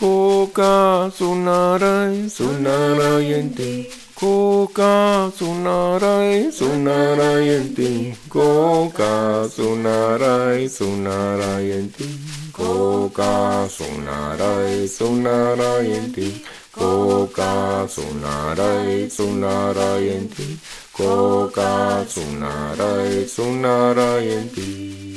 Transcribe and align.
Coca 0.00 1.12
sonarai, 1.14 2.30
sonarai 2.30 3.34
en 3.34 3.52
ti. 3.52 3.86
Coca 4.14 5.30
sonarai, 5.36 6.50
sonarai 6.50 7.48
en 7.50 7.74
ti. 7.74 8.16
Coca 8.26 9.46
sonarai, 9.46 10.70
sonarai 10.70 11.70
en 11.70 11.92
ti. 11.92 12.08
Coca 12.50 13.68
sonarai, 13.68 14.88
sonarai 14.88 15.92
en 15.92 16.12
ti. 16.14 16.44
Coca 16.72 17.86
sonarai, 17.86 19.10
sonarai 19.10 20.08
en 20.16 20.28
ti. 20.30 20.58
Coca 20.96 22.06
sonarai, 22.08 23.28
sonarai 23.28 24.32
en 24.32 24.48
ti. 24.48 25.09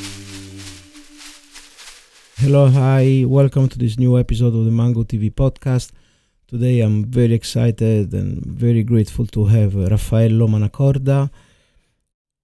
Hello, 2.44 2.68
hi, 2.68 3.24
welcome 3.26 3.70
to 3.70 3.80
this 3.80 3.98
new 3.98 4.20
episode 4.20 4.54
of 4.54 4.66
the 4.66 4.70
Mango 4.70 5.04
TV 5.04 5.32
podcast. 5.32 5.94
Today 6.46 6.82
I'm 6.82 7.06
very 7.06 7.34
excited 7.34 8.14
and 8.14 8.46
very 8.46 8.84
grateful 8.84 9.26
to 9.28 9.46
have 9.46 9.76
Raffaello 9.76 10.48
Manacorda. 10.48 11.32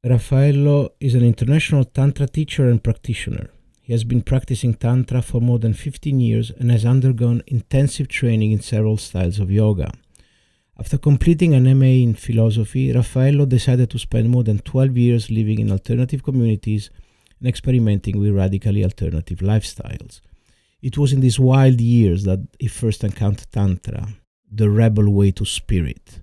Raffaello 0.02 0.91
is 1.02 1.16
an 1.16 1.26
international 1.26 1.84
Tantra 1.84 2.27
teacher 2.27 2.70
and 2.70 2.81
practitioner. 2.81 3.49
He 3.81 3.91
has 3.91 4.05
been 4.05 4.21
practicing 4.21 4.73
Tantra 4.73 5.21
for 5.21 5.41
more 5.41 5.59
than 5.59 5.73
15 5.73 6.18
years 6.21 6.49
and 6.49 6.71
has 6.71 6.85
undergone 6.85 7.43
intensive 7.48 8.07
training 8.07 8.54
in 8.54 8.62
several 8.62 8.95
styles 8.95 9.38
of 9.38 9.52
yoga. 9.52 9.91
After 10.79 10.98
completing 10.98 11.54
an 11.54 11.66
MA 11.77 12.07
in 12.07 12.13
philosophy, 12.13 12.93
Raffaello 12.93 13.45
decided 13.45 13.90
to 13.90 13.99
spend 13.99 14.29
more 14.29 14.45
than 14.45 14.59
12 14.59 14.98
years 14.98 15.29
living 15.29 15.59
in 15.59 15.70
alternative 15.70 16.23
communities 16.23 16.90
and 17.39 17.48
experimenting 17.48 18.20
with 18.20 18.35
radically 18.35 18.84
alternative 18.84 19.39
lifestyles. 19.39 20.21
It 20.81 20.98
was 20.98 21.11
in 21.11 21.20
these 21.20 21.39
wild 21.39 21.81
years 21.81 22.23
that 22.23 22.39
he 22.59 22.67
first 22.67 23.03
encountered 23.03 23.52
Tantra, 23.52 24.07
the 24.51 24.70
rebel 24.70 25.09
way 25.09 25.32
to 25.32 25.45
spirit. 25.45 26.21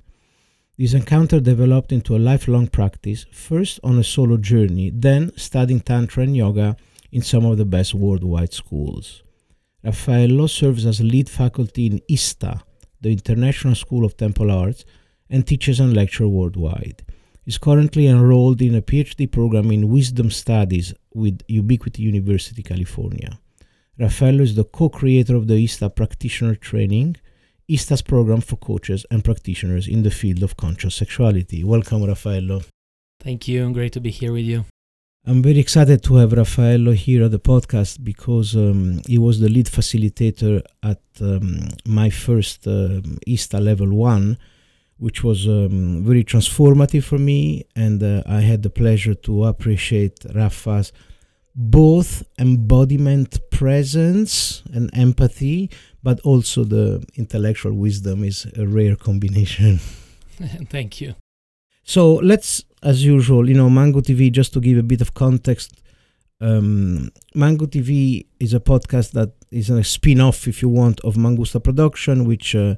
This 0.79 0.95
encounter 0.95 1.41
developed 1.41 1.93
into 1.93 2.17
a 2.17 2.19
lifelong 2.19 2.69
practice, 2.69 3.27
first 3.33 3.81
on 3.83 3.99
a 3.99 4.05
solo 4.05 4.37
journey, 4.37 4.91
then 4.95 5.33
studying 5.37 5.81
Tantra 5.81 6.25
and 6.25 6.37
Yoga 6.37 6.77
in 7.13 7.23
some 7.23 7.47
of 7.47 7.57
the 7.57 7.65
best 7.65 7.95
worldwide 7.95 8.53
schools. 8.53 9.23
Raffaello 9.83 10.47
serves 10.47 10.85
as 10.85 11.01
lead 11.01 11.31
faculty 11.31 11.87
in 11.87 12.01
ISTA, 12.09 12.63
the 13.01 13.13
International 13.13 13.75
School 13.75 14.05
of 14.05 14.17
Temple 14.17 14.51
Arts, 14.51 14.85
and 15.31 15.47
teaches 15.47 15.81
and 15.81 15.95
lectures 15.95 16.29
worldwide 16.29 17.03
is 17.47 17.59
currently 17.59 18.09
enrolled 18.09 18.61
in 18.61 18.75
a 18.75 18.83
PhD 18.83 19.31
program 19.31 19.71
in 19.71 19.89
wisdom 19.89 20.31
studies 20.31 20.93
with 21.15 21.43
Ubiquity 21.47 22.03
University, 22.03 22.63
California. 22.63 23.39
Raffaello 23.99 24.43
is 24.43 24.57
the 24.57 24.65
co 24.65 24.89
creator 24.89 25.37
of 25.37 25.47
the 25.47 25.55
ISTA 25.55 25.89
Practitioner 25.91 26.57
Training, 26.57 27.17
ISTA's 27.69 28.03
program 28.03 28.41
for 28.41 28.57
coaches 28.57 29.07
and 29.11 29.25
practitioners 29.25 29.87
in 29.89 30.03
the 30.03 30.11
field 30.11 30.43
of 30.43 30.57
conscious 30.57 30.97
sexuality. 30.97 31.63
Welcome, 31.65 32.05
Raffaello. 32.05 32.63
Thank 33.21 33.49
you. 33.49 33.65
And 33.65 33.75
great 33.75 33.93
to 33.93 34.01
be 34.01 34.11
here 34.11 34.33
with 34.33 34.45
you. 34.45 34.65
I'm 35.25 35.43
very 35.43 35.59
excited 35.59 36.05
to 36.05 36.17
have 36.17 36.33
Raffaello 36.33 36.93
here 36.93 37.25
at 37.25 37.33
the 37.33 37.41
podcast 37.41 38.05
because 38.05 38.55
um, 38.55 39.01
he 39.09 39.19
was 39.19 39.41
the 39.41 39.49
lead 39.49 39.67
facilitator 39.67 40.63
at 40.83 41.01
um, 41.21 41.69
my 41.85 42.11
first 42.11 42.67
uh, 42.67 43.01
ISTA 43.27 43.59
level 43.59 43.93
one 43.93 44.39
which 44.99 45.23
was 45.23 45.47
um, 45.47 46.03
very 46.05 46.25
transformative 46.25 47.05
for 47.05 47.19
me. 47.19 47.65
And 47.75 48.03
uh, 48.03 48.23
I 48.27 48.41
had 48.41 48.63
the 48.63 48.71
pleasure 48.71 49.15
to 49.15 49.45
appreciate 49.45 50.25
Rafa's 50.35 50.93
both 51.55 52.23
embodiment 52.39 53.39
presence 53.51 54.63
and 54.73 54.91
empathy, 54.95 55.71
but 56.03 56.21
also 56.21 56.65
the 56.65 57.03
intellectual 57.17 57.73
wisdom 57.73 58.25
is 58.25 58.47
a 58.57 58.67
rare 58.67 58.95
combination. 58.95 59.79
Thank 60.69 61.01
you. 61.01 61.15
So 61.83 62.15
let's, 62.15 62.65
as 62.83 63.05
usual, 63.05 63.49
you 63.49 63.55
know, 63.55 63.71
Mango 63.71 64.01
TV, 64.01 64.31
just 64.31 64.53
to 64.53 64.61
give 64.61 64.77
a 64.77 64.83
bit 64.83 65.01
of 65.01 65.15
context, 65.15 65.81
um, 66.41 67.11
Mango 67.35 67.65
TV 67.65 68.27
is 68.39 68.53
a 68.53 68.61
podcast 68.61 69.13
that 69.13 69.33
is 69.51 69.71
a 69.71 69.83
spin 69.83 70.21
off, 70.21 70.47
if 70.47 70.61
you 70.61 70.69
want, 70.69 71.01
of 71.01 71.15
Mangusta 71.15 71.63
Production, 71.63 72.27
which 72.27 72.55
uh, 72.55 72.75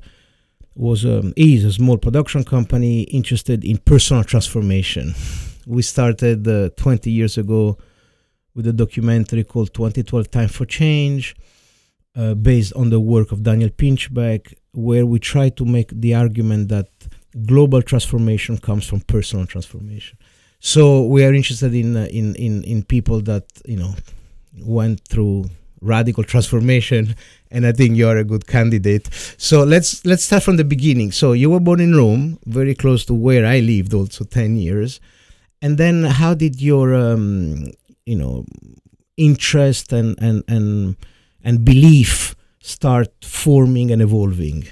was 0.79 1.05
um, 1.05 1.33
is 1.37 1.65
a 1.65 1.73
small 1.73 1.99
production 1.99 2.45
company 2.45 3.03
interested 3.03 3.65
in 3.65 3.79
personal 3.79 4.23
transformation. 4.23 5.13
We 5.67 5.83
started 5.83 6.47
uh, 6.47 6.71
20 6.77 7.11
years 7.11 7.37
ago 7.37 7.77
with 8.55 8.67
a 8.69 8.73
documentary 8.73 9.45
called 9.45 9.75
2012 9.75 10.31
Time 10.31 10.49
for 10.49 10.65
Change, 10.65 11.35
uh, 12.17 12.35
based 12.35 12.73
on 12.75 12.91
the 12.91 13.01
work 13.01 13.33
of 13.33 13.43
Daniel 13.43 13.71
Pinchbeck, 13.71 14.55
where 14.73 15.05
we 15.05 15.19
try 15.19 15.49
to 15.49 15.65
make 15.65 15.91
the 15.93 16.15
argument 16.15 16.69
that 16.69 16.89
global 17.45 17.83
transformation 17.83 18.57
comes 18.57 18.87
from 18.87 19.01
personal 19.01 19.47
transformation. 19.47 20.17
So 20.61 21.03
we 21.03 21.25
are 21.25 21.35
interested 21.35 21.75
in 21.75 21.97
uh, 21.97 22.07
in 22.11 22.37
in 22.37 22.63
in 22.63 22.85
people 22.85 23.21
that 23.23 23.47
you 23.67 23.77
know 23.77 23.95
went 24.63 25.01
through 25.09 25.47
radical 25.81 26.25
transformation 26.25 27.15
and 27.51 27.67
I 27.67 27.73
think 27.73 27.97
you 27.97 28.09
are 28.09 28.17
a 28.17 28.25
good 28.25 28.47
candidate. 28.47 29.09
So 29.39 29.65
let's 29.65 30.05
let's 30.05 30.25
start 30.25 30.43
from 30.43 30.57
the 30.57 30.65
beginning. 30.65 31.13
So 31.13 31.33
you 31.33 31.51
were 31.51 31.61
born 31.61 31.81
in 31.81 31.95
Rome, 31.95 32.39
very 32.47 32.75
close 32.75 33.05
to 33.07 33.15
where 33.15 33.47
I 33.47 33.61
lived, 33.61 33.95
also 33.95 34.25
ten 34.25 34.57
years. 34.57 35.01
And 35.61 35.79
then 35.79 36.05
how 36.05 36.35
did 36.35 36.61
your 36.61 36.95
um, 36.95 37.71
you 38.07 38.17
know 38.17 38.45
interest 39.17 39.93
and 39.93 40.17
and 40.21 40.45
and 40.49 40.97
and 41.43 41.65
belief 41.65 42.35
start 42.61 43.09
forming 43.23 43.91
and 43.91 44.03
evolving? 44.03 44.69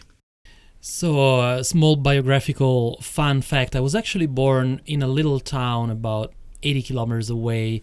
So, 0.80 1.40
a 1.40 1.64
small 1.64 1.96
biographical 1.96 3.00
fun 3.00 3.42
fact 3.42 3.74
I 3.74 3.80
was 3.80 3.96
actually 3.96 4.26
born 4.26 4.80
in 4.86 5.02
a 5.02 5.08
little 5.08 5.40
town 5.40 5.90
about 5.90 6.32
80 6.62 6.82
kilometers 6.82 7.28
away 7.28 7.82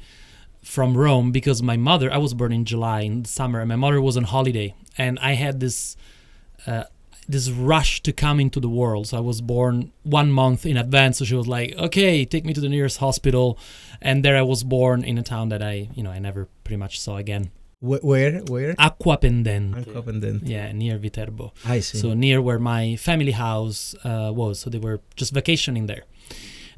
from 0.64 0.98
Rome 0.98 1.32
because 1.32 1.62
my 1.62 1.78
mother, 1.78 2.12
I 2.12 2.18
was 2.18 2.34
born 2.34 2.52
in 2.52 2.66
July 2.66 3.02
in 3.02 3.26
summer, 3.26 3.60
and 3.60 3.70
my 3.70 3.76
mother 3.76 4.02
was 4.02 4.18
on 4.18 4.24
holiday, 4.24 4.74
and 4.98 5.20
I 5.20 5.34
had 5.34 5.60
this 5.60 5.96
uh, 6.66 6.86
this 7.28 7.50
rush 7.50 8.02
to 8.04 8.12
come 8.12 8.40
into 8.40 8.60
the 8.60 8.70
world. 8.70 9.08
So 9.08 9.18
I 9.18 9.22
was 9.22 9.42
born 9.42 9.92
one 10.04 10.32
month 10.32 10.66
in 10.66 10.78
advance. 10.78 11.20
So 11.20 11.26
she 11.26 11.36
was 11.36 11.48
like, 11.48 11.76
"Okay, 11.78 12.26
take 12.26 12.46
me 12.46 12.54
to 12.54 12.62
the 12.62 12.70
nearest 12.70 12.98
hospital," 12.98 13.58
and 14.02 14.24
there 14.24 14.38
I 14.38 14.42
was 14.42 14.64
born 14.64 15.04
in 15.04 15.18
a 15.18 15.24
town 15.24 15.50
that 15.50 15.62
I, 15.62 15.90
you 15.94 16.04
know, 16.04 16.12
I 16.12 16.20
never 16.20 16.48
pretty 16.64 16.78
much 16.78 17.00
saw 17.00 17.18
again. 17.18 17.52
Where? 17.82 18.40
Where? 18.48 18.74
Acquapendente. 18.76 19.84
Acquapendente. 19.84 20.48
Yeah, 20.48 20.72
near 20.72 20.98
Viterbo. 20.98 21.52
I 21.66 21.82
see. 21.82 21.98
So 21.98 22.14
near 22.14 22.42
where 22.42 22.58
my 22.58 22.96
family 22.96 23.32
house 23.32 23.94
uh, 24.06 24.32
was. 24.34 24.60
So 24.60 24.70
they 24.70 24.78
were 24.80 25.02
just 25.18 25.34
vacationing 25.34 25.88
there. 25.88 26.04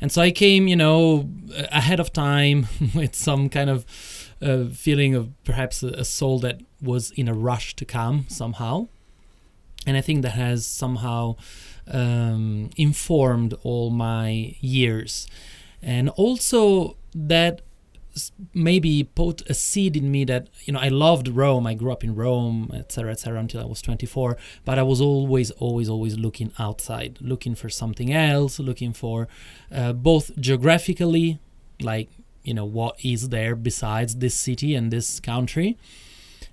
And 0.02 0.12
so 0.12 0.22
I 0.22 0.32
came, 0.32 0.68
you 0.68 0.76
know, 0.76 1.30
ahead 1.72 2.00
of 2.00 2.12
time 2.12 2.68
with 2.96 3.16
some 3.16 3.50
kind 3.50 3.70
of 3.70 3.86
uh, 4.42 4.66
feeling 4.66 5.16
of 5.16 5.32
perhaps 5.44 5.82
a, 5.84 6.04
soul 6.04 6.40
that 6.40 6.62
was 6.82 7.12
in 7.12 7.28
a 7.28 7.34
rush 7.34 7.76
to 7.78 7.86
come 7.86 8.26
somehow. 8.28 8.88
And 9.88 9.96
I 9.96 10.02
think 10.02 10.24
that 10.24 10.32
has 10.32 10.66
somehow 10.66 11.36
um, 11.88 12.70
informed 12.76 13.54
all 13.64 13.90
my 13.92 14.56
years. 14.60 15.28
And 15.82 16.10
also 16.10 16.98
that 17.14 17.62
maybe 18.54 19.04
put 19.04 19.48
a 19.50 19.54
seed 19.54 19.98
in 19.98 20.12
me 20.12 20.24
that 20.26 20.48
you 20.64 20.74
know 20.74 20.80
I 20.80 20.88
loved 20.90 21.28
Rome. 21.28 21.68
I 21.68 21.74
grew 21.74 21.92
up 21.92 22.04
in 22.04 22.16
Rome, 22.16 22.72
etc., 22.74 23.12
etc., 23.12 23.40
until 23.40 23.62
I 23.62 23.66
was 23.66 23.82
24. 23.82 24.38
But 24.64 24.80
I 24.80 24.84
was 24.84 25.02
always, 25.02 25.52
always, 25.52 25.90
always 25.90 26.18
looking 26.18 26.52
outside, 26.58 27.18
looking 27.22 27.56
for 27.56 27.70
something 27.70 28.14
else, 28.14 28.60
looking 28.60 28.94
for 28.94 29.28
uh, 29.72 29.94
both 29.94 30.38
geographically, 30.40 31.40
like 31.82 32.10
you 32.44 32.54
know 32.54 32.66
what 32.66 33.04
is 33.04 33.30
there 33.30 33.56
besides 33.56 34.16
this 34.16 34.36
city 34.36 34.76
and 34.76 34.92
this 34.92 35.20
country, 35.20 35.78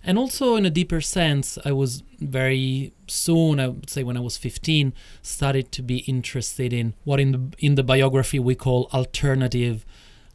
and 0.02 0.18
also 0.18 0.56
in 0.56 0.66
a 0.66 0.70
deeper 0.70 1.00
sense. 1.00 1.58
I 1.64 1.72
was 1.72 2.02
very 2.18 2.92
soon, 3.06 3.60
I 3.60 3.68
would 3.68 3.90
say 3.90 4.02
when 4.02 4.16
I 4.16 4.20
was 4.20 4.36
15, 4.36 4.92
started 5.22 5.70
to 5.72 5.82
be 5.82 5.98
interested 5.98 6.72
in 6.72 6.94
what 7.04 7.20
in 7.20 7.32
the 7.32 7.42
in 7.58 7.74
the 7.76 7.84
biography 7.84 8.38
we 8.38 8.54
call 8.54 8.88
alternative 8.92 9.84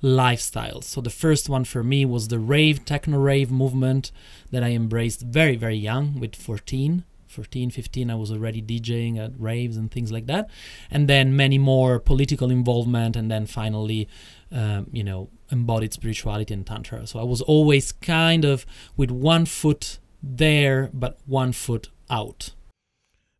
lifestyles. 0.02 0.86
So 0.86 1.02
the 1.02 1.10
first 1.10 1.50
one 1.50 1.64
for 1.64 1.84
me 1.84 2.06
was 2.06 2.28
the 2.28 2.40
rave, 2.40 2.86
techno 2.86 3.18
rave 3.18 3.52
movement 3.52 4.12
that 4.52 4.64
I 4.64 4.70
embraced 4.70 5.22
very, 5.22 5.56
very 5.56 5.78
young 5.78 6.20
with 6.20 6.36
14. 6.36 7.04
14, 7.28 7.70
15, 7.70 8.10
I 8.10 8.16
was 8.16 8.32
already 8.32 8.62
DJing 8.62 9.18
at 9.18 9.32
raves 9.38 9.78
and 9.78 9.92
things 9.92 10.12
like 10.12 10.26
that. 10.26 10.50
And 10.90 11.08
then 11.08 11.36
many 11.36 11.58
more 11.58 12.00
political 12.00 12.50
involvement, 12.50 13.16
and 13.16 13.30
then 13.30 13.46
finally, 13.46 14.08
um, 14.52 14.88
you 14.92 15.04
know, 15.04 15.30
embodied 15.52 15.94
spirituality 15.94 16.54
and 16.54 16.66
Tantra. 16.66 17.06
So 17.06 17.20
I 17.20 17.24
was 17.24 17.42
always 17.42 17.92
kind 17.92 18.44
of 18.44 18.66
with 18.96 19.12
one 19.12 19.46
foot 19.46 20.00
there, 20.24 20.90
but 20.94 21.20
one 21.26 21.52
foot 21.52 21.90
out. 22.10 22.54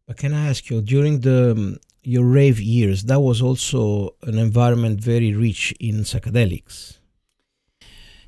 But 0.06 0.18
can 0.18 0.34
I 0.34 0.48
ask 0.48 0.70
you, 0.70 0.82
during 0.82 1.22
the 1.22 1.52
um, 1.52 1.78
your 2.08 2.24
rave 2.24 2.58
years, 2.62 3.04
that 3.04 3.20
was 3.20 3.42
also 3.42 4.16
an 4.24 4.38
environment 4.38 5.02
very 5.02 5.34
rich 5.34 5.74
in 5.78 5.96
psychedelics. 5.98 7.00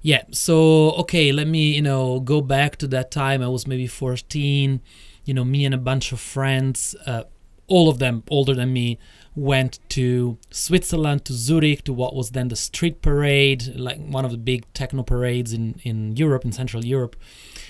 Yeah. 0.02 0.24
So 0.32 0.92
okay, 1.04 1.32
let 1.32 1.48
me 1.48 1.76
you 1.76 1.82
know 1.82 2.20
go 2.20 2.42
back 2.42 2.76
to 2.78 2.88
that 2.88 3.10
time. 3.10 3.42
I 3.42 3.48
was 3.48 3.66
maybe 3.66 3.88
14. 3.88 4.82
You 5.24 5.34
know, 5.34 5.46
me 5.46 5.64
and 5.64 5.74
a 5.74 5.78
bunch 5.78 6.12
of 6.12 6.20
friends, 6.20 6.96
uh, 7.06 7.24
all 7.68 7.88
of 7.88 8.00
them 8.00 8.24
older 8.30 8.54
than 8.54 8.74
me, 8.74 8.98
went 9.36 9.80
to 9.90 10.38
Switzerland 10.50 11.24
to 11.26 11.34
Zurich 11.34 11.84
to 11.84 11.94
what 11.94 12.16
was 12.16 12.32
then 12.32 12.48
the 12.50 12.56
street 12.56 13.02
parade, 13.02 13.76
like 13.76 14.00
one 14.00 14.26
of 14.26 14.32
the 14.32 14.38
big 14.38 14.62
techno 14.74 15.04
parades 15.04 15.54
in 15.54 15.80
in 15.84 16.18
Europe 16.18 16.44
in 16.44 16.52
Central 16.52 16.84
Europe. 16.84 17.16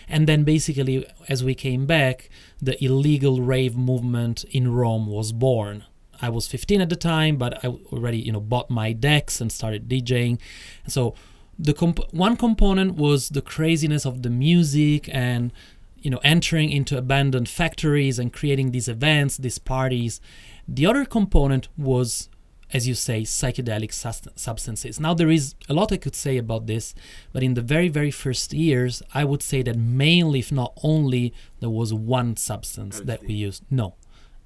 And 0.08 0.26
then 0.26 0.44
basically, 0.44 1.06
as 1.28 1.44
we 1.44 1.54
came 1.54 1.86
back, 1.86 2.32
the 2.60 2.84
illegal 2.84 3.42
rave 3.42 3.78
movement 3.78 4.44
in 4.46 4.74
Rome 4.74 5.06
was 5.06 5.32
born. 5.32 5.84
I 6.22 6.30
was 6.30 6.48
15 6.48 6.82
at 6.82 6.90
the 6.90 6.96
time, 6.96 7.38
but 7.38 7.64
I 7.64 7.68
already, 7.68 8.20
you 8.20 8.32
know, 8.32 8.40
bought 8.40 8.70
my 8.70 8.92
decks 8.92 9.40
and 9.42 9.52
started 9.52 9.88
DJing. 9.88 10.40
And 10.84 10.94
so 10.94 11.16
the 11.58 11.74
comp- 11.74 12.14
one 12.14 12.38
component 12.38 12.96
was 12.96 13.30
the 13.30 13.42
craziness 13.42 14.06
of 14.06 14.24
the 14.24 14.30
music 14.30 15.10
and 15.14 15.52
you 15.98 16.10
know 16.10 16.22
entering 16.24 16.70
into 16.70 16.98
abandoned 16.98 17.50
factories 17.50 18.18
and 18.18 18.32
creating 18.32 18.72
these 18.72 18.88
events, 18.88 19.38
these 19.38 19.60
parties. 19.60 20.22
The 20.68 20.86
other 20.86 21.06
component 21.06 21.68
was 21.78 22.30
as 22.72 22.88
you 22.88 22.94
say, 22.94 23.24
psychedelic 23.24 23.92
substances. 23.92 25.00
Now, 25.00 25.14
there 25.14 25.30
is 25.30 25.56
a 25.68 25.74
lot 25.74 25.92
I 25.92 25.98
could 25.98 26.16
say 26.16 26.38
about 26.38 26.68
this, 26.68 26.94
but 27.34 27.42
in 27.42 27.56
the 27.56 27.62
very, 27.62 27.90
very 27.90 28.12
first 28.12 28.54
years, 28.54 29.02
I 29.14 29.26
would 29.26 29.42
say 29.42 29.64
that 29.64 29.76
mainly, 29.76 30.40
if 30.40 30.52
not 30.52 30.74
only, 30.84 31.34
there 31.62 31.70
was 31.70 31.94
one 31.94 32.38
substance 32.38 33.00
that 33.00 33.26
we 33.26 33.34
used. 33.34 33.64
No, 33.72 33.96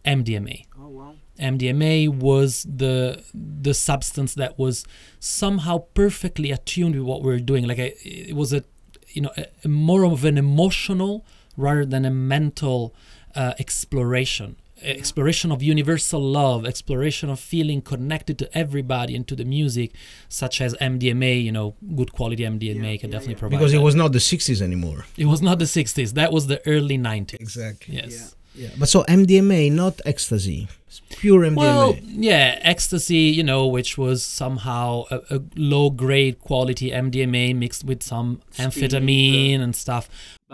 MDMA. 0.05 0.65
Oh, 0.79 0.87
wow. 0.87 1.15
MDMA 1.39 2.09
was 2.09 2.63
the 2.63 3.23
the 3.33 3.73
substance 3.73 4.35
that 4.35 4.57
was 4.59 4.85
somehow 5.19 5.79
perfectly 5.93 6.51
attuned 6.51 6.95
with 6.95 7.03
what 7.03 7.21
we 7.21 7.27
were 7.27 7.39
doing. 7.39 7.67
Like 7.67 7.79
a, 7.79 7.93
it 8.07 8.35
was 8.35 8.53
a, 8.53 8.63
you 9.09 9.21
know, 9.21 9.31
a, 9.37 9.45
a 9.63 9.67
more 9.67 10.05
of 10.05 10.25
an 10.25 10.37
emotional 10.37 11.25
rather 11.57 11.85
than 11.85 12.05
a 12.05 12.11
mental 12.11 12.93
uh, 13.35 13.53
exploration 13.59 14.57
exploration 14.83 15.51
of 15.51 15.63
universal 15.63 16.21
love, 16.21 16.65
exploration 16.65 17.29
of 17.29 17.39
feeling 17.39 17.81
connected 17.81 18.37
to 18.39 18.57
everybody 18.57 19.15
and 19.15 19.27
to 19.27 19.35
the 19.35 19.45
music, 19.45 19.91
such 20.29 20.61
as 20.61 20.75
MDMA. 20.75 21.43
You 21.43 21.51
know, 21.51 21.75
good 21.95 22.13
quality 22.13 22.43
MDMA 22.43 22.59
yeah, 22.61 22.97
can 22.97 23.09
yeah, 23.09 23.13
definitely 23.13 23.33
yeah. 23.33 23.39
provide. 23.39 23.57
Because 23.57 23.71
that. 23.71 23.79
it 23.79 23.81
was 23.81 23.95
not 23.95 24.11
the 24.11 24.19
'60s 24.19 24.61
anymore. 24.61 25.05
It 25.17 25.25
was 25.25 25.41
not 25.41 25.59
the 25.59 25.65
'60s. 25.65 26.13
That 26.13 26.31
was 26.31 26.47
the 26.47 26.65
early 26.67 26.97
'90s. 26.97 27.35
Exactly. 27.35 27.95
Yes. 27.95 28.35
Yeah. 28.55 28.69
But 28.77 28.89
so 28.89 29.03
MDMA, 29.03 29.71
not 29.71 29.99
ecstasy. 30.05 30.67
It's 30.87 31.01
pure 31.09 31.41
MDMA. 31.41 31.55
Well, 31.55 31.97
yeah, 32.03 32.59
ecstasy, 32.61 33.33
you 33.37 33.43
know, 33.43 33.65
which 33.67 33.97
was 33.97 34.23
somehow 34.23 35.05
a, 35.09 35.37
a 35.37 35.41
low 35.55 35.89
grade 35.89 36.39
quality 36.39 36.91
MDMA 36.91 37.55
mixed 37.55 37.83
with 37.83 38.03
some 38.03 38.41
Speed, 38.51 38.65
amphetamine 38.65 39.59
and 39.59 39.75
stuff 39.75 40.09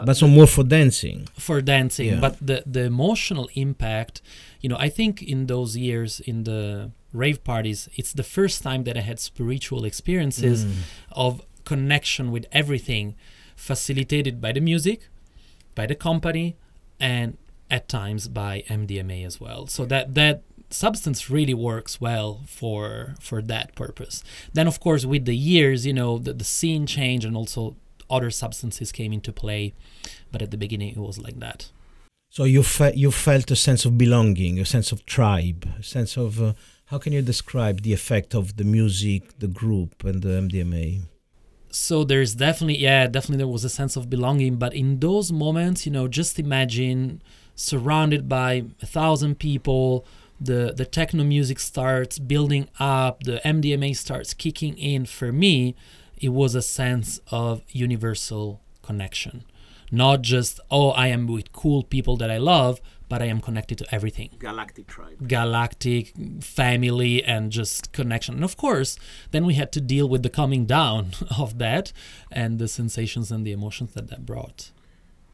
but 0.06 0.18
some 0.18 0.32
more 0.32 0.48
for 0.48 0.64
dancing 0.64 1.28
for 1.38 1.62
dancing 1.62 2.08
yeah. 2.08 2.20
but 2.20 2.36
the 2.46 2.64
the 2.66 2.84
emotional 2.84 3.50
impact 3.56 4.22
you 4.62 4.70
know 4.70 4.78
i 4.78 4.90
think 4.90 5.22
in 5.22 5.48
those 5.48 5.76
years 5.78 6.20
in 6.22 6.44
the 6.44 6.92
rave 7.14 7.44
parties 7.44 7.90
it's 7.96 8.14
the 8.14 8.24
first 8.24 8.64
time 8.64 8.84
that 8.84 8.98
i 8.98 9.02
had 9.02 9.20
spiritual 9.20 9.84
experiences 9.86 10.66
mm. 10.66 10.76
of 11.12 11.42
connection 11.66 12.32
with 12.32 12.46
everything 12.52 13.16
facilitated 13.56 14.40
by 14.40 14.52
the 14.52 14.62
music 14.62 15.10
by 15.76 15.86
the 15.86 15.96
company 15.96 16.56
and 17.00 17.38
at 17.70 17.88
times 17.88 18.28
by 18.28 18.64
mdma 18.70 19.26
as 19.26 19.40
well 19.40 19.68
so 19.68 19.86
that 19.86 20.16
that 20.16 20.44
substance 20.72 21.30
really 21.30 21.54
works 21.54 22.00
well 22.00 22.42
for 22.46 23.16
for 23.20 23.42
that 23.42 23.74
purpose 23.76 24.24
then 24.54 24.68
of 24.68 24.80
course 24.80 25.06
with 25.06 25.26
the 25.26 25.36
years 25.36 25.86
you 25.86 25.94
know 25.94 26.20
the, 26.20 26.34
the 26.34 26.44
scene 26.44 26.86
changed 26.86 27.26
and 27.26 27.36
also 27.36 27.76
other 28.10 28.32
substances 28.32 28.92
came 28.92 29.14
into 29.14 29.32
play, 29.32 29.74
but 30.32 30.42
at 30.42 30.52
the 30.52 30.58
beginning 30.58 30.90
it 30.90 30.98
was 30.98 31.20
like 31.20 31.40
that. 31.40 31.72
So 32.30 32.44
you 32.44 32.64
fe- 32.64 32.94
you 32.96 33.12
felt 33.12 33.50
a 33.52 33.56
sense 33.56 33.86
of 33.86 33.98
belonging, 33.98 34.60
a 34.60 34.66
sense 34.66 34.92
of 34.92 35.06
tribe, 35.06 35.68
a 35.80 35.84
sense 35.84 36.18
of 36.18 36.42
uh, 36.42 36.54
how 36.86 36.98
can 36.98 37.14
you 37.14 37.22
describe 37.22 37.82
the 37.82 37.94
effect 37.94 38.36
of 38.36 38.58
the 38.58 38.64
music, 38.64 39.40
the 39.40 39.48
group, 39.48 40.04
and 40.04 40.22
the 40.22 40.30
MDMA? 40.30 41.02
So 41.72 42.04
there's 42.04 42.36
definitely 42.36 42.80
yeah, 42.80 43.08
definitely 43.08 43.38
there 43.38 43.48
was 43.48 43.64
a 43.64 43.70
sense 43.70 43.96
of 43.96 44.10
belonging, 44.10 44.56
but 44.56 44.74
in 44.74 45.00
those 45.00 45.32
moments, 45.32 45.86
you 45.86 45.92
know, 45.92 46.08
just 46.08 46.40
imagine 46.40 47.22
surrounded 47.60 48.30
by 48.30 48.64
a 48.82 48.86
thousand 48.86 49.40
people 49.40 50.06
the 50.40 50.74
the 50.76 50.86
techno 50.86 51.24
music 51.24 51.60
starts 51.60 52.18
building 52.18 52.70
up 52.80 53.24
the 53.24 53.42
mdma 53.44 53.94
starts 53.96 54.34
kicking 54.34 54.78
in 54.78 55.06
for 55.06 55.32
me 55.32 55.76
it 56.20 56.30
was 56.30 56.54
a 56.54 56.62
sense 56.62 57.20
of 57.32 57.62
universal 57.70 58.62
connection. 58.84 59.46
Not 59.92 60.22
just, 60.22 60.60
oh, 60.70 60.90
I 60.92 61.08
am 61.08 61.26
with 61.28 61.52
cool 61.52 61.84
people 61.84 62.16
that 62.18 62.30
I 62.30 62.38
love, 62.38 62.80
but 63.08 63.24
I 63.24 63.26
am 63.26 63.42
connected 63.42 63.78
to 63.80 63.86
everything. 63.92 64.30
Galactic 64.38 64.86
tribe. 64.86 65.28
Galactic 65.28 66.14
family 66.42 67.24
and 67.24 67.52
just 67.52 67.92
connection. 67.92 68.36
And 68.36 68.44
of 68.44 68.56
course, 68.56 69.00
then 69.32 69.46
we 69.46 69.56
had 69.56 69.72
to 69.72 69.82
deal 69.82 70.08
with 70.08 70.22
the 70.22 70.30
coming 70.30 70.66
down 70.66 71.12
of 71.38 71.58
that 71.58 71.92
and 72.32 72.60
the 72.60 72.68
sensations 72.68 73.32
and 73.32 73.46
the 73.46 73.52
emotions 73.52 73.94
that 73.94 74.10
that 74.10 74.26
brought. 74.26 74.72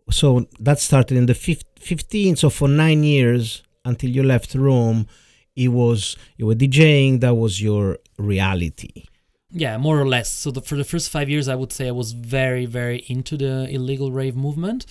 So 0.09 0.47
that 0.59 0.79
started 0.79 1.17
in 1.17 1.25
the 1.25 1.33
15th. 1.33 2.37
So 2.37 2.49
for 2.49 2.67
nine 2.67 3.03
years 3.03 3.63
until 3.83 4.09
you 4.09 4.23
left 4.23 4.55
Rome, 4.55 5.07
it 5.55 5.69
was 5.69 6.17
you 6.37 6.45
were 6.45 6.55
DJing. 6.55 7.21
That 7.21 7.35
was 7.35 7.61
your 7.61 7.99
reality 8.17 9.05
yeah 9.51 9.77
more 9.77 9.99
or 9.99 10.07
less 10.07 10.29
so 10.29 10.51
the, 10.51 10.61
for 10.61 10.75
the 10.75 10.83
first 10.83 11.09
five 11.09 11.29
years 11.29 11.47
i 11.47 11.55
would 11.55 11.71
say 11.71 11.87
i 11.87 11.91
was 11.91 12.11
very 12.11 12.65
very 12.65 13.05
into 13.07 13.37
the 13.37 13.67
illegal 13.69 14.11
rave 14.11 14.35
movement 14.35 14.85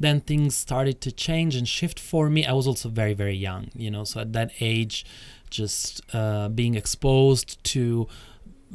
then 0.00 0.20
things 0.20 0.54
started 0.54 1.00
to 1.00 1.12
change 1.12 1.54
and 1.54 1.68
shift 1.68 2.00
for 2.00 2.28
me 2.28 2.44
i 2.44 2.52
was 2.52 2.66
also 2.66 2.88
very 2.88 3.14
very 3.14 3.36
young 3.36 3.68
you 3.74 3.90
know 3.90 4.02
so 4.04 4.20
at 4.20 4.32
that 4.32 4.50
age 4.60 5.04
just 5.48 6.00
uh, 6.14 6.48
being 6.48 6.74
exposed 6.74 7.62
to 7.64 8.06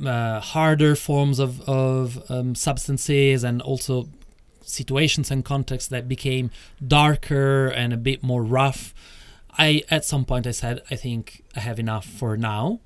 uh, 0.05 0.41
harder 0.41 0.93
forms 0.93 1.39
of, 1.39 1.61
of 1.69 2.29
um, 2.29 2.53
substances 2.53 3.45
and 3.45 3.61
also 3.61 4.09
situations 4.65 5.31
and 5.31 5.45
contexts 5.45 5.89
that 5.89 6.07
became 6.07 6.51
darker 6.85 7.67
and 7.67 7.93
a 7.93 7.97
bit 7.97 8.23
more 8.23 8.43
rough 8.43 8.93
i 9.57 9.83
at 9.89 10.03
some 10.03 10.25
point 10.25 10.45
i 10.45 10.51
said 10.51 10.81
i 10.91 10.95
think 10.95 11.43
i 11.55 11.59
have 11.59 11.79
enough 11.79 12.05
for 12.05 12.35
now 12.35 12.79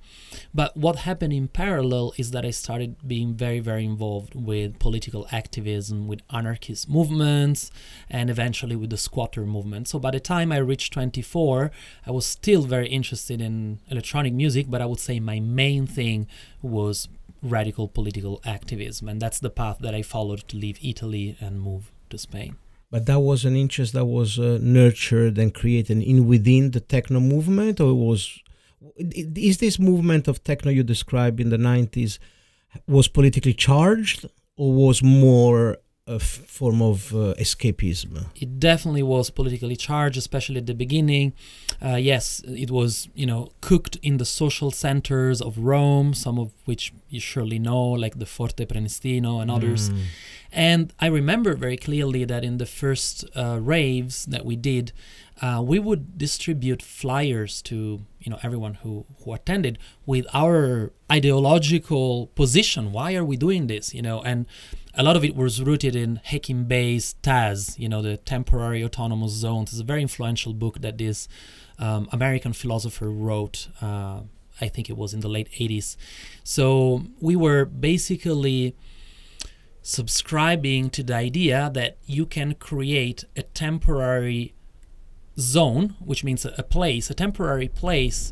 but 0.54 0.76
what 0.76 0.98
happened 0.98 1.34
in 1.34 1.48
parallel 1.48 2.14
is 2.18 2.32
that 2.32 2.46
I 2.46 2.52
started 2.52 2.96
being 3.08 3.34
very, 3.34 3.60
very 3.60 3.86
involved 3.86 4.36
with 4.36 4.80
political 4.80 5.28
activism, 5.32 6.08
with 6.08 6.22
anarchist 6.32 6.90
movements, 6.90 7.72
and 8.10 8.30
eventually 8.30 8.76
with 8.76 8.90
the 8.90 8.98
squatter 8.98 9.46
movement. 9.46 9.88
So 9.88 10.00
by 10.00 10.12
the 10.12 10.20
time 10.20 10.52
I 10.52 10.58
reached 10.58 10.94
24, 10.94 11.72
I 12.06 12.12
was 12.12 12.26
still 12.26 12.64
very 12.64 12.88
interested 12.88 13.42
in 13.42 13.80
electronic 13.90 14.34
music, 14.34 14.68
but 14.70 14.82
I 14.82 14.86
would 14.86 15.00
say 15.00 15.20
my 15.20 15.40
main 15.40 15.88
thing 15.88 16.28
was 16.62 17.08
radical 17.42 17.88
political 17.88 18.42
activism. 18.46 19.08
And 19.10 19.22
that's 19.22 19.40
the 19.40 19.50
path 19.50 19.78
that 19.80 19.96
I 19.96 20.02
followed 20.02 20.48
to 20.50 20.58
leave 20.58 20.80
Italy 20.82 21.36
and 21.40 21.62
move 21.62 21.92
to 22.10 22.18
Spain 22.18 22.58
but 22.92 23.06
that 23.06 23.20
was 23.20 23.46
an 23.46 23.56
interest 23.56 23.94
that 23.94 24.06
was 24.06 24.40
uh, 24.40 24.58
nurtured 24.62 25.38
and 25.38 25.54
created 25.54 26.02
in 26.02 26.28
within 26.28 26.72
the 26.72 26.80
techno 26.80 27.20
movement 27.20 27.80
or 27.80 27.94
was 27.94 28.40
is 28.98 29.58
this 29.58 29.78
movement 29.78 30.28
of 30.28 30.44
techno 30.44 30.72
you 30.72 30.84
described 30.84 31.40
in 31.40 31.50
the 31.50 31.58
90s 31.58 32.18
was 32.88 33.08
politically 33.08 33.54
charged 33.54 34.26
or 34.58 34.74
was 34.74 35.04
more 35.04 35.78
a 36.10 36.20
form 36.20 36.82
of 36.82 37.14
uh, 37.14 37.34
escapism. 37.46 38.26
It 38.36 38.60
definitely 38.60 39.04
was 39.04 39.30
politically 39.30 39.76
charged 39.76 40.18
especially 40.18 40.58
at 40.58 40.66
the 40.66 40.74
beginning. 40.74 41.34
Uh, 41.82 41.96
yes 41.96 42.42
it 42.46 42.72
was 42.72 43.08
you 43.16 43.26
know 43.26 43.42
cooked 43.62 43.96
in 44.02 44.18
the 44.18 44.26
social 44.26 44.70
centers 44.70 45.42
of 45.42 45.58
rome 45.58 46.14
some 46.14 46.38
of 46.38 46.52
which 46.66 46.92
you 47.10 47.22
surely 47.22 47.58
know 47.58 47.82
like 47.82 48.20
the 48.20 48.26
forte 48.26 48.66
prenestino 48.66 49.42
and 49.42 49.50
others. 49.50 49.90
Mm. 49.90 50.00
and 50.52 50.94
i 51.00 51.08
remember 51.08 51.54
very 51.66 51.78
clearly 51.78 52.26
that 52.26 52.44
in 52.44 52.58
the 52.58 52.66
first 52.66 53.24
uh, 53.36 53.58
raves 53.62 54.26
that 54.26 54.44
we 54.50 54.56
did 54.58 54.92
uh, 55.42 55.62
we 55.66 55.80
would 55.80 56.18
distribute 56.18 56.82
flyers 56.82 57.62
to 57.62 58.06
you 58.20 58.30
know 58.30 58.40
everyone 58.44 58.76
who 58.76 59.06
who 59.24 59.34
attended 59.34 59.78
with 60.06 60.26
our 60.34 60.92
ideological 61.12 62.28
position 62.36 62.92
why 62.92 63.16
are 63.16 63.24
we 63.24 63.38
doing 63.38 63.68
this 63.68 63.94
you 63.94 64.02
know 64.02 64.22
and 64.22 64.46
a 64.96 65.04
lot 65.04 65.16
of 65.16 65.24
it 65.24 65.36
was 65.36 65.62
rooted 65.62 65.96
in 65.96 66.20
Hakim 66.26 66.66
Bey's 66.66 67.16
Taz, 67.24 67.80
you 67.80 67.88
know, 67.88 68.02
the 68.02 68.18
temporary 68.18 68.84
autonomous 68.84 69.32
zones. 69.32 69.72
It's 69.72 69.80
a 69.80 69.84
very 69.84 70.02
influential 70.02 70.54
book 70.54 70.82
that 70.82 70.98
this 70.98 71.30
um, 71.78 72.10
American 72.12 72.52
philosopher 72.52 73.10
wrote. 73.10 73.70
Uh, 73.82 74.22
I 74.62 74.68
think 74.68 74.90
it 74.90 74.98
was 74.98 75.14
in 75.14 75.22
the 75.22 75.30
late 75.30 75.50
80s. 75.52 75.96
So 76.44 77.04
we 77.22 77.38
were 77.38 77.64
basically 77.64 78.76
subscribing 79.82 80.90
to 80.90 81.04
the 81.04 81.16
idea 81.16 81.72
that 81.74 81.98
you 82.06 82.26
can 82.26 82.56
create 82.56 83.24
a 83.38 83.44
temporary 83.44 84.54
zone, 85.40 85.96
which 86.00 86.24
means 86.24 86.46
a, 86.46 86.64
place, 86.64 87.10
a 87.10 87.14
temporary 87.14 87.68
place 87.68 88.32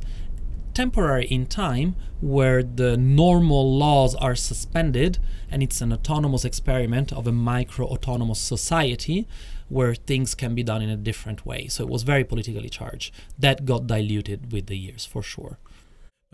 temporary 0.78 1.26
in 1.26 1.44
time 1.48 1.96
where 2.22 2.62
the 2.62 2.96
normal 2.96 3.76
laws 3.84 4.14
are 4.16 4.36
suspended 4.36 5.18
and 5.50 5.64
it's 5.64 5.82
an 5.82 5.92
autonomous 5.92 6.46
experiment 6.46 7.12
of 7.12 7.26
a 7.26 7.32
micro 7.32 7.84
autonomous 7.88 8.40
society 8.54 9.28
where 9.70 9.96
things 9.96 10.36
can 10.36 10.54
be 10.54 10.64
done 10.72 10.82
in 10.84 10.90
a 10.90 10.96
different 11.10 11.40
way. 11.50 11.62
So 11.68 11.84
it 11.86 11.90
was 11.90 12.04
very 12.04 12.24
politically 12.24 12.70
charged. 12.70 13.08
That 13.40 13.66
got 13.66 13.88
diluted 13.88 14.52
with 14.54 14.68
the 14.68 14.78
years 14.78 15.04
for 15.14 15.24
sure. 15.34 15.58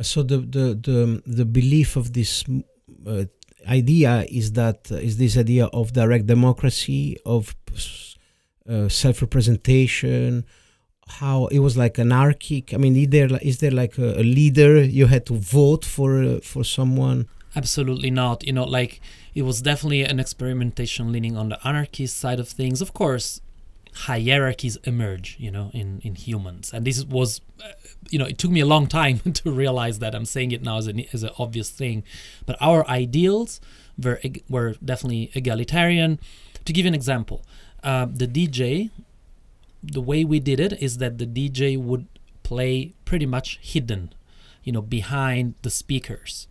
So 0.01 0.23
the 0.31 0.39
the 0.55 0.65
the, 0.87 0.97
the 1.39 1.45
belief 1.59 1.89
of 2.01 2.05
this 2.19 2.43
uh, 3.07 3.25
idea 3.81 4.25
is 4.41 4.47
that 4.61 4.79
uh, 4.91 4.95
is 5.07 5.15
this 5.23 5.37
idea 5.45 5.65
of 5.79 5.93
direct 5.93 6.25
democracy 6.35 7.17
of 7.25 7.55
uh, 8.69 8.89
self-representation 8.89 10.45
how 11.07 11.47
it 11.47 11.59
was 11.59 11.77
like 11.77 11.99
anarchic 11.99 12.73
i 12.73 12.77
mean 12.77 12.95
is 12.95 13.09
there 13.09 13.29
is 13.41 13.59
there 13.59 13.71
like 13.71 13.97
a, 13.97 14.19
a 14.19 14.23
leader 14.23 14.81
you 14.81 15.07
had 15.07 15.25
to 15.25 15.35
vote 15.35 15.85
for 15.85 16.23
uh, 16.23 16.39
for 16.39 16.63
someone? 16.63 17.27
Absolutely 17.55 18.09
not. 18.09 18.43
You 18.43 18.53
know 18.53 18.63
like 18.63 18.99
it 19.35 19.43
was 19.43 19.61
definitely 19.61 20.03
an 20.03 20.19
experimentation 20.19 21.11
leaning 21.11 21.37
on 21.37 21.49
the 21.49 21.67
anarchist 21.67 22.17
side 22.17 22.39
of 22.39 22.47
things. 22.47 22.81
Of 22.81 22.93
course 22.93 23.41
hierarchies 23.95 24.75
emerge 24.85 25.35
you 25.39 25.51
know 25.51 25.69
in 25.73 25.99
in 26.03 26.15
humans. 26.15 26.71
And 26.73 26.85
this 26.85 27.03
was 27.05 27.41
uh, 27.63 27.73
you 28.09 28.17
know 28.17 28.25
it 28.25 28.37
took 28.37 28.51
me 28.51 28.59
a 28.59 28.65
long 28.65 28.87
time 28.87 29.19
to 29.41 29.51
realize 29.51 29.99
that 29.99 30.15
i'm 30.15 30.25
saying 30.25 30.51
it 30.51 30.63
now 30.63 30.77
as 30.77 30.87
an 30.87 31.03
as 31.13 31.23
an 31.23 31.31
obvious 31.37 31.69
thing. 31.69 32.03
But 32.45 32.55
our 32.59 32.87
ideals 32.87 33.61
were 34.01 34.19
were 34.49 34.75
definitely 34.83 35.31
egalitarian. 35.35 36.19
To 36.65 36.73
give 36.73 36.85
you 36.85 36.89
an 36.89 36.95
example 36.95 37.43
uh, 37.83 38.07
the 38.09 38.27
dj 38.27 38.89
the 39.83 40.01
way 40.01 40.23
we 40.23 40.39
did 40.39 40.59
it 40.59 40.73
is 40.81 40.97
that 40.97 41.17
the 41.17 41.27
DJ 41.27 41.77
would 41.77 42.07
play 42.43 42.93
pretty 43.05 43.25
much 43.25 43.59
hidden, 43.61 44.13
you 44.63 44.71
know, 44.71 44.81
behind 44.81 45.55
the 45.61 45.69
speakers. 45.69 46.47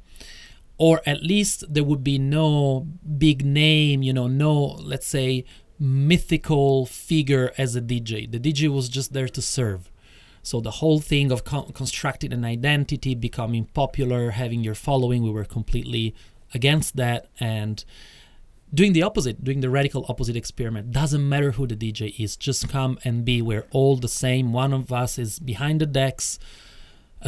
Or 0.78 1.00
at 1.06 1.22
least 1.22 1.72
there 1.72 1.84
would 1.84 2.02
be 2.02 2.18
no 2.18 2.88
big 3.18 3.44
name, 3.44 4.02
you 4.02 4.12
know, 4.12 4.26
no, 4.26 4.54
let's 4.62 5.06
say, 5.06 5.44
mythical 5.78 6.86
figure 6.86 7.52
as 7.56 7.74
a 7.76 7.80
DJ. 7.80 8.30
The 8.30 8.40
DJ 8.40 8.68
was 8.68 8.88
just 8.88 9.12
there 9.12 9.28
to 9.28 9.42
serve. 9.42 9.90
So 10.42 10.60
the 10.60 10.72
whole 10.72 11.00
thing 11.00 11.30
of 11.30 11.44
con- 11.44 11.72
constructing 11.72 12.32
an 12.32 12.44
identity, 12.44 13.14
becoming 13.14 13.66
popular, 13.66 14.30
having 14.30 14.64
your 14.64 14.74
following, 14.74 15.22
we 15.22 15.30
were 15.30 15.44
completely 15.44 16.14
against 16.52 16.96
that. 16.96 17.28
And 17.38 17.84
doing 18.74 18.92
the 18.92 19.02
opposite, 19.02 19.44
doing 19.44 19.60
the 19.60 19.70
radical 19.70 20.06
opposite 20.08 20.36
experiment. 20.36 20.92
Doesn't 20.92 21.28
matter 21.28 21.52
who 21.52 21.66
the 21.66 21.76
DJ 21.76 22.18
is, 22.18 22.36
just 22.36 22.68
come 22.68 22.98
and 23.04 23.24
be. 23.24 23.42
We're 23.42 23.66
all 23.70 23.96
the 23.96 24.08
same. 24.08 24.52
One 24.52 24.72
of 24.72 24.92
us 24.92 25.18
is 25.18 25.38
behind 25.38 25.80
the 25.80 25.86
decks, 25.86 26.38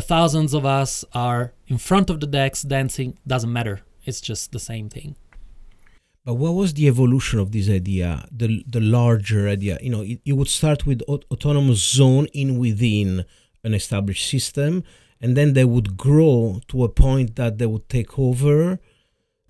thousands 0.03 0.55
of 0.55 0.65
us 0.65 1.05
are 1.13 1.53
in 1.69 1.79
front 1.79 2.11
of 2.11 2.21
the 2.21 2.27
decks 2.27 2.63
dancing. 2.63 3.19
Doesn't 3.27 3.53
matter. 3.53 3.81
It's 4.05 4.21
just 4.21 4.53
the 4.53 4.59
same 4.59 4.89
thing. 4.89 5.17
But 6.25 6.35
what 6.35 6.53
was 6.55 6.75
the 6.75 6.89
evolution 6.89 7.39
of 7.39 7.53
this 7.53 7.69
idea, 7.69 8.27
the 8.33 8.65
the 8.67 8.81
larger 8.81 9.47
idea? 9.47 9.79
You 9.83 9.91
know, 9.91 10.01
it, 10.01 10.21
it 10.25 10.33
would 10.33 10.49
start 10.49 10.87
with 10.87 11.03
aut- 11.07 11.27
autonomous 11.31 11.81
zone 11.81 12.27
in 12.33 12.59
within 12.59 13.25
an 13.63 13.75
established 13.75 14.29
system, 14.29 14.85
and 15.21 15.37
then 15.37 15.53
they 15.53 15.67
would 15.67 15.99
grow 15.99 16.61
to 16.69 16.85
a 16.85 16.89
point 16.89 17.37
that 17.37 17.59
they 17.59 17.67
would 17.67 17.89
take 17.91 18.19
over 18.19 18.81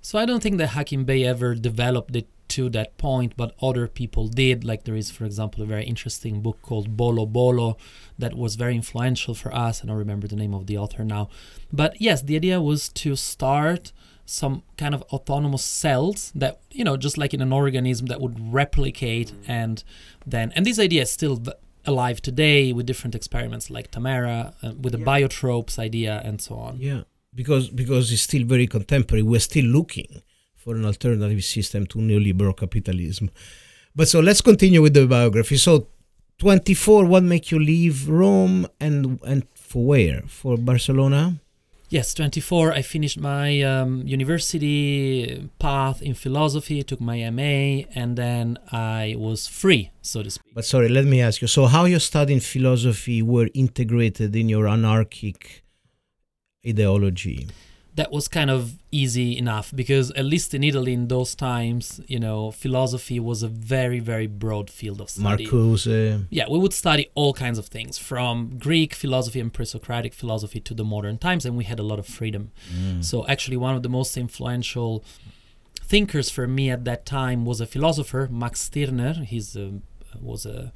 so 0.04 0.18
I 0.18 0.26
don't 0.26 0.42
think 0.42 0.58
that 0.58 0.68
Hakim 0.68 1.06
Bey 1.06 1.25
ever 1.25 1.54
developed 1.54 2.14
it 2.14 2.28
to 2.49 2.68
that 2.68 2.99
point, 2.99 3.32
but 3.38 3.54
other 3.62 3.88
people 3.88 4.28
did. 4.28 4.62
Like 4.62 4.84
there 4.84 4.94
is, 4.94 5.11
for 5.11 5.25
example, 5.25 5.62
a 5.62 5.66
very 5.66 5.87
interesting 5.87 6.42
book 6.42 6.61
called 6.61 6.94
Bolo 6.94 7.25
Bolo 7.25 7.78
that 8.18 8.34
was 8.34 8.56
very 8.56 8.75
influential 8.75 9.34
for 9.34 9.50
us. 9.54 9.82
I 9.82 9.87
don't 9.87 9.96
remember 9.96 10.28
the 10.28 10.37
name 10.37 10.52
of 10.52 10.66
the 10.66 10.76
author 10.76 11.06
now. 11.06 11.30
But 11.73 12.02
yes, 12.02 12.20
the 12.20 12.37
idea 12.37 12.61
was 12.61 12.90
to 12.90 13.16
start 13.16 13.92
some 14.26 14.62
kind 14.76 14.94
of 14.94 15.00
autonomous 15.04 15.64
cells 15.64 16.32
that, 16.34 16.61
you 16.70 16.84
know, 16.84 16.99
just 16.99 17.16
like 17.16 17.32
in 17.32 17.40
an 17.40 17.50
organism 17.50 18.08
that 18.08 18.20
would 18.20 18.52
replicate 18.52 19.32
and 19.49 19.82
then, 20.26 20.52
and 20.54 20.66
this 20.66 20.78
idea 20.78 21.00
is 21.00 21.11
still 21.11 21.42
alive 21.87 22.20
today 22.20 22.75
with 22.75 22.84
different 22.84 23.14
experiments 23.14 23.70
like 23.70 23.90
Tamera, 23.90 24.52
uh, 24.62 24.75
with 24.78 24.92
the 24.92 24.99
yeah. 24.99 25.06
biotopes 25.06 25.78
idea 25.78 26.20
and 26.26 26.42
so 26.42 26.56
on. 26.56 26.76
Yeah 26.78 27.04
because 27.34 27.68
because 27.68 28.12
it's 28.12 28.22
still 28.22 28.44
very 28.44 28.66
contemporary. 28.66 29.22
We're 29.22 29.40
still 29.40 29.66
looking 29.66 30.22
for 30.56 30.74
an 30.74 30.84
alternative 30.84 31.44
system 31.44 31.86
to 31.86 31.98
neoliberal 31.98 32.56
capitalism. 32.56 33.30
But 33.94 34.08
so 34.08 34.20
let's 34.20 34.40
continue 34.40 34.82
with 34.82 34.94
the 34.94 35.06
biography. 35.06 35.56
So, 35.56 35.88
24, 36.38 37.04
what 37.04 37.22
make 37.22 37.50
you 37.50 37.58
leave 37.58 38.08
Rome 38.08 38.66
and 38.80 39.20
and 39.24 39.46
for 39.54 39.84
where? 39.84 40.22
For 40.26 40.56
Barcelona? 40.56 41.40
Yes, 41.90 42.14
24. 42.14 42.72
I 42.72 42.82
finished 42.82 43.20
my 43.20 43.62
um, 43.62 44.02
university 44.04 45.48
path 45.60 46.02
in 46.02 46.14
philosophy, 46.14 46.82
took 46.82 47.00
my 47.00 47.30
MA, 47.30 47.86
and 47.94 48.16
then 48.16 48.58
I 48.72 49.14
was 49.16 49.46
free, 49.46 49.90
so 50.00 50.22
to 50.22 50.30
speak. 50.30 50.54
But 50.54 50.64
sorry, 50.64 50.88
let 50.88 51.04
me 51.04 51.20
ask 51.20 51.40
you. 51.40 51.46
So, 51.46 51.66
how 51.66 51.84
your 51.84 52.00
studying 52.00 52.40
philosophy 52.40 53.22
were 53.22 53.48
integrated 53.54 54.34
in 54.34 54.48
your 54.48 54.66
anarchic 54.66 55.63
ideology 56.66 57.49
that 57.97 58.11
was 58.11 58.26
kind 58.26 58.50
of 58.50 58.76
easy 58.90 59.38
enough 59.38 59.73
because 59.75 60.11
at 60.12 60.25
least 60.25 60.52
in 60.52 60.64
Italy 60.64 60.92
in 60.92 61.06
those 61.06 61.35
times, 61.35 62.00
you 62.09 62.18
know, 62.18 62.50
philosophy 62.50 63.21
was 63.21 63.42
a 63.42 63.49
very 63.49 64.00
very 64.00 64.26
broad 64.26 64.68
field 64.68 65.00
of 65.00 65.09
study. 65.09 65.47
Marcuse. 65.47 66.26
Yeah, 66.30 66.47
we 66.50 66.59
would 66.59 66.73
study 66.73 67.11
all 67.14 67.33
kinds 67.33 67.59
of 67.59 67.66
things 67.66 67.97
from 67.99 68.59
Greek 68.59 68.94
philosophy 68.94 69.38
and 69.38 69.52
pre-Socratic 69.52 70.12
philosophy 70.12 70.61
to 70.61 70.75
the 70.75 70.85
modern 70.85 71.18
times 71.18 71.47
and 71.47 71.56
we 71.56 71.64
had 71.64 71.78
a 71.78 71.85
lot 71.85 71.99
of 71.99 72.06
freedom. 72.06 72.50
Mm. 72.73 73.04
So 73.04 73.26
actually 73.28 73.56
one 73.56 73.76
of 73.76 73.85
the 73.85 73.88
most 73.88 74.16
influential 74.16 75.04
thinkers 75.80 76.30
for 76.30 76.49
me 76.49 76.71
at 76.71 76.85
that 76.85 77.06
time 77.06 77.44
was 77.44 77.61
a 77.61 77.66
philosopher, 77.66 78.28
Max 78.30 78.61
Stirner. 78.61 79.14
He's 79.25 79.54
a, 79.54 79.75
was 80.21 80.44
a 80.47 80.73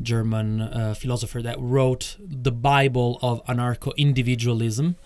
German 0.00 0.60
uh, 0.60 0.94
philosopher 0.94 1.42
that 1.42 1.56
wrote 1.58 2.16
the 2.20 2.52
Bible 2.52 3.18
of 3.22 3.44
anarcho-individualism 3.46 4.96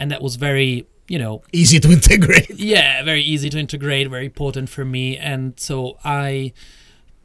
and 0.00 0.10
that 0.10 0.22
was 0.22 0.34
very 0.36 0.86
you 1.06 1.18
know 1.18 1.42
easy 1.52 1.78
to 1.78 1.92
integrate. 1.98 2.50
yeah 2.50 3.04
very 3.04 3.22
easy 3.22 3.48
to 3.50 3.58
integrate 3.58 4.08
very 4.08 4.30
potent 4.30 4.68
for 4.68 4.84
me. 4.84 5.16
And 5.16 5.60
so 5.60 5.98
i 6.04 6.52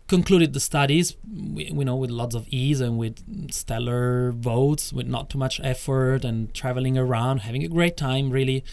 concluded 0.07 0.53
the 0.53 0.59
studies 0.59 1.15
you 1.55 1.83
know 1.83 1.95
with 1.95 2.11
lots 2.11 2.35
of 2.35 2.47
ease 2.49 2.79
and 2.79 2.95
with 2.95 3.15
stellar 3.51 4.31
votes 4.31 4.93
with 4.93 5.07
not 5.07 5.31
too 5.31 5.39
much 5.39 5.59
effort 5.63 6.23
and 6.23 6.53
traveling 6.53 6.95
around 6.95 7.39
having 7.39 7.63
a 7.63 7.67
great 7.67 7.97
time 7.97 8.29
really. 8.29 8.63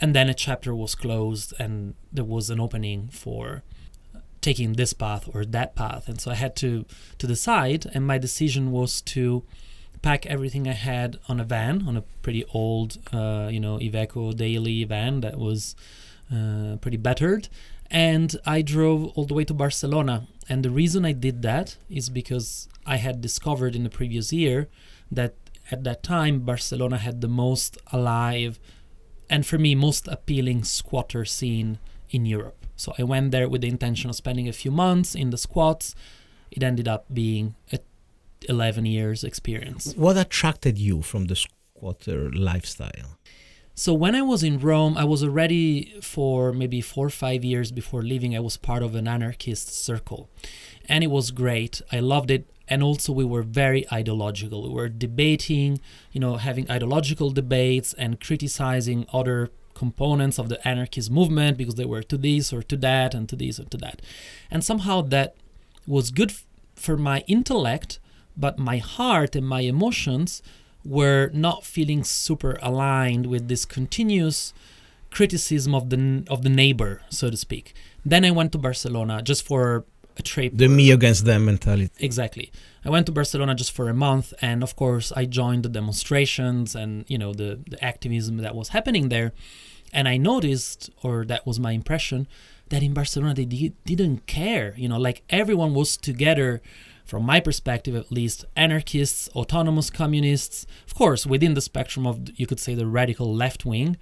And 0.00 0.14
then 0.14 0.28
a 0.28 0.34
chapter 0.34 0.74
was 0.74 0.94
closed 0.94 1.54
and 1.58 1.94
there 2.12 2.24
was 2.24 2.50
an 2.50 2.60
opening 2.60 3.08
for 3.08 3.62
taking 4.40 4.72
this 4.74 4.92
path 4.92 5.28
or 5.32 5.44
that 5.46 5.74
path. 5.74 6.08
And 6.08 6.20
so 6.20 6.30
i 6.30 6.34
had 6.34 6.54
to 6.56 6.84
to 7.18 7.26
decide 7.26 7.86
and 7.94 8.06
my 8.06 8.18
decision 8.18 8.70
was 8.70 9.00
to 9.14 9.44
pack 10.04 10.26
everything 10.26 10.68
I 10.68 10.72
had 10.72 11.18
on 11.30 11.40
a 11.40 11.44
van, 11.44 11.88
on 11.88 11.96
a 11.96 12.02
pretty 12.24 12.44
old, 12.52 12.98
uh, 13.10 13.48
you 13.50 13.58
know, 13.58 13.78
Iveco 13.78 14.36
daily 14.36 14.84
van 14.84 15.22
that 15.22 15.38
was 15.38 15.74
uh, 16.30 16.76
pretty 16.82 16.98
battered. 16.98 17.48
And 17.90 18.36
I 18.44 18.60
drove 18.60 19.06
all 19.14 19.24
the 19.24 19.32
way 19.32 19.44
to 19.46 19.54
Barcelona. 19.54 20.26
And 20.46 20.62
the 20.62 20.70
reason 20.70 21.06
I 21.06 21.12
did 21.12 21.40
that 21.40 21.78
is 21.88 22.10
because 22.10 22.68
I 22.84 22.96
had 22.96 23.22
discovered 23.22 23.74
in 23.74 23.82
the 23.82 23.88
previous 23.98 24.30
year 24.30 24.68
that 25.10 25.36
at 25.70 25.84
that 25.84 26.02
time 26.02 26.40
Barcelona 26.40 26.98
had 26.98 27.22
the 27.22 27.28
most 27.28 27.78
alive 27.90 28.60
and 29.30 29.46
for 29.46 29.56
me 29.56 29.74
most 29.74 30.06
appealing 30.08 30.64
squatter 30.64 31.24
scene 31.24 31.78
in 32.10 32.26
Europe. 32.26 32.66
So 32.76 32.92
I 32.98 33.04
went 33.04 33.30
there 33.30 33.48
with 33.48 33.62
the 33.62 33.68
intention 33.68 34.10
of 34.10 34.16
spending 34.16 34.48
a 34.48 34.52
few 34.52 34.70
months 34.70 35.14
in 35.14 35.30
the 35.30 35.38
squats. 35.38 35.94
It 36.50 36.62
ended 36.62 36.88
up 36.88 37.06
being 37.10 37.54
a 37.72 37.78
11 38.48 38.86
years 38.86 39.24
experience. 39.24 39.94
What 39.96 40.16
attracted 40.16 40.78
you 40.78 41.02
from 41.02 41.26
the 41.26 41.36
squatter 41.36 42.30
lifestyle? 42.30 43.18
So 43.76 43.92
when 43.92 44.14
I 44.14 44.22
was 44.22 44.44
in 44.44 44.60
Rome, 44.60 44.96
I 44.96 45.02
was 45.02 45.24
already 45.24 45.94
for 46.00 46.52
maybe 46.52 46.80
four 46.80 47.06
or 47.06 47.10
five 47.10 47.44
years 47.44 47.72
before 47.72 48.02
leaving. 48.02 48.36
I 48.36 48.38
was 48.38 48.56
part 48.56 48.84
of 48.84 48.94
an 48.94 49.08
anarchist 49.08 49.68
circle, 49.84 50.30
and 50.88 51.02
it 51.02 51.08
was 51.08 51.32
great. 51.32 51.82
I 51.90 51.98
loved 51.98 52.30
it, 52.30 52.48
and 52.68 52.84
also 52.84 53.12
we 53.12 53.24
were 53.24 53.42
very 53.42 53.84
ideological. 53.92 54.62
We 54.62 54.68
were 54.68 54.88
debating, 54.88 55.80
you 56.12 56.20
know, 56.20 56.36
having 56.36 56.70
ideological 56.70 57.30
debates 57.30 57.94
and 57.94 58.20
criticizing 58.20 59.06
other 59.12 59.50
components 59.74 60.38
of 60.38 60.48
the 60.48 60.66
anarchist 60.66 61.10
movement 61.10 61.58
because 61.58 61.74
they 61.74 61.84
were 61.84 62.04
to 62.04 62.16
this 62.16 62.52
or 62.52 62.62
to 62.62 62.76
that 62.76 63.12
and 63.12 63.28
to 63.28 63.34
this 63.34 63.58
or 63.58 63.64
to 63.64 63.76
that, 63.78 64.00
and 64.52 64.62
somehow 64.62 65.00
that 65.00 65.34
was 65.84 66.12
good 66.12 66.32
for 66.76 66.96
my 66.96 67.24
intellect 67.26 67.98
but 68.36 68.58
my 68.58 68.78
heart 68.78 69.34
and 69.36 69.46
my 69.46 69.60
emotions 69.60 70.42
were 70.84 71.30
not 71.32 71.64
feeling 71.64 72.04
super 72.04 72.58
aligned 72.62 73.26
with 73.26 73.48
this 73.48 73.64
continuous 73.64 74.52
criticism 75.10 75.74
of 75.74 75.90
the 75.90 76.24
of 76.28 76.42
the 76.42 76.48
neighbor, 76.50 77.00
so 77.08 77.30
to 77.30 77.36
speak. 77.36 77.74
Then 78.04 78.24
I 78.24 78.30
went 78.30 78.52
to 78.52 78.58
Barcelona 78.58 79.22
just 79.22 79.46
for 79.46 79.84
a 80.16 80.22
trip 80.22 80.52
The 80.54 80.68
me 80.68 80.90
against 80.92 81.24
them 81.24 81.46
mentality. 81.46 81.90
exactly 81.98 82.52
i 82.84 82.88
went 82.88 83.04
to 83.06 83.10
barcelona 83.10 83.52
just 83.52 83.72
for 83.72 83.88
a 83.88 83.94
month 84.08 84.32
and 84.40 84.62
of 84.62 84.76
course 84.76 85.10
i 85.16 85.24
joined 85.24 85.64
the 85.64 85.68
demonstrations 85.68 86.76
and 86.76 87.04
you 87.08 87.18
know 87.18 87.32
the, 87.34 87.58
the 87.68 87.82
activism 87.84 88.36
that 88.36 88.54
was 88.54 88.68
happening 88.68 89.08
there 89.08 89.32
and 89.92 90.06
i 90.06 90.16
noticed 90.16 90.88
or 91.02 91.24
that 91.24 91.44
was 91.48 91.58
my 91.58 91.72
impression 91.72 92.28
that 92.68 92.80
in 92.80 92.94
barcelona 92.94 93.34
they 93.34 93.44
di- 93.44 93.72
didn't 93.84 94.24
care 94.28 94.72
you 94.76 94.88
know 94.88 94.98
like 95.08 95.18
everyone 95.30 95.74
was 95.74 95.96
together 95.96 96.62
from 97.04 97.24
my 97.24 97.40
perspective 97.40 97.94
at 97.94 98.10
least 98.10 98.44
anarchists 98.56 99.28
autonomous 99.34 99.90
communists 99.90 100.66
of 100.86 100.94
course 100.94 101.26
within 101.26 101.54
the 101.54 101.60
spectrum 101.60 102.06
of 102.06 102.28
you 102.38 102.46
could 102.46 102.60
say 102.60 102.74
the 102.74 102.86
radical 102.86 103.34
left 103.34 103.64
wing 103.64 103.96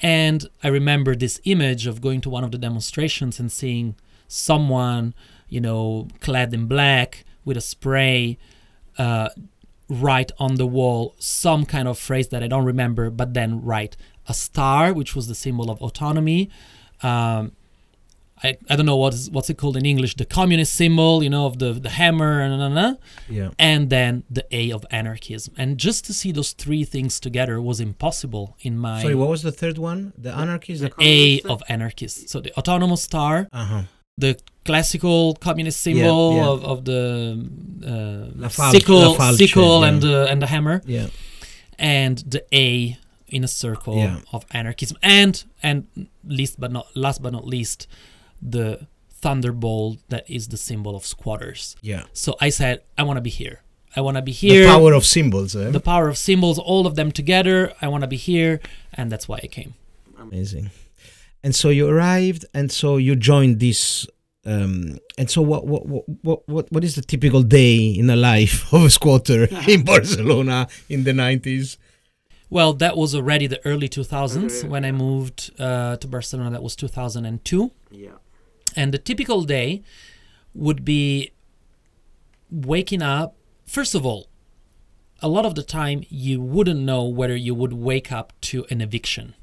and 0.00 0.46
i 0.62 0.68
remember 0.68 1.14
this 1.14 1.40
image 1.44 1.86
of 1.86 2.00
going 2.00 2.20
to 2.20 2.30
one 2.30 2.44
of 2.44 2.52
the 2.52 2.58
demonstrations 2.58 3.40
and 3.40 3.50
seeing 3.50 3.94
someone 4.28 5.14
you 5.48 5.60
know 5.60 6.08
clad 6.20 6.52
in 6.54 6.66
black 6.66 7.24
with 7.44 7.56
a 7.56 7.60
spray 7.60 8.38
uh, 8.98 9.28
write 9.88 10.32
on 10.38 10.56
the 10.56 10.66
wall 10.66 11.14
some 11.18 11.64
kind 11.64 11.88
of 11.88 11.98
phrase 11.98 12.28
that 12.28 12.42
I 12.42 12.48
don't 12.48 12.64
remember, 12.64 13.10
but 13.10 13.34
then 13.34 13.62
write 13.62 13.96
a 14.28 14.34
star, 14.34 14.92
which 14.92 15.14
was 15.14 15.28
the 15.28 15.34
symbol 15.34 15.70
of 15.70 15.80
autonomy. 15.80 16.50
Um, 17.02 17.52
I, 18.44 18.56
I 18.68 18.76
don't 18.76 18.84
know 18.86 18.96
what 18.96 19.14
is 19.14 19.30
what's 19.30 19.48
it 19.48 19.56
called 19.56 19.76
in 19.76 19.86
English, 19.86 20.16
the 20.16 20.26
communist 20.26 20.74
symbol, 20.74 21.22
you 21.22 21.30
know, 21.30 21.46
of 21.46 21.58
the 21.58 21.72
the 21.72 21.88
hammer 21.88 22.40
and 22.42 22.58
na, 22.58 22.68
na, 22.68 22.74
na, 22.80 22.94
Yeah. 23.30 23.50
and 23.58 23.88
then 23.90 24.24
the 24.30 24.44
A 24.50 24.72
of 24.72 24.84
anarchism. 24.90 25.54
And 25.56 25.78
just 25.78 26.04
to 26.06 26.12
see 26.12 26.32
those 26.32 26.52
three 26.52 26.84
things 26.84 27.18
together 27.18 27.60
was 27.62 27.80
impossible 27.80 28.56
in 28.60 28.76
my 28.78 29.00
Sorry, 29.02 29.14
what 29.14 29.28
was 29.30 29.42
the 29.42 29.52
third 29.52 29.78
one? 29.78 30.12
The 30.18 30.32
anarchist. 30.32 30.82
The 30.82 30.92
A 31.00 31.40
of 31.52 31.62
anarchist. 31.68 32.28
So 32.28 32.40
the 32.40 32.52
autonomous 32.58 33.02
star, 33.02 33.48
uh 33.52 33.64
huh. 33.64 33.82
the 34.18 34.38
classical 34.66 35.34
communist 35.36 35.80
symbol 35.80 36.34
yeah. 36.36 36.46
Of, 36.52 36.64
of 36.64 36.84
the 36.84 37.02
uh, 38.44 38.48
sickle, 38.48 39.14
Falce, 39.14 39.38
sickle 39.38 39.80
yeah. 39.80 39.88
and 39.88 40.02
the 40.02 40.26
and 40.30 40.42
the 40.42 40.46
hammer, 40.46 40.82
Yeah. 40.84 41.08
and 41.78 42.18
the 42.18 42.42
A 42.52 42.98
in 43.28 43.44
a 43.44 43.48
circle 43.48 43.96
Yeah. 43.96 44.20
of 44.32 44.44
anarchism, 44.50 44.96
and 45.02 45.42
and 45.62 45.86
least 46.24 46.60
but 46.60 46.70
not 46.70 46.86
last 46.94 47.22
but 47.22 47.32
not 47.32 47.46
least, 47.46 47.86
the 48.40 48.86
thunderbolt 49.10 49.98
that 50.08 50.28
is 50.30 50.48
the 50.48 50.56
symbol 50.56 50.94
of 50.94 51.04
squatters. 51.04 51.76
Yeah. 51.80 52.04
So 52.12 52.36
I 52.40 52.50
said, 52.50 52.82
I 52.96 53.02
want 53.02 53.16
to 53.16 53.20
be 53.22 53.30
here. 53.30 53.62
I 53.96 54.00
want 54.02 54.16
to 54.16 54.22
be 54.22 54.32
here. 54.32 54.66
The 54.66 54.72
power 54.72 54.92
of 54.92 55.04
symbols. 55.06 55.56
Eh? 55.56 55.70
the 55.70 55.80
power 55.80 56.08
of 56.08 56.18
symbols, 56.18 56.58
all 56.58 56.86
of 56.86 56.96
them 56.96 57.10
together. 57.10 57.72
I 57.80 57.88
want 57.88 58.02
to 58.02 58.06
be 58.06 58.16
here, 58.16 58.60
and 58.92 59.10
that's 59.10 59.26
why 59.26 59.40
I 59.42 59.46
came. 59.46 59.74
Amazing. 60.18 60.70
And 61.42 61.54
so 61.54 61.70
you 61.70 61.88
arrived, 61.88 62.44
and 62.52 62.70
so 62.70 62.98
you 62.98 63.16
joined 63.16 63.58
this. 63.58 64.06
Um, 64.44 64.98
and 65.18 65.30
so, 65.30 65.42
what, 65.42 65.66
what, 65.66 65.86
what, 65.86 66.04
what, 66.22 66.48
what, 66.48 66.72
what 66.72 66.84
is 66.84 66.94
the 66.94 67.02
typical 67.02 67.42
day 67.42 67.86
in 67.86 68.06
the 68.06 68.16
life 68.16 68.72
of 68.72 68.84
a 68.84 68.90
squatter 68.90 69.48
in 69.66 69.82
Barcelona 69.82 70.68
in 70.88 71.04
the 71.04 71.12
nineties? 71.12 71.78
Well, 72.48 72.74
that 72.74 72.96
was 72.96 73.14
already 73.14 73.48
the 73.48 73.64
early 73.66 73.88
2000s 73.88 74.68
when 74.68 74.84
I 74.84 74.92
moved 74.92 75.50
uh, 75.58 75.96
to 75.96 76.06
Barcelona. 76.06 76.50
That 76.50 76.62
was 76.62 76.76
2002. 76.76 77.72
Yeah. 77.90 78.10
And 78.76 78.92
the 78.92 78.98
typical 78.98 79.42
day 79.42 79.82
would 80.54 80.84
be 80.84 81.32
waking 82.50 83.02
up. 83.02 83.34
First 83.66 83.94
of 83.94 84.04
all, 84.06 84.28
a 85.20 85.28
lot 85.28 85.46
of 85.46 85.54
the 85.54 85.62
time 85.62 86.04
you 86.08 86.40
wouldn't 86.40 86.80
know 86.80 87.04
whether 87.04 87.34
you 87.34 87.54
would 87.54 87.72
wake 87.72 88.12
up 88.12 88.32
to 88.42 88.66
an 88.70 88.80
eviction, 88.80 89.34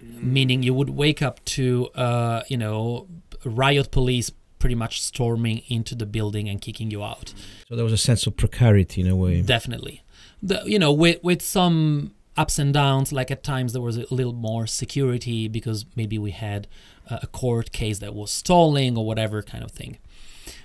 meaning 0.00 0.62
you 0.62 0.74
would 0.74 0.90
wake 0.90 1.20
up 1.20 1.44
to, 1.44 1.88
uh, 1.94 2.42
you 2.48 2.56
know, 2.56 3.06
riot 3.44 3.90
police 3.90 4.30
pretty 4.58 4.74
much 4.74 5.02
storming 5.02 5.62
into 5.68 5.94
the 5.94 6.06
building 6.06 6.48
and 6.48 6.60
kicking 6.60 6.90
you 6.90 7.02
out. 7.02 7.34
So 7.68 7.76
there 7.76 7.84
was 7.84 7.92
a 7.92 7.98
sense 7.98 8.26
of 8.26 8.36
precarity 8.36 9.02
in 9.02 9.08
a 9.08 9.16
way. 9.16 9.42
Definitely. 9.42 10.02
The, 10.42 10.62
you 10.64 10.78
know, 10.78 10.92
with, 10.92 11.22
with 11.22 11.42
some 11.42 12.14
ups 12.36 12.58
and 12.58 12.72
downs, 12.72 13.12
like 13.12 13.30
at 13.30 13.42
times 13.42 13.72
there 13.72 13.82
was 13.82 13.96
a 13.96 14.06
little 14.14 14.32
more 14.32 14.66
security 14.66 15.48
because 15.48 15.84
maybe 15.96 16.18
we 16.18 16.30
had 16.30 16.66
a 17.08 17.20
a 17.22 17.26
court 17.26 17.72
case 17.72 17.98
that 17.98 18.14
was 18.14 18.30
stalling 18.30 18.96
or 18.96 19.04
whatever 19.04 19.42
kind 19.42 19.64
of 19.64 19.70
thing. 19.70 19.98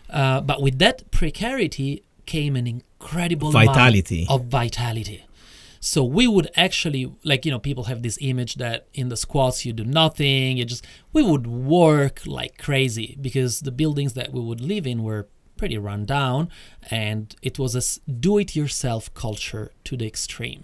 Uh, 0.09 0.41
but 0.41 0.61
with 0.61 0.79
that 0.79 1.09
precarity 1.11 2.03
came 2.25 2.55
an 2.55 2.67
incredible 2.67 3.51
Vitality. 3.51 4.25
of 4.29 4.45
vitality. 4.45 5.23
So 5.79 6.03
we 6.03 6.27
would 6.27 6.49
actually 6.55 7.11
like 7.23 7.45
you 7.45 7.51
know 7.51 7.59
people 7.59 7.85
have 7.85 8.01
this 8.01 8.17
image 8.21 8.55
that 8.55 8.87
in 8.93 9.09
the 9.09 9.17
squats 9.17 9.65
you 9.65 9.73
do 9.73 9.85
nothing 9.85 10.57
you 10.57 10.65
just 10.65 10.85
we 11.13 11.21
would 11.21 11.45
work 11.45 12.21
like 12.25 12.57
crazy 12.57 13.15
because 13.21 13.61
the 13.61 13.71
buildings 13.71 14.13
that 14.13 14.33
we 14.33 14.41
would 14.41 14.59
live 14.59 14.87
in 14.87 15.03
were 15.03 15.27
pretty 15.57 15.77
run 15.77 16.05
down 16.05 16.49
and 16.89 17.35
it 17.41 17.57
was 17.59 17.75
a 17.75 18.11
do 18.11 18.37
it 18.37 18.55
yourself 18.55 19.13
culture 19.13 19.71
to 19.83 19.97
the 19.97 20.07
extreme. 20.07 20.63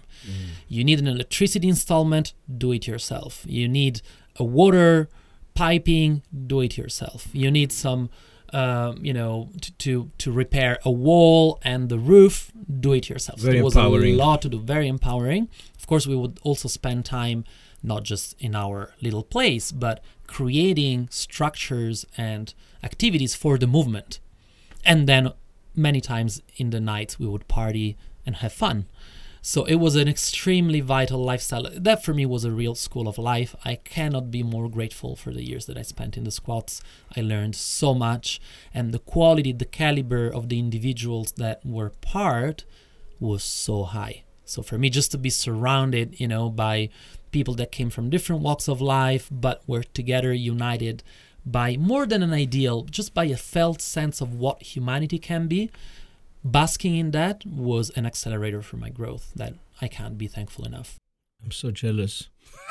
You 0.68 0.84
need 0.84 0.98
an 1.00 1.06
electricity 1.06 1.68
installment, 1.68 2.32
do 2.64 2.72
it 2.72 2.86
yourself. 2.86 3.44
You 3.46 3.68
need 3.68 4.00
a 4.36 4.44
water 4.44 5.08
piping, 5.54 6.22
do 6.46 6.60
it 6.60 6.78
yourself. 6.78 7.28
You 7.32 7.50
need 7.50 7.72
some 7.72 8.08
um, 8.54 8.98
you 9.02 9.12
know, 9.12 9.50
to, 9.60 9.72
to 9.72 10.10
to 10.18 10.30
repair 10.30 10.78
a 10.84 10.90
wall 10.90 11.58
and 11.62 11.88
the 11.88 11.98
roof, 11.98 12.52
do 12.80 12.92
it 12.92 13.08
yourself. 13.08 13.40
So 13.40 13.46
Very 13.46 13.56
there 13.56 13.64
was 13.64 13.74
empowering. 13.74 14.14
a 14.14 14.16
lot 14.16 14.42
to 14.42 14.48
do, 14.48 14.60
very 14.60 14.86
empowering. 14.86 15.48
Of 15.76 15.88
course, 15.88 16.06
we 16.06 16.14
would 16.14 16.38
also 16.44 16.68
spend 16.68 17.04
time 17.04 17.44
not 17.82 18.04
just 18.04 18.40
in 18.40 18.54
our 18.54 18.94
little 19.02 19.24
place, 19.24 19.72
but 19.72 20.02
creating 20.28 21.08
structures 21.10 22.06
and 22.16 22.54
activities 22.82 23.34
for 23.34 23.58
the 23.58 23.66
movement. 23.66 24.20
And 24.84 25.08
then 25.08 25.32
many 25.74 26.00
times 26.00 26.42
in 26.56 26.70
the 26.70 26.80
night, 26.80 27.16
we 27.18 27.26
would 27.26 27.48
party 27.48 27.96
and 28.26 28.36
have 28.36 28.52
fun. 28.52 28.86
So 29.46 29.64
it 29.64 29.74
was 29.74 29.94
an 29.94 30.08
extremely 30.08 30.80
vital 30.80 31.22
lifestyle. 31.22 31.68
That 31.76 32.02
for 32.02 32.14
me 32.14 32.24
was 32.24 32.46
a 32.46 32.50
real 32.50 32.74
school 32.74 33.06
of 33.06 33.18
life. 33.18 33.54
I 33.62 33.74
cannot 33.74 34.30
be 34.30 34.42
more 34.42 34.70
grateful 34.70 35.16
for 35.16 35.32
the 35.32 35.44
years 35.44 35.66
that 35.66 35.76
I 35.76 35.82
spent 35.82 36.16
in 36.16 36.24
the 36.24 36.30
squats. 36.30 36.80
I 37.14 37.20
learned 37.20 37.54
so 37.54 37.92
much, 37.92 38.40
and 38.72 38.92
the 38.92 39.00
quality, 39.00 39.52
the 39.52 39.66
caliber 39.66 40.28
of 40.28 40.48
the 40.48 40.58
individuals 40.58 41.32
that 41.32 41.60
were 41.62 41.90
part 41.90 42.64
was 43.20 43.44
so 43.44 43.82
high. 43.82 44.22
So 44.46 44.62
for 44.62 44.78
me, 44.78 44.88
just 44.88 45.10
to 45.10 45.18
be 45.18 45.30
surrounded, 45.30 46.18
you 46.18 46.28
know, 46.28 46.48
by 46.48 46.88
people 47.30 47.54
that 47.54 47.70
came 47.70 47.90
from 47.90 48.08
different 48.08 48.40
walks 48.40 48.66
of 48.66 48.80
life, 48.80 49.28
but 49.30 49.62
were 49.66 49.82
together, 49.82 50.32
united 50.32 51.02
by 51.46 51.76
more 51.76 52.06
than 52.06 52.22
an 52.22 52.32
ideal, 52.32 52.84
just 52.84 53.14
by 53.14 53.24
a 53.24 53.36
felt 53.36 53.80
sense 53.80 54.20
of 54.20 54.34
what 54.34 54.62
humanity 54.62 55.18
can 55.18 55.46
be, 55.46 55.70
basking 56.44 56.96
in 56.96 57.10
that 57.12 57.44
was 57.46 57.90
an 57.90 58.06
accelerator 58.06 58.62
for 58.62 58.76
my 58.76 58.90
growth 58.90 59.32
that 59.34 59.54
I 59.80 59.88
can't 59.88 60.16
be 60.16 60.26
thankful 60.26 60.64
enough. 60.64 60.96
I'm 61.42 61.50
so 61.50 61.70
jealous. 61.70 62.28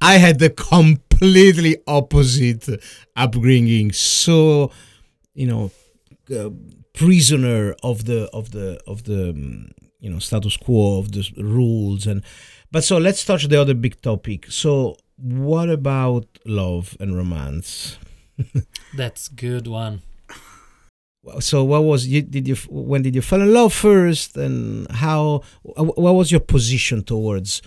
I 0.00 0.16
had 0.16 0.38
the 0.38 0.50
completely 0.50 1.76
opposite 1.86 2.68
upbringing. 3.16 3.92
So, 3.92 4.70
you 5.34 5.46
know, 5.46 5.70
uh, 6.34 6.50
prisoner 6.94 7.74
of 7.82 8.04
the 8.04 8.28
of 8.32 8.52
the 8.52 8.80
of 8.86 9.04
the 9.04 9.30
um, 9.30 9.70
you 10.00 10.10
know 10.10 10.18
status 10.18 10.56
quo 10.56 10.98
of 10.98 11.12
the 11.12 11.30
rules 11.36 12.06
and. 12.06 12.22
But 12.72 12.84
so 12.84 12.98
let's 12.98 13.24
touch 13.24 13.48
the 13.48 13.60
other 13.60 13.74
big 13.74 14.00
topic. 14.00 14.46
So, 14.48 14.96
what 15.20 15.68
about 15.68 16.26
love 16.44 16.96
and 17.00 17.16
romance? 17.16 17.98
That's 18.96 19.28
good 19.28 19.66
one. 19.66 20.02
So, 21.40 21.64
what 21.64 21.84
was 21.84 22.06
you 22.06 22.22
did 22.22 22.48
you 22.48 22.56
when 22.68 23.02
did 23.02 23.14
you 23.14 23.20
fall 23.20 23.42
in 23.42 23.52
love 23.52 23.74
first, 23.74 24.36
and 24.36 24.90
how? 24.90 25.42
What 25.62 26.14
was 26.14 26.32
your 26.32 26.40
position 26.40 27.02
towards 27.04 27.60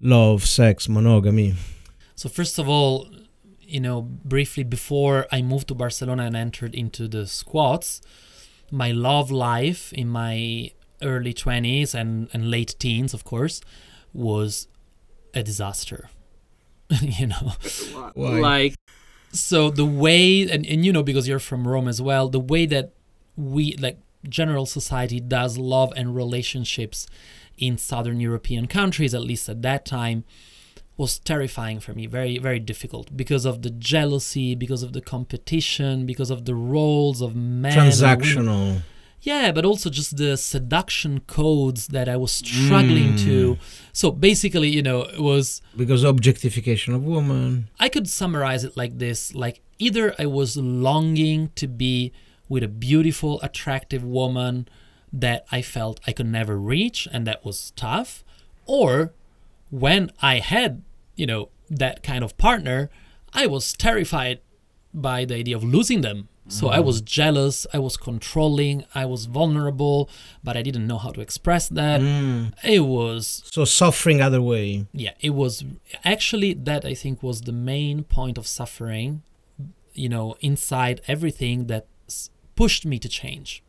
love, 0.00 0.44
sex, 0.44 0.88
monogamy? 0.88 1.54
So 2.16 2.30
first 2.30 2.58
of 2.58 2.66
all, 2.66 3.08
you 3.60 3.78
know, 3.78 4.00
briefly 4.02 4.64
before 4.64 5.26
I 5.30 5.42
moved 5.42 5.68
to 5.68 5.74
Barcelona 5.74 6.24
and 6.24 6.34
entered 6.34 6.74
into 6.74 7.06
the 7.08 7.26
squats, 7.26 8.00
my 8.70 8.90
love 8.90 9.30
life 9.30 9.92
in 9.92 10.08
my 10.08 10.70
early 11.02 11.34
20s 11.34 11.94
and, 11.94 12.28
and 12.32 12.50
late 12.50 12.74
teens, 12.78 13.12
of 13.12 13.24
course, 13.24 13.60
was 14.14 14.66
a 15.34 15.42
disaster. 15.42 16.08
you 17.00 17.26
know, 17.26 17.52
Why? 18.14 18.40
Like 18.40 18.74
so 19.36 19.70
the 19.70 19.84
way 19.84 20.42
and, 20.42 20.66
and 20.66 20.84
you 20.84 20.92
know 20.92 21.02
because 21.02 21.28
you're 21.28 21.38
from 21.38 21.66
rome 21.66 21.88
as 21.88 22.00
well 22.00 22.28
the 22.28 22.40
way 22.40 22.66
that 22.66 22.92
we 23.36 23.76
like 23.76 23.98
general 24.28 24.66
society 24.66 25.20
does 25.20 25.58
love 25.58 25.92
and 25.96 26.14
relationships 26.14 27.06
in 27.58 27.78
southern 27.78 28.20
european 28.20 28.66
countries 28.66 29.14
at 29.14 29.22
least 29.22 29.48
at 29.48 29.62
that 29.62 29.84
time 29.84 30.24
was 30.96 31.18
terrifying 31.18 31.78
for 31.78 31.92
me 31.92 32.06
very 32.06 32.38
very 32.38 32.58
difficult 32.58 33.14
because 33.16 33.44
of 33.44 33.62
the 33.62 33.70
jealousy 33.70 34.54
because 34.54 34.82
of 34.82 34.92
the 34.94 35.00
competition 35.00 36.06
because 36.06 36.30
of 36.30 36.44
the 36.46 36.54
roles 36.54 37.20
of 37.20 37.36
men 37.36 37.78
and 37.78 37.80
women. 37.80 37.92
Transactional. 37.92 38.82
Yeah 39.30 39.46
but 39.56 39.64
also 39.70 39.88
just 39.90 40.10
the 40.22 40.36
seduction 40.36 41.12
codes 41.38 41.82
that 41.96 42.06
i 42.14 42.16
was 42.24 42.32
struggling 42.42 43.12
Mm. 43.14 43.24
to 43.26 43.36
so 44.00 44.06
basically 44.28 44.68
you 44.78 44.82
know 44.88 44.98
it 45.18 45.22
was 45.32 45.46
Because 45.82 46.02
objectification 46.14 46.90
of 46.94 47.02
woman. 47.14 47.68
I 47.84 47.88
could 47.94 48.06
summarize 48.20 48.62
it 48.68 48.74
like 48.82 48.94
this 49.04 49.18
like 49.44 49.56
either 49.86 50.04
I 50.18 50.26
was 50.38 50.50
longing 50.56 51.40
to 51.60 51.66
be 51.84 51.94
with 52.52 52.62
a 52.62 52.72
beautiful, 52.88 53.32
attractive 53.48 54.02
woman 54.20 54.54
that 55.24 55.40
I 55.58 55.60
felt 55.74 55.94
I 56.08 56.12
could 56.16 56.30
never 56.40 56.56
reach 56.74 57.00
and 57.12 57.26
that 57.28 57.40
was 57.44 57.72
tough, 57.86 58.10
or 58.78 59.12
when 59.82 60.02
I 60.32 60.34
had, 60.54 60.70
you 61.20 61.26
know, 61.30 61.42
that 61.82 61.96
kind 62.10 62.22
of 62.26 62.30
partner, 62.46 62.78
I 63.40 63.44
was 63.54 63.64
terrified 63.86 64.38
by 64.94 65.18
the 65.28 65.34
idea 65.42 65.56
of 65.56 65.64
losing 65.76 66.00
them. 66.06 66.18
So 66.48 66.68
I 66.68 66.78
was 66.80 67.00
jealous, 67.00 67.66
I 67.74 67.78
was 67.78 67.96
controlling, 67.96 68.84
I 68.94 69.04
was 69.04 69.24
vulnerable, 69.26 70.08
but 70.44 70.56
I 70.56 70.62
didn't 70.62 70.86
know 70.86 70.98
how 70.98 71.10
to 71.10 71.20
express 71.20 71.68
that. 71.70 72.00
Mm. 72.00 72.52
It 72.62 72.80
was 72.80 73.42
So 73.52 73.64
suffering 73.64 74.20
other 74.22 74.40
way. 74.40 74.86
yeah 74.92 75.14
it 75.20 75.30
was 75.42 75.64
actually 76.04 76.54
that 76.54 76.84
i 76.84 76.94
think 76.94 77.22
was 77.22 77.38
the 77.42 77.52
main 77.72 78.04
point 78.04 78.36
of 78.38 78.46
suffering 78.46 79.22
you 79.94 80.08
know 80.14 80.36
inside 80.40 81.00
everything 81.08 81.66
that 81.66 81.84
s- 82.08 82.30
pushed 82.60 82.84
me 82.86 82.98
to 83.04 83.08
change 83.08 83.62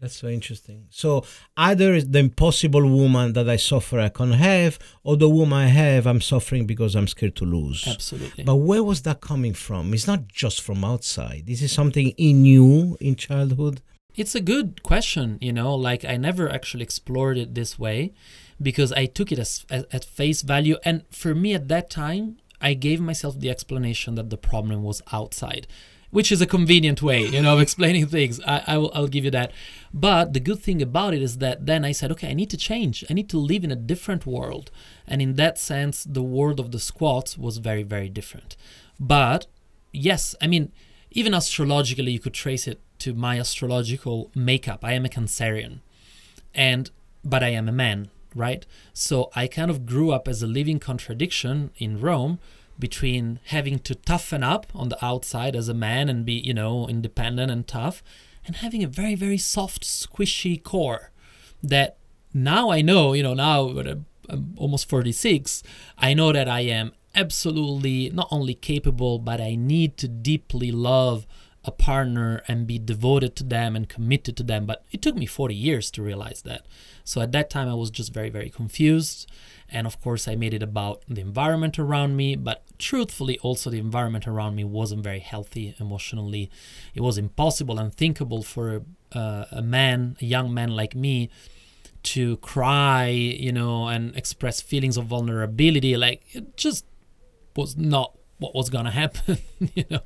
That's 0.00 0.16
so 0.16 0.28
interesting. 0.28 0.86
So 0.90 1.24
either 1.56 2.00
the 2.00 2.20
impossible 2.20 2.86
woman 2.88 3.32
that 3.32 3.48
I 3.48 3.56
suffer 3.56 3.98
I 3.98 4.10
can't 4.10 4.34
have, 4.34 4.78
or 5.02 5.16
the 5.16 5.28
woman 5.28 5.58
I 5.58 5.66
have 5.66 6.06
I'm 6.06 6.20
suffering 6.20 6.66
because 6.66 6.94
I'm 6.94 7.08
scared 7.08 7.34
to 7.36 7.44
lose. 7.44 7.86
absolutely 7.86 8.44
But 8.44 8.56
where 8.56 8.84
was 8.84 9.02
that 9.02 9.20
coming 9.20 9.54
from? 9.54 9.92
It's 9.94 10.06
not 10.06 10.28
just 10.28 10.60
from 10.60 10.84
outside. 10.84 11.44
This 11.46 11.62
is 11.62 11.72
something 11.72 12.08
in 12.16 12.44
you 12.44 12.96
in 13.00 13.16
childhood. 13.16 13.80
it's 14.22 14.34
a 14.34 14.40
good 14.54 14.82
question 14.82 15.26
you 15.46 15.52
know 15.58 15.72
like 15.88 16.02
i 16.12 16.16
never 16.28 16.44
actually 16.56 16.82
explored 16.82 17.36
it 17.42 17.54
this 17.54 17.72
way 17.78 17.98
because 18.68 18.90
i 19.02 19.04
took 19.06 19.30
it 19.34 19.38
as, 19.38 19.64
as 19.70 19.84
at 19.96 20.04
face 20.04 20.40
value 20.42 20.76
and 20.88 20.96
for 21.10 21.32
me 21.42 21.50
at 21.54 21.68
that 21.68 21.86
time 21.88 22.24
i 22.60 22.74
gave 22.86 23.00
myself 23.10 23.38
the 23.38 23.50
explanation 23.54 24.10
that 24.16 24.28
the 24.34 24.40
problem 24.50 24.78
was 24.82 24.98
outside 25.12 25.64
which 26.10 26.32
is 26.32 26.40
a 26.40 26.46
convenient 26.46 27.02
way 27.02 27.22
you 27.22 27.42
know 27.42 27.54
of 27.54 27.60
explaining 27.66 28.06
things. 28.06 28.40
I, 28.46 28.62
I 28.66 28.78
will, 28.78 28.92
i'll 28.94 29.08
give 29.08 29.24
you 29.24 29.30
that. 29.32 29.52
But 29.92 30.32
the 30.32 30.40
good 30.40 30.60
thing 30.60 30.82
about 30.82 31.14
it 31.14 31.22
is 31.22 31.38
that 31.38 31.66
then 31.66 31.84
i 31.84 31.92
said 31.92 32.10
okay 32.12 32.30
i 32.30 32.34
need 32.34 32.50
to 32.50 32.56
change. 32.56 33.04
I 33.10 33.14
need 33.14 33.28
to 33.30 33.38
live 33.38 33.64
in 33.64 33.70
a 33.70 33.76
different 33.76 34.26
world. 34.26 34.70
And 35.06 35.20
in 35.22 35.34
that 35.34 35.58
sense 35.58 36.04
the 36.04 36.22
world 36.22 36.60
of 36.60 36.72
the 36.72 36.80
squats 36.80 37.36
was 37.38 37.58
very 37.58 37.82
very 37.82 38.08
different. 38.08 38.56
But 38.98 39.46
yes 39.92 40.34
i 40.40 40.46
mean 40.46 40.72
even 41.10 41.34
astrologically 41.34 42.12
you 42.12 42.20
could 42.20 42.34
trace 42.34 42.66
it 42.66 42.80
to 43.00 43.14
my 43.14 43.38
astrological 43.38 44.30
makeup. 44.34 44.84
I 44.84 44.92
am 44.92 45.04
a 45.04 45.08
cancerian 45.08 45.80
and 46.54 46.90
but 47.24 47.42
i 47.42 47.48
am 47.48 47.68
a 47.68 47.72
man 47.72 48.10
right? 48.34 48.66
So 48.92 49.30
i 49.34 49.46
kind 49.46 49.70
of 49.70 49.86
grew 49.86 50.10
up 50.12 50.28
as 50.28 50.42
a 50.42 50.46
living 50.46 50.78
contradiction 50.78 51.70
in 51.76 52.00
rome 52.00 52.38
between 52.78 53.40
having 53.46 53.78
to 53.80 53.94
toughen 53.94 54.42
up 54.42 54.66
on 54.74 54.88
the 54.88 55.04
outside 55.04 55.56
as 55.56 55.68
a 55.68 55.74
man 55.74 56.08
and 56.08 56.24
be 56.24 56.34
you 56.34 56.54
know 56.54 56.86
independent 56.88 57.50
and 57.50 57.66
tough 57.66 58.02
and 58.46 58.56
having 58.56 58.82
a 58.82 58.88
very 58.88 59.14
very 59.14 59.38
soft 59.38 59.82
squishy 59.82 60.62
core 60.62 61.10
that 61.62 61.96
now 62.32 62.70
i 62.70 62.80
know 62.80 63.12
you 63.12 63.22
know 63.22 63.34
now 63.34 63.68
I'm- 64.28 64.54
almost 64.56 64.88
46 64.88 65.62
i 65.98 66.12
know 66.14 66.32
that 66.32 66.48
i 66.48 66.60
am 66.60 66.92
absolutely 67.14 68.10
not 68.10 68.28
only 68.30 68.54
capable 68.54 69.18
but 69.18 69.40
i 69.40 69.54
need 69.54 69.96
to 69.98 70.08
deeply 70.08 70.70
love 70.70 71.26
a 71.64 71.70
partner 71.70 72.42
and 72.48 72.66
be 72.66 72.78
devoted 72.78 73.36
to 73.36 73.44
them 73.44 73.76
and 73.76 73.88
committed 73.88 74.36
to 74.38 74.42
them. 74.42 74.64
But 74.64 74.84
it 74.90 75.02
took 75.02 75.16
me 75.16 75.26
40 75.26 75.54
years 75.54 75.90
to 75.92 76.02
realize 76.02 76.42
that. 76.42 76.64
So 77.04 77.20
at 77.20 77.32
that 77.32 77.50
time 77.50 77.68
i 77.68 77.74
was 77.74 77.90
just 77.90 78.12
very 78.12 78.30
very 78.30 78.50
confused 78.50 79.30
and 79.70 79.86
of 79.86 80.00
course 80.00 80.26
i 80.28 80.34
made 80.34 80.54
it 80.54 80.62
about 80.62 81.02
the 81.08 81.20
environment 81.20 81.78
around 81.78 82.16
me 82.16 82.36
but 82.36 82.62
truthfully 82.78 83.38
also 83.40 83.70
the 83.70 83.78
environment 83.78 84.26
around 84.26 84.54
me 84.54 84.64
wasn't 84.64 85.02
very 85.02 85.18
healthy 85.18 85.74
emotionally. 85.80 86.50
It 86.94 87.00
was 87.02 87.18
impossible 87.18 87.78
unthinkable 87.78 88.42
for 88.42 88.82
uh, 89.12 89.44
a 89.50 89.62
man 89.62 90.16
a 90.20 90.24
young 90.24 90.54
man 90.54 90.70
like 90.70 90.94
me 90.94 91.28
to 92.04 92.36
cry 92.38 93.08
you 93.08 93.52
know 93.52 93.88
and 93.88 94.14
express 94.16 94.60
feelings 94.60 94.96
of 94.96 95.06
vulnerability. 95.06 95.96
Like 95.96 96.22
it 96.32 96.56
just 96.56 96.84
was 97.56 97.76
not 97.76 98.12
what 98.38 98.54
was 98.54 98.70
gonna 98.70 98.92
happen 98.92 99.38
you 99.74 99.84
know. 99.90 100.00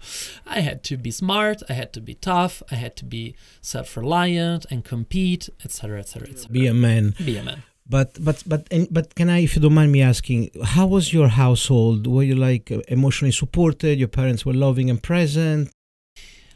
I 0.46 0.60
had 0.60 0.82
to 0.84 0.96
be 0.96 1.10
smart 1.10 1.62
i 1.68 1.74
had 1.74 1.92
to 1.92 2.00
be 2.00 2.14
tough 2.14 2.62
i 2.70 2.76
had 2.76 2.96
to 2.96 3.04
be 3.04 3.34
self-reliant 3.60 4.64
and 4.70 4.82
compete 4.82 5.50
etc 5.62 5.98
etc 5.98 6.28
etc 6.30 6.50
Be 6.52 6.66
a 6.66 6.72
man. 6.72 7.14
be 7.22 7.36
a 7.36 7.42
man 7.42 7.62
But 7.88 8.16
but 8.24 8.42
but 8.46 8.66
and, 8.70 8.88
but 8.90 9.14
can 9.14 9.28
I, 9.28 9.40
if 9.40 9.56
you 9.56 9.62
don't 9.62 9.74
mind 9.74 9.92
me 9.92 10.02
asking, 10.02 10.50
how 10.62 10.86
was 10.86 11.12
your 11.12 11.28
household? 11.28 12.06
Were 12.06 12.22
you 12.22 12.36
like 12.36 12.70
emotionally 12.88 13.32
supported? 13.32 13.98
Your 13.98 14.08
parents 14.08 14.46
were 14.46 14.54
loving 14.54 14.88
and 14.88 15.02
present. 15.02 15.70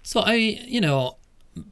So 0.03 0.21
I, 0.21 0.35
you 0.35 0.81
know, 0.81 1.17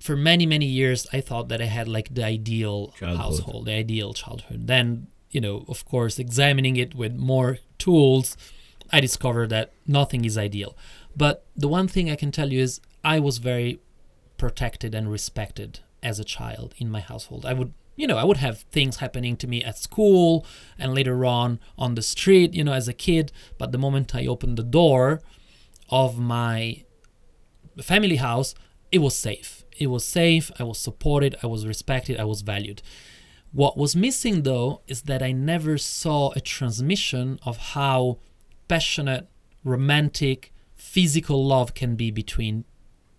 for 0.00 0.16
many 0.16 0.44
many 0.44 0.66
years 0.66 1.06
I 1.12 1.20
thought 1.20 1.48
that 1.48 1.62
I 1.62 1.66
had 1.66 1.86
like 1.88 2.14
the 2.14 2.24
ideal 2.24 2.92
Childhood. 2.98 3.18
household, 3.18 3.66
the 3.66 3.72
ideal 3.74 4.12
childhood. 4.12 4.66
Then, 4.66 5.06
you 5.30 5.40
know, 5.40 5.64
of 5.68 5.84
course, 5.84 6.18
examining 6.18 6.76
it 6.76 6.94
with 6.94 7.14
more 7.16 7.58
tools, 7.78 8.36
I 8.90 9.00
discovered 9.00 9.50
that 9.50 9.72
nothing 9.86 10.24
is 10.24 10.36
ideal. 10.36 10.76
But 11.16 11.44
the 11.56 11.68
one 11.68 11.86
thing 11.86 12.10
I 12.10 12.16
can 12.16 12.32
tell 12.32 12.52
you 12.52 12.60
is 12.60 12.80
I 13.04 13.20
was 13.20 13.38
very 13.38 13.78
protected 14.36 14.94
and 14.94 15.10
respected 15.10 15.80
as 16.02 16.18
a 16.18 16.24
child 16.24 16.74
in 16.78 16.90
my 16.90 17.00
household. 17.00 17.46
I 17.46 17.52
would 17.52 17.72
you 17.96 18.06
know, 18.06 18.16
I 18.16 18.24
would 18.24 18.38
have 18.38 18.60
things 18.72 18.96
happening 18.96 19.36
to 19.36 19.46
me 19.46 19.62
at 19.62 19.78
school 19.78 20.46
and 20.78 20.94
later 20.94 21.24
on 21.24 21.60
on 21.78 21.94
the 21.94 22.02
street, 22.02 22.54
you 22.54 22.64
know, 22.64 22.72
as 22.72 22.88
a 22.88 22.92
kid. 22.92 23.32
But 23.58 23.72
the 23.72 23.78
moment 23.78 24.14
I 24.14 24.26
opened 24.26 24.56
the 24.56 24.64
door 24.64 25.22
of 25.88 26.18
my 26.18 26.84
family 27.82 28.16
house, 28.16 28.54
it 28.90 28.98
was 28.98 29.16
safe. 29.16 29.64
It 29.76 29.88
was 29.88 30.04
safe. 30.04 30.50
I 30.58 30.64
was 30.64 30.78
supported. 30.78 31.36
I 31.42 31.46
was 31.46 31.66
respected. 31.66 32.18
I 32.18 32.24
was 32.24 32.42
valued. 32.42 32.82
What 33.52 33.76
was 33.76 33.94
missing 33.94 34.42
though 34.42 34.82
is 34.88 35.02
that 35.02 35.22
I 35.22 35.30
never 35.30 35.78
saw 35.78 36.32
a 36.32 36.40
transmission 36.40 37.38
of 37.44 37.56
how 37.56 38.18
passionate, 38.66 39.28
romantic, 39.62 40.52
physical 40.74 41.46
love 41.46 41.74
can 41.74 41.94
be 41.94 42.10
between 42.10 42.64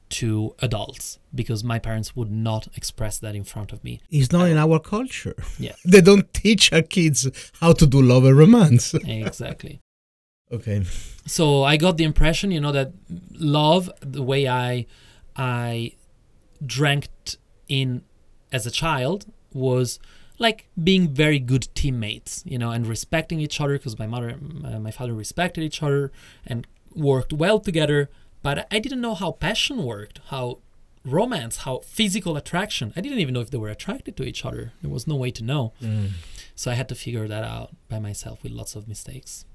two 0.09 0.55
adults 0.59 1.19
because 1.33 1.63
my 1.63 1.79
parents 1.79 2.15
would 2.15 2.31
not 2.31 2.67
express 2.75 3.19
that 3.19 3.35
in 3.35 3.43
front 3.43 3.71
of 3.71 3.83
me. 3.83 4.01
It's 4.09 4.31
not 4.31 4.49
in 4.49 4.57
our 4.57 4.79
culture. 4.79 5.35
Yeah. 5.59 5.73
They 5.85 6.01
don't 6.01 6.33
teach 6.33 6.71
our 6.73 6.81
kids 6.81 7.29
how 7.61 7.73
to 7.73 7.85
do 7.85 8.01
love 8.01 8.25
and 8.25 8.37
romance. 8.37 8.93
exactly. 9.05 9.81
okay. 10.51 10.83
so 11.25 11.63
I 11.63 11.77
got 11.77 11.97
the 11.97 12.03
impression, 12.03 12.51
you 12.51 12.61
know, 12.61 12.71
that 12.71 12.91
love, 13.31 13.89
the 14.01 14.23
way 14.23 14.47
I 14.47 14.85
I 15.35 15.93
drank 16.65 17.09
in 17.67 18.03
as 18.51 18.65
a 18.65 18.71
child, 18.71 19.25
was 19.53 19.99
like 20.37 20.67
being 20.81 21.07
very 21.09 21.39
good 21.39 21.67
teammates, 21.75 22.43
you 22.45 22.57
know, 22.57 22.71
and 22.71 22.85
respecting 22.87 23.39
each 23.39 23.59
other 23.61 23.73
because 23.77 23.97
my 23.97 24.07
mother, 24.07 24.37
uh, 24.63 24.79
my 24.79 24.91
father 24.91 25.13
respected 25.13 25.63
each 25.63 25.81
other 25.81 26.11
and 26.45 26.67
worked 26.93 27.33
well 27.33 27.59
together. 27.59 28.09
But 28.45 28.67
I 28.69 28.77
didn't 28.77 29.01
know 29.01 29.15
how 29.15 29.31
passion 29.31 29.77
worked, 29.83 30.19
how 30.27 30.59
romance, 31.03 31.55
how 31.65 31.79
physical 31.79 32.37
attraction. 32.37 32.93
I 32.95 33.01
didn't 33.01 33.17
even 33.17 33.33
know 33.33 33.41
if 33.41 33.49
they 33.49 33.57
were 33.57 33.73
attracted 33.77 34.15
to 34.17 34.23
each 34.23 34.45
other. 34.45 34.71
There 34.83 34.91
was 34.91 35.07
no 35.07 35.15
way 35.15 35.31
to 35.31 35.43
know. 35.43 35.73
Mm. 35.81 36.09
So 36.53 36.69
I 36.69 36.75
had 36.75 36.87
to 36.89 36.95
figure 37.03 37.27
that 37.27 37.43
out 37.43 37.71
by 37.89 37.97
myself 37.97 38.43
with 38.43 38.51
lots 38.51 38.75
of 38.75 38.87
mistakes. 38.87 39.45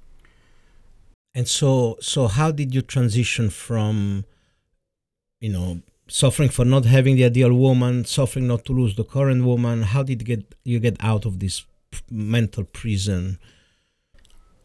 And 1.36 1.46
so, 1.46 1.98
so 2.00 2.26
how 2.26 2.50
did 2.50 2.74
you 2.74 2.82
transition 2.82 3.48
from, 3.48 4.24
you 5.40 5.52
know, 5.52 5.82
suffering 6.08 6.48
for 6.48 6.64
not 6.64 6.84
having 6.84 7.14
the 7.14 7.26
ideal 7.26 7.54
woman, 7.54 8.04
suffering 8.04 8.48
not 8.48 8.64
to 8.64 8.72
lose 8.72 8.96
the 8.96 9.04
current 9.04 9.44
woman? 9.44 9.82
How 9.82 10.02
did 10.02 10.22
you 10.22 10.26
get 10.26 10.54
you 10.64 10.80
get 10.80 10.96
out 10.98 11.24
of 11.26 11.38
this 11.38 11.64
p- 11.92 12.00
mental 12.10 12.64
prison? 12.64 13.38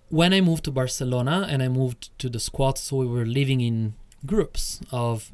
when 0.09 0.33
I 0.33 0.39
moved 0.39 0.63
to 0.65 0.71
Barcelona 0.71 1.47
and 1.49 1.61
I 1.63 1.67
moved 1.67 2.17
to 2.19 2.29
the 2.29 2.39
squats, 2.39 2.81
so 2.81 2.97
we 2.97 3.07
were 3.07 3.25
living 3.25 3.59
in 3.59 3.95
groups 4.25 4.81
of 4.91 5.31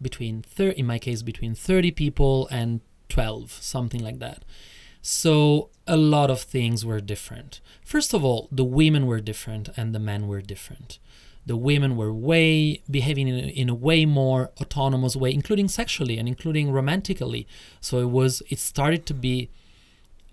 between 0.00 0.42
30, 0.42 0.78
in 0.78 0.86
my 0.86 0.98
case, 0.98 1.22
between 1.22 1.54
30 1.54 1.90
people 1.92 2.48
and 2.50 2.80
12, 3.08 3.52
something 3.52 4.02
like 4.02 4.18
that. 4.18 4.44
So 5.02 5.70
a 5.86 5.96
lot 5.96 6.30
of 6.30 6.40
things 6.40 6.84
were 6.84 7.00
different. 7.00 7.60
First 7.84 8.14
of 8.14 8.24
all, 8.24 8.48
the 8.50 8.64
women 8.64 9.06
were 9.06 9.20
different 9.20 9.68
and 9.76 9.94
the 9.94 9.98
men 9.98 10.26
were 10.26 10.40
different. 10.40 10.98
The 11.46 11.56
women 11.58 11.96
were 11.96 12.12
way 12.12 12.82
behaving 12.90 13.28
in 13.28 13.34
a, 13.34 13.48
in 13.48 13.68
a 13.68 13.74
way 13.74 14.06
more 14.06 14.50
autonomous 14.62 15.14
way, 15.14 15.32
including 15.32 15.68
sexually 15.68 16.16
and 16.16 16.26
including 16.26 16.70
romantically. 16.70 17.46
So 17.82 17.98
it 17.98 18.08
was 18.08 18.42
it 18.48 18.58
started 18.58 19.04
to 19.06 19.14
be 19.14 19.50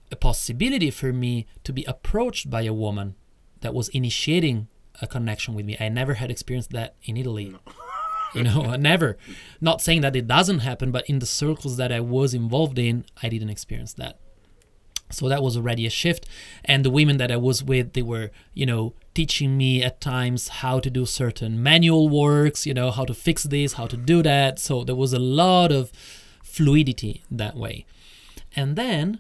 a 0.10 0.16
possibility 0.16 0.90
for 0.90 1.12
me 1.12 1.48
to 1.66 1.74
be 1.74 1.84
approached 1.84 2.50
by 2.50 2.62
a 2.62 2.74
woman 2.74 3.16
that 3.60 3.74
was 3.74 3.90
initiating 3.90 4.70
a 5.02 5.08
connection 5.08 5.54
with 5.54 5.66
me. 5.66 5.76
I 5.80 5.90
never 5.90 6.14
had 6.16 6.32
experienced 6.32 6.72
that 6.72 6.96
in 7.04 7.18
Italy. 7.18 7.54
you 8.36 8.44
know, 8.44 8.76
never. 8.76 9.18
Not 9.60 9.82
saying 9.82 10.02
that 10.02 10.16
it 10.16 10.28
doesn't 10.28 10.60
happen, 10.60 10.92
but 10.92 11.08
in 11.10 11.20
the 11.20 11.26
circles 11.26 11.78
that 11.78 11.92
I 11.92 12.00
was 12.00 12.34
involved 12.34 12.80
in, 12.80 13.06
I 13.22 13.30
didn't 13.30 13.50
experience 13.50 13.94
that. 13.94 14.20
So 15.10 15.28
that 15.28 15.44
was 15.44 15.58
already 15.58 15.86
a 15.86 15.90
shift. 15.90 16.26
And 16.64 16.86
the 16.86 16.90
women 16.90 17.18
that 17.18 17.32
I 17.32 17.38
was 17.38 17.64
with, 17.64 17.94
they 17.94 18.02
were, 18.02 18.32
you 18.54 18.66
know, 18.66 18.94
teaching 19.14 19.58
me 19.58 19.84
at 19.84 20.00
times 20.00 20.48
how 20.48 20.80
to 20.80 20.90
do 20.90 21.06
certain 21.06 21.62
manual 21.62 22.08
works, 22.08 22.66
you 22.66 22.74
know, 22.74 22.92
how 22.92 23.06
to 23.06 23.14
fix 23.14 23.44
this, 23.44 23.74
how 23.74 23.88
to 23.88 23.98
do 23.98 24.24
that. 24.24 24.60
So 24.60 24.84
there 24.84 24.96
was 24.96 25.14
a 25.14 25.20
lot 25.20 25.72
of 25.72 25.92
fluidity 26.44 27.24
that 27.30 27.56
way. 27.56 27.86
And 28.56 28.76
then 28.76 29.20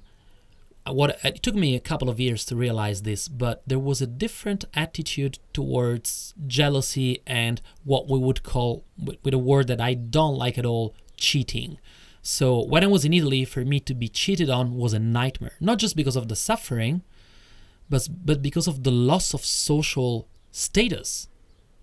what 0.85 1.19
it 1.23 1.43
took 1.43 1.55
me 1.55 1.75
a 1.75 1.79
couple 1.79 2.09
of 2.09 2.19
years 2.19 2.45
to 2.45 2.55
realize 2.55 3.03
this, 3.03 3.27
but 3.27 3.61
there 3.67 3.79
was 3.79 4.01
a 4.01 4.07
different 4.07 4.65
attitude 4.73 5.39
towards 5.53 6.33
jealousy 6.47 7.21
and 7.25 7.61
what 7.83 8.09
we 8.09 8.17
would 8.17 8.43
call, 8.43 8.83
with 8.97 9.33
a 9.33 9.37
word 9.37 9.67
that 9.67 9.81
I 9.81 9.93
don't 9.93 10.37
like 10.37 10.57
at 10.57 10.65
all, 10.65 10.95
cheating. 11.17 11.77
So 12.21 12.63
when 12.63 12.83
I 12.83 12.87
was 12.87 13.05
in 13.05 13.13
Italy, 13.13 13.45
for 13.45 13.63
me 13.65 13.79
to 13.81 13.93
be 13.93 14.07
cheated 14.07 14.49
on 14.49 14.75
was 14.75 14.93
a 14.93 14.99
nightmare, 14.99 15.53
not 15.59 15.77
just 15.79 15.95
because 15.95 16.15
of 16.15 16.27
the 16.27 16.35
suffering, 16.35 17.03
but 17.89 18.07
but 18.23 18.41
because 18.41 18.67
of 18.67 18.83
the 18.83 18.91
loss 18.91 19.33
of 19.33 19.45
social 19.45 20.27
status 20.51 21.27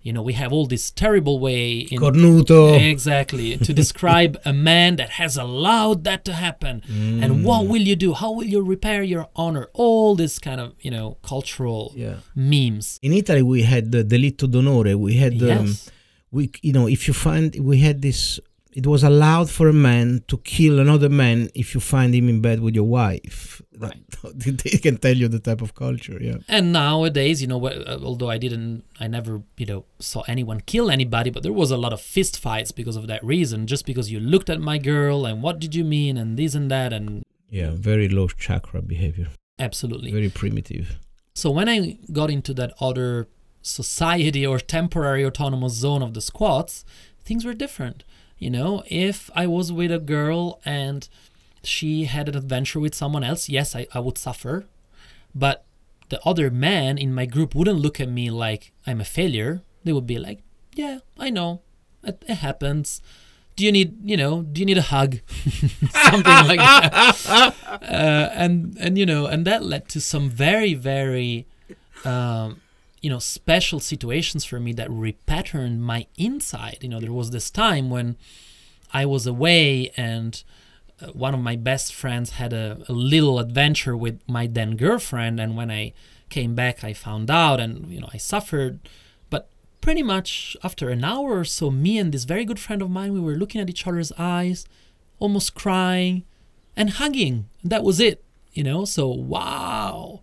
you 0.01 0.13
know 0.13 0.21
we 0.21 0.33
have 0.33 0.51
all 0.53 0.65
this 0.65 0.91
terrible 0.91 1.39
way 1.39 1.79
in 1.91 1.99
cornuto. 1.99 2.79
Exactly. 2.79 3.57
To 3.69 3.73
describe 3.73 4.39
a 4.45 4.53
man 4.53 4.95
that 4.95 5.11
has 5.11 5.37
allowed 5.37 6.03
that 6.05 6.25
to 6.25 6.33
happen. 6.33 6.81
Mm. 6.87 7.23
and 7.23 7.43
what 7.43 7.67
will 7.67 7.81
you 7.81 7.95
do? 7.95 8.13
How 8.13 8.31
will 8.31 8.45
you 8.45 8.61
repair 8.61 9.03
your 9.03 9.27
honor? 9.35 9.67
All 9.73 10.15
this 10.15 10.39
kind 10.39 10.61
of 10.61 10.73
you 10.81 10.91
know 10.91 11.17
cultural 11.23 11.93
yeah. 11.95 12.15
memes. 12.35 12.99
In 13.01 13.13
italy 13.13 13.41
we 13.41 13.63
had 13.63 13.91
the 13.91 14.03
delitto 14.03 14.49
d'onore. 14.49 14.95
We 14.97 15.15
had 15.15 15.33
um, 15.43 15.67
yes. 15.67 15.89
we 16.31 16.51
you 16.61 16.73
know 16.73 16.87
if 16.87 17.07
you 17.07 17.13
find 17.13 17.55
we 17.59 17.79
had 17.79 18.01
this 18.01 18.39
it 18.79 18.87
was 18.87 19.03
allowed 19.03 19.49
for 19.49 19.67
a 19.67 19.73
man 19.73 20.23
to 20.29 20.37
kill 20.37 20.79
another 20.79 21.09
man 21.09 21.49
if 21.53 21.73
you 21.73 21.81
find 21.81 22.15
him 22.15 22.29
in 22.29 22.39
bed 22.39 22.61
with 22.61 22.75
your 22.75 22.85
wife. 22.85 23.61
Right. 23.77 24.01
they 24.33 24.77
can 24.85 24.95
tell 24.95 25.17
you 25.21 25.27
the 25.27 25.39
type 25.39 25.61
of 25.61 25.75
culture, 25.75 26.17
yeah. 26.21 26.37
And 26.47 26.71
nowadays, 26.71 27.41
you 27.41 27.47
know, 27.49 27.59
uh, 27.67 27.99
although 28.01 28.29
I 28.29 28.37
didn't, 28.37 28.85
I 28.97 29.07
never, 29.07 29.41
you 29.57 29.65
know, 29.65 29.83
saw 29.99 30.21
anyone 30.29 30.61
kill 30.61 30.89
anybody, 30.89 31.29
but 31.29 31.43
there 31.43 31.51
was 31.51 31.71
a 31.71 31.77
lot 31.85 31.91
of 31.91 31.99
fist 31.99 32.39
fights 32.39 32.71
because 32.71 32.95
of 32.95 33.07
that 33.07 33.21
reason, 33.21 33.67
just 33.67 33.85
because 33.85 34.09
you 34.13 34.21
looked 34.21 34.49
at 34.49 34.61
my 34.61 34.77
girl 34.77 35.25
and 35.25 35.43
what 35.43 35.59
did 35.59 35.75
you 35.75 35.83
mean 35.83 36.15
and 36.15 36.39
this 36.39 36.55
and 36.55 36.71
that 36.71 36.93
and. 36.93 37.25
Yeah, 37.49 37.71
very 37.73 38.07
low 38.07 38.29
chakra 38.29 38.81
behavior. 38.81 39.27
Absolutely. 39.67 40.13
Very 40.13 40.29
primitive. 40.29 40.97
So 41.33 41.51
when 41.51 41.67
I 41.67 41.97
got 42.13 42.29
into 42.29 42.53
that 42.53 42.71
other 42.79 43.27
society 43.61 44.47
or 44.47 44.57
temporary 44.57 45.25
autonomous 45.25 45.73
zone 45.73 46.01
of 46.01 46.13
the 46.13 46.21
squats, 46.21 46.85
things 47.25 47.43
were 47.43 47.53
different 47.53 48.05
you 48.39 48.49
know, 48.49 48.83
if 48.87 49.29
I 49.35 49.45
was 49.47 49.71
with 49.71 49.91
a 49.91 49.99
girl 49.99 50.61
and 50.65 51.07
she 51.63 52.05
had 52.05 52.29
an 52.29 52.37
adventure 52.37 52.79
with 52.79 52.95
someone 52.95 53.23
else, 53.23 53.49
yes, 53.49 53.75
I, 53.75 53.85
I 53.93 53.99
would 53.99 54.17
suffer. 54.17 54.65
But 55.35 55.65
the 56.07 56.19
other 56.25 56.49
man 56.49 56.97
in 56.97 57.13
my 57.13 57.25
group 57.25 57.53
wouldn't 57.53 57.79
look 57.79 57.99
at 57.99 58.09
me 58.09 58.31
like 58.31 58.71
I'm 58.87 59.01
a 59.01 59.05
failure. 59.05 59.61
They 59.83 59.93
would 59.93 60.07
be 60.07 60.17
like, 60.17 60.39
yeah, 60.73 60.99
I 61.17 61.29
know. 61.29 61.61
It, 62.03 62.23
it 62.27 62.35
happens. 62.35 63.01
Do 63.57 63.65
you 63.65 63.73
need, 63.73 63.97
you 64.09 64.15
know, 64.15 64.43
do 64.43 64.61
you 64.61 64.65
need 64.65 64.77
a 64.77 64.83
hug? 64.83 65.19
Something 65.91 66.47
like 66.47 66.59
that. 66.59 67.55
Uh, 67.79 68.29
and, 68.33 68.77
and, 68.79 68.97
you 68.97 69.05
know, 69.05 69.25
and 69.25 69.45
that 69.45 69.63
led 69.63 69.87
to 69.89 69.99
some 69.99 70.29
very, 70.29 70.73
very, 70.73 71.47
um, 72.05 72.61
you 73.01 73.09
know 73.09 73.19
special 73.19 73.79
situations 73.79 74.45
for 74.45 74.59
me 74.59 74.73
that 74.73 74.89
repatterned 74.89 75.79
my 75.79 76.07
inside. 76.17 76.77
You 76.81 76.89
know 76.89 76.99
there 76.99 77.13
was 77.13 77.31
this 77.31 77.49
time 77.49 77.89
when 77.89 78.17
i 78.91 79.05
was 79.05 79.27
away 79.27 79.91
and 79.95 80.43
uh, 81.01 81.07
one 81.07 81.35
of 81.35 81.39
my 81.39 81.55
best 81.55 81.93
friends 81.93 82.31
had 82.31 82.51
a, 82.51 82.79
a, 82.89 82.91
little 82.91 83.37
adventure 83.37 83.95
with 83.95 84.19
my 84.27 84.47
then 84.47 84.75
girlfriend. 84.75 85.39
And 85.39 85.55
when 85.55 85.71
i 85.71 85.93
came 86.29 86.55
back 86.55 86.83
i 86.83 86.93
found 86.93 87.31
out 87.31 87.59
and 87.59 87.91
you 87.91 87.99
know 87.99 88.09
i 88.13 88.17
suffered. 88.17 88.79
But 89.29 89.49
pretty 89.81 90.03
much 90.03 90.57
after 90.63 90.89
an 90.89 91.03
hour 91.03 91.39
or 91.39 91.45
so 91.45 91.71
me 91.71 91.97
and 91.97 92.11
this 92.11 92.25
very 92.25 92.45
good 92.45 92.59
friend 92.59 92.81
of 92.81 92.89
mine 92.89 93.13
we 93.13 93.19
were 93.19 93.35
looking 93.35 93.61
at 93.61 93.69
each 93.69 93.87
other's 93.87 94.11
eyes 94.17 94.65
almost 95.19 95.55
crying 95.55 96.23
and 96.75 96.91
hugging. 96.91 97.49
That 97.63 97.83
was 97.83 97.99
it 97.99 98.23
you 98.53 98.63
know? 98.63 98.83
So 98.85 99.07
wow 99.07 100.21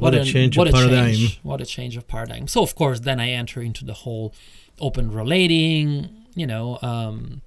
what, 0.00 0.14
a 0.14 0.24
change 0.24 0.56
what 0.56 0.68
of 0.68 0.74
a 0.74 0.76
paradigm. 0.76 1.14
Change, 1.14 1.40
what 1.42 1.60
a 1.60 1.66
change 1.66 1.96
of 1.96 2.06
paradigm. 2.06 2.46
So 2.48 2.62
of 2.62 2.74
course, 2.74 3.00
then 3.00 3.20
I 3.20 3.30
enter 3.30 3.60
into 3.60 3.84
the 3.84 3.94
whole 3.94 4.34
open 4.80 5.10
relating, 5.10 6.08
you 6.34 6.46
know, 6.46 6.78
um, 6.82 7.42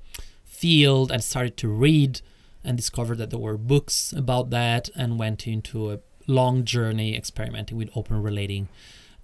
field 0.45 1.11
and 1.11 1.23
started 1.23 1.57
to 1.57 1.67
read 1.67 2.21
and 2.63 2.77
discovered 2.77 3.17
that 3.17 3.29
there 3.29 3.39
were 3.39 3.57
books 3.57 4.13
about 4.13 4.49
that 4.51 4.89
and 4.95 5.19
went 5.19 5.47
into 5.47 5.91
a 5.91 5.99
long 6.27 6.63
journey 6.63 7.15
experimenting 7.17 7.77
with 7.77 7.89
open 7.95 8.21
relating 8.21 8.69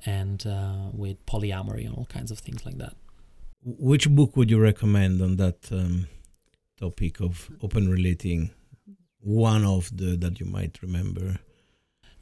and 0.05 0.45
uh, 0.45 0.89
with 0.93 1.25
polyamory 1.25 1.85
and 1.85 1.95
all 1.95 2.05
kinds 2.05 2.31
of 2.31 2.39
things 2.39 2.65
like 2.65 2.77
that. 2.77 2.95
Which 3.63 4.09
book 4.09 4.35
would 4.37 4.49
you 4.49 4.59
recommend 4.59 5.21
on 5.21 5.35
that 5.37 5.71
um, 5.71 6.07
topic 6.79 7.19
of 7.19 7.49
open 7.61 7.89
relating? 7.89 8.51
One 9.21 9.65
of 9.65 9.95
the 9.95 10.15
that 10.15 10.39
you 10.39 10.45
might 10.45 10.81
remember. 10.81 11.39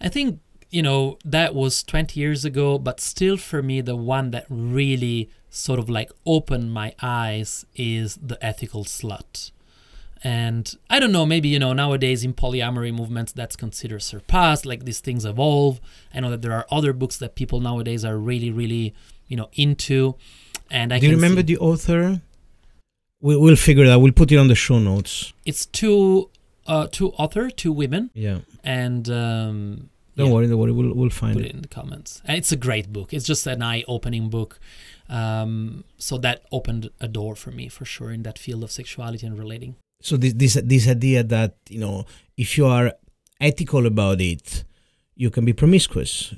I 0.02 0.10
think 0.10 0.40
you 0.70 0.82
know, 0.82 1.18
that 1.24 1.56
was 1.56 1.84
20 1.84 2.20
years 2.20 2.44
ago, 2.46 2.78
but 2.78 3.00
still 3.00 3.38
for 3.38 3.62
me, 3.64 3.82
the 3.82 3.96
one 3.96 4.32
that 4.32 4.46
really 4.50 5.30
sort 5.50 5.80
of 5.80 5.90
like 5.90 6.12
opened 6.26 6.74
my 6.74 6.94
eyes 7.02 7.66
is 7.76 8.18
The 8.22 8.44
Ethical 8.46 8.84
Slut. 8.84 9.52
And 10.24 10.76
I 10.90 11.00
don't 11.00 11.12
know, 11.12 11.26
maybe, 11.26 11.48
you 11.48 11.60
know, 11.60 11.74
nowadays 11.74 12.24
in 12.24 12.34
polyamory 12.34 12.94
movements, 12.94 13.32
that's 13.32 13.56
considered 13.56 14.02
surpassed, 14.02 14.66
like 14.66 14.84
these 14.84 15.00
things 15.00 15.26
evolve. 15.26 15.80
I 16.14 16.20
know 16.20 16.32
that 16.32 16.42
there 16.42 16.54
are 16.54 16.66
other 16.72 16.92
books 16.92 17.18
that 17.18 17.36
people 17.36 17.60
nowadays 17.60 18.04
are 18.04 18.18
really, 18.18 18.52
really, 18.52 18.94
you 19.28 19.38
know, 19.38 19.50
into. 19.54 20.16
And 20.72 20.92
I 20.94 21.00
Do 21.00 21.08
you 21.08 21.14
remember 21.14 21.42
see, 21.42 21.54
the 21.54 21.58
author? 21.60 22.22
We, 23.22 23.38
we'll 23.38 23.56
figure 23.56 23.84
it 23.84 23.90
out. 23.90 24.02
We'll 24.02 24.12
put 24.12 24.32
it 24.32 24.38
on 24.38 24.48
the 24.48 24.56
show 24.56 24.80
notes. 24.80 25.34
It's 25.46 25.66
two, 25.66 26.30
uh, 26.66 26.88
two 26.92 27.12
author, 27.12 27.50
two 27.50 27.72
women. 27.72 28.10
Yeah. 28.14 28.40
And, 28.64 29.10
um, 29.10 29.90
don't 30.18 30.28
yeah. 30.28 30.34
worry, 30.34 30.48
don't 30.48 30.60
worry. 30.60 30.72
We'll 30.72 30.94
we'll 30.94 31.10
find 31.12 31.36
Put 31.36 31.46
it. 31.46 31.50
it 31.50 31.56
in 31.56 31.62
the 31.62 31.68
comments. 31.68 32.22
And 32.26 32.38
it's 32.38 32.52
a 32.52 32.56
great 32.56 32.92
book. 32.92 33.14
It's 33.14 33.26
just 33.26 33.46
an 33.48 33.62
eye-opening 33.62 34.30
book. 34.30 34.60
Um, 35.08 35.84
so 35.98 36.18
that 36.18 36.44
opened 36.52 36.90
a 37.00 37.08
door 37.08 37.36
for 37.36 37.52
me 37.52 37.70
for 37.70 37.86
sure 37.86 38.12
in 38.12 38.24
that 38.24 38.38
field 38.40 38.64
of 38.64 38.72
sexuality 38.72 39.26
and 39.28 39.38
relating. 39.38 39.76
So 40.02 40.18
this 40.18 40.34
this 40.34 40.56
this 40.64 40.88
idea 40.88 41.24
that 41.24 41.56
you 41.70 41.80
know 41.80 42.06
if 42.36 42.58
you 42.58 42.66
are 42.66 42.94
ethical 43.40 43.86
about 43.86 44.20
it, 44.20 44.64
you 45.16 45.30
can 45.30 45.46
be 45.46 45.54
promiscuous. 45.54 46.34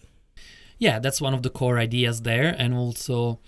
Yeah, 0.78 1.00
that's 1.00 1.22
one 1.22 1.34
of 1.34 1.44
the 1.44 1.50
core 1.50 1.78
ideas 1.78 2.22
there, 2.22 2.56
and 2.58 2.74
also, 2.74 3.40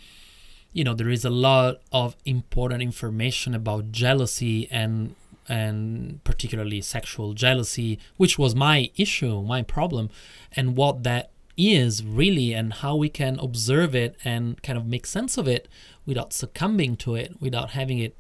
you 0.74 0.84
know, 0.84 0.94
there 0.94 1.10
is 1.10 1.24
a 1.24 1.30
lot 1.30 1.82
of 1.92 2.16
important 2.26 2.82
information 2.82 3.56
about 3.56 3.92
jealousy 3.92 4.68
and 4.70 5.16
and 5.48 6.24
particularly 6.24 6.82
sexual 6.82 7.34
jealousy, 7.34 8.00
which 8.18 8.38
was 8.38 8.56
my 8.56 8.92
issue, 8.96 9.42
my 9.42 9.62
problem, 9.62 10.10
and 10.56 10.76
what 10.76 11.04
that 11.04 11.32
is 11.58 12.04
really, 12.04 12.54
and 12.54 12.74
how 12.74 12.96
we 12.96 13.10
can 13.10 13.40
observe 13.40 13.94
it 13.96 14.16
and 14.24 14.62
kind 14.64 14.78
of 14.78 14.86
make 14.86 15.06
sense 15.06 15.38
of 15.38 15.48
it 15.48 15.68
without 16.06 16.34
succumbing 16.34 16.96
to 16.98 17.16
it, 17.16 17.36
without 17.40 17.72
having 17.72 18.00
it 18.00 18.16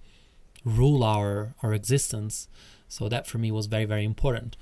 rule 0.63 1.03
our, 1.03 1.55
our 1.63 1.73
existence. 1.73 2.47
So, 2.87 3.07
that 3.07 3.25
for 3.25 3.37
me 3.37 3.51
was 3.51 3.67
very, 3.67 3.85
very 3.85 4.03
important. 4.03 4.57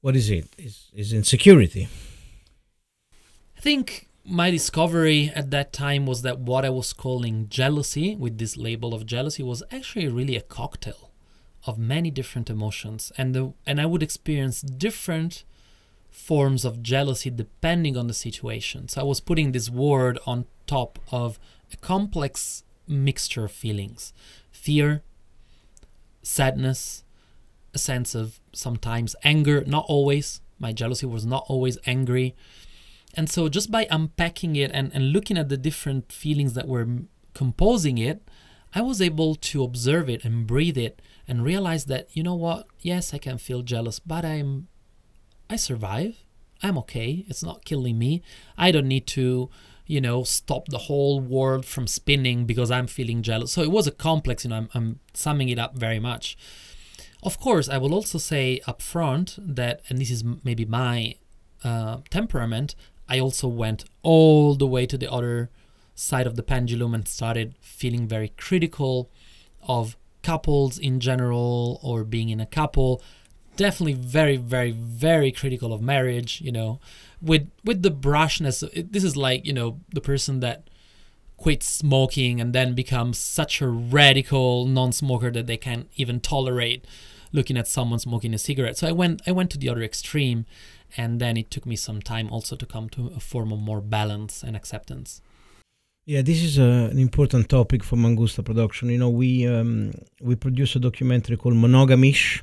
What 0.00 0.16
is 0.16 0.30
it? 0.30 0.48
Is, 0.56 0.90
is 0.94 1.12
insecurity? 1.12 1.88
I 3.56 3.60
think 3.60 4.08
my 4.24 4.50
discovery 4.50 5.32
at 5.34 5.50
that 5.50 5.72
time 5.72 6.06
was 6.06 6.22
that 6.22 6.38
what 6.38 6.64
I 6.64 6.70
was 6.70 6.92
calling 6.92 7.48
jealousy, 7.48 8.14
with 8.14 8.38
this 8.38 8.56
label 8.56 8.94
of 8.94 9.04
jealousy, 9.04 9.42
was 9.42 9.62
actually 9.70 10.08
really 10.08 10.36
a 10.36 10.40
cocktail 10.40 11.07
of 11.66 11.78
many 11.78 12.10
different 12.10 12.48
emotions 12.48 13.12
and 13.18 13.34
the, 13.34 13.52
and 13.66 13.80
I 13.80 13.86
would 13.86 14.02
experience 14.02 14.60
different 14.60 15.44
forms 16.10 16.64
of 16.64 16.82
jealousy 16.82 17.30
depending 17.30 17.96
on 17.96 18.06
the 18.06 18.14
situation. 18.14 18.88
So 18.88 19.00
I 19.00 19.04
was 19.04 19.20
putting 19.20 19.52
this 19.52 19.70
word 19.70 20.18
on 20.26 20.46
top 20.66 20.98
of 21.10 21.38
a 21.72 21.76
complex 21.76 22.64
mixture 22.86 23.44
of 23.44 23.52
feelings. 23.52 24.12
Fear, 24.50 25.02
sadness, 26.22 27.04
a 27.74 27.78
sense 27.78 28.14
of 28.14 28.40
sometimes 28.52 29.14
anger, 29.22 29.62
not 29.66 29.84
always. 29.88 30.40
My 30.58 30.72
jealousy 30.72 31.06
was 31.06 31.24
not 31.26 31.44
always 31.48 31.78
angry. 31.86 32.34
And 33.14 33.30
so 33.30 33.48
just 33.48 33.70
by 33.70 33.86
unpacking 33.90 34.56
it 34.56 34.70
and, 34.72 34.90
and 34.94 35.12
looking 35.12 35.38
at 35.38 35.48
the 35.48 35.56
different 35.56 36.12
feelings 36.12 36.54
that 36.54 36.68
were 36.68 36.86
composing 37.34 37.98
it, 37.98 38.22
I 38.74 38.82
was 38.82 39.00
able 39.00 39.34
to 39.34 39.62
observe 39.62 40.08
it 40.08 40.24
and 40.24 40.46
breathe 40.46 40.76
it 40.76 41.00
and 41.28 41.44
realize 41.44 41.84
that 41.84 42.08
you 42.12 42.22
know 42.22 42.34
what 42.34 42.66
yes 42.80 43.14
i 43.14 43.18
can 43.18 43.38
feel 43.38 43.62
jealous 43.62 43.98
but 44.00 44.24
i'm 44.24 44.66
i 45.48 45.56
survive 45.56 46.24
i'm 46.62 46.76
okay 46.78 47.24
it's 47.28 47.42
not 47.42 47.64
killing 47.64 47.98
me 47.98 48.22
i 48.56 48.70
don't 48.70 48.88
need 48.88 49.06
to 49.06 49.50
you 49.88 50.02
know, 50.02 50.22
stop 50.22 50.68
the 50.68 50.78
whole 50.78 51.18
world 51.18 51.64
from 51.64 51.86
spinning 51.86 52.44
because 52.44 52.70
I'm 52.70 52.86
feeling 52.86 53.22
jealous. 53.22 53.52
So 53.52 53.62
it 53.62 53.70
was 53.70 53.86
a 53.86 53.90
complex, 53.90 54.44
you 54.44 54.50
know, 54.50 54.56
I'm, 54.56 54.68
I'm 54.74 55.00
summing 55.14 55.48
it 55.48 55.58
up 55.58 55.76
very 55.76 55.98
much. 55.98 56.36
Of 57.22 57.40
course, 57.40 57.70
I 57.70 57.78
will 57.78 57.94
also 57.94 58.18
say 58.18 58.60
up 58.66 58.82
front 58.82 59.36
that, 59.38 59.80
and 59.88 59.98
this 59.98 60.10
is 60.10 60.22
maybe 60.44 60.66
my 60.66 61.14
uh, 61.64 61.98
temperament, 62.10 62.74
I 63.08 63.18
also 63.18 63.48
went 63.48 63.86
all 64.02 64.54
the 64.54 64.66
way 64.66 64.84
to 64.84 64.98
the 64.98 65.10
other 65.10 65.48
side 65.94 66.26
of 66.26 66.36
the 66.36 66.42
pendulum 66.42 66.94
and 66.94 67.08
started 67.08 67.54
feeling 67.60 68.06
very 68.06 68.28
critical 68.36 69.10
of 69.66 69.96
couples 70.28 70.78
in 70.88 70.94
general 71.00 71.80
or 71.82 72.04
being 72.04 72.28
in 72.34 72.40
a 72.40 72.50
couple 72.60 72.90
definitely 73.56 73.98
very 74.18 74.36
very 74.36 74.70
very 74.70 75.30
critical 75.40 75.72
of 75.72 75.80
marriage 75.94 76.32
you 76.46 76.52
know. 76.52 76.70
With 77.20 77.44
with 77.68 77.82
the 77.82 77.90
brushness 77.90 78.58
this 78.96 79.04
is 79.10 79.16
like 79.16 79.40
you 79.48 79.54
know 79.58 79.80
the 79.98 80.04
person 80.12 80.34
that 80.40 80.58
quits 81.44 81.66
smoking 81.66 82.40
and 82.40 82.52
then 82.52 82.74
becomes 82.74 83.16
such 83.18 83.62
a 83.62 83.68
radical 83.68 84.66
non-smoker 84.66 85.30
that 85.30 85.46
they 85.46 85.56
can't 85.56 85.88
even 85.96 86.20
tolerate 86.20 86.84
looking 87.32 87.56
at 87.56 87.68
someone 87.68 87.98
smoking 87.98 88.34
a 88.34 88.38
cigarette. 88.38 88.76
So 88.78 88.86
i 88.92 88.92
went 88.92 89.16
i 89.28 89.32
went 89.38 89.50
to 89.52 89.58
the 89.58 89.70
other 89.70 89.84
extreme 89.90 90.40
and 90.96 91.10
then 91.22 91.34
it 91.36 91.50
took 91.50 91.66
me 91.72 91.76
some 91.76 92.00
time 92.12 92.28
also 92.34 92.54
to 92.56 92.66
come 92.74 92.86
to 92.90 93.00
a 93.16 93.20
form 93.32 93.50
of 93.52 93.60
more 93.70 93.82
balance 93.98 94.34
and 94.46 94.54
acceptance 94.56 95.10
yeah, 96.08 96.22
this 96.22 96.42
is 96.42 96.58
uh, 96.58 96.88
an 96.90 96.98
important 96.98 97.50
topic 97.50 97.84
for 97.84 97.96
Mangusta 97.96 98.42
production. 98.42 98.88
You 98.88 98.96
know, 98.96 99.10
we 99.10 99.46
um, 99.46 99.92
we 100.22 100.36
produce 100.36 100.74
a 100.74 100.78
documentary 100.78 101.36
called 101.36 101.56
Monogamish 101.56 102.40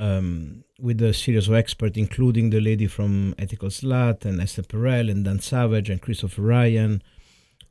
um, 0.00 0.64
with 0.80 1.00
a 1.00 1.14
series 1.14 1.46
of 1.46 1.54
experts, 1.54 1.96
including 1.96 2.50
the 2.50 2.60
lady 2.60 2.88
from 2.88 3.36
Ethical 3.38 3.68
Slut 3.68 4.24
and 4.24 4.40
Esther 4.40 4.62
Perel 4.62 5.12
and 5.12 5.24
Dan 5.24 5.38
Savage 5.38 5.90
and 5.90 6.02
Christopher 6.02 6.42
Ryan. 6.42 7.04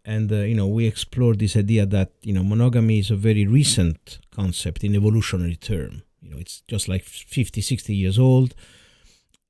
And, 0.06 0.32
uh, 0.32 0.38
you 0.38 0.56
know, 0.56 0.68
we 0.68 0.88
explored 0.88 1.40
this 1.40 1.58
idea 1.58 1.86
that, 1.88 2.14
you 2.22 2.34
know, 2.34 2.44
monogamy 2.44 3.00
is 3.00 3.12
a 3.12 3.18
very 3.18 3.46
recent 3.46 4.20
concept 4.34 4.82
in 4.82 4.96
evolutionary 4.96 5.58
term. 5.58 6.04
You 6.22 6.30
know, 6.30 6.38
it's 6.38 6.62
just 6.70 6.88
like 6.88 7.04
50, 7.04 7.60
60 7.60 7.94
years 7.94 8.18
old. 8.18 8.56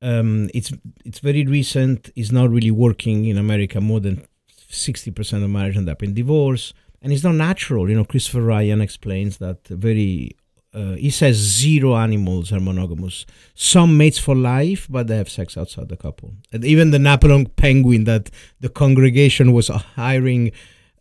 Um, 0.01 0.49
it's 0.55 0.73
it's 1.05 1.19
very 1.19 1.45
recent. 1.45 2.09
It's 2.15 2.31
not 2.31 2.49
really 2.49 2.71
working 2.71 3.25
in 3.25 3.37
America 3.37 3.79
more 3.79 3.99
than 3.99 4.25
60% 4.71 5.43
of 5.43 5.49
marriage 5.49 5.77
end 5.77 5.89
up 5.89 6.01
in 6.01 6.13
divorce. 6.13 6.73
And 7.01 7.11
it's 7.11 7.23
not 7.23 7.35
natural. 7.35 7.89
You 7.89 7.95
know 7.95 8.05
christopher 8.05 8.41
ryan 8.41 8.81
explains 8.81 9.37
that 9.37 9.67
very 9.67 10.35
uh, 10.73 10.93
he 10.93 11.09
says 11.09 11.35
zero 11.35 11.95
animals 11.97 12.53
are 12.53 12.59
monogamous. 12.59 13.25
Some 13.55 13.97
mates 13.97 14.17
for 14.17 14.35
life 14.35 14.87
but 14.89 15.07
they 15.07 15.17
have 15.17 15.29
sex 15.29 15.57
outside 15.57 15.89
the 15.89 15.97
couple. 15.97 16.33
And 16.53 16.63
even 16.63 16.91
the 16.91 16.99
napoleon 16.99 17.47
penguin 17.47 18.05
that 18.05 18.29
the 18.59 18.69
congregation 18.69 19.51
was 19.51 19.67
hiring 19.67 20.51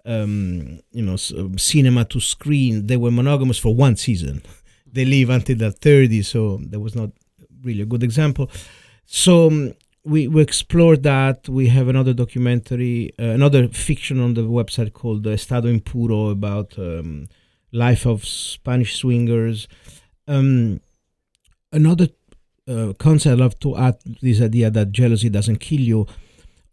um, 0.07 0.81
you 0.93 1.03
know 1.03 1.17
um, 1.37 1.59
cinema 1.59 2.07
to 2.07 2.21
screen 2.21 2.87
they 2.87 2.97
were 2.97 3.11
monogamous 3.11 3.59
for 3.59 3.75
one 3.75 3.97
season. 3.97 4.43
They 4.93 5.05
live 5.05 5.31
until 5.31 5.57
they're 5.57 5.71
30 5.71 6.23
so 6.23 6.59
that 6.71 6.81
was 6.81 6.97
not 6.97 7.11
really 7.63 7.83
a 7.83 7.87
good 7.87 8.03
example. 8.03 8.51
So 9.07 9.49
um, 9.49 9.75
we, 10.05 10.29
we 10.29 10.43
explored 10.43 11.03
that. 11.03 11.49
We 11.49 11.69
have 11.69 11.89
another 11.89 12.13
documentary, 12.13 13.13
uh, 13.19 13.25
another 13.25 13.69
fiction 13.69 14.21
on 14.21 14.35
the 14.35 14.43
website 14.43 14.93
called 14.93 15.27
Estado 15.27 15.73
Impuro 15.73 16.31
about 16.31 16.79
um, 16.79 17.29
life 17.73 18.07
of 18.07 18.25
Spanish 18.25 18.97
swingers. 18.97 19.69
Um, 20.27 20.81
another 21.73 22.09
uh, 22.69 22.93
concept 22.99 23.33
I 23.33 23.43
love 23.43 23.59
to 23.61 23.77
add 23.77 23.99
this 24.23 24.41
idea 24.41 24.71
that 24.71 24.93
jealousy 24.93 25.29
doesn't 25.29 25.59
kill 25.59 25.81
you. 25.81 26.07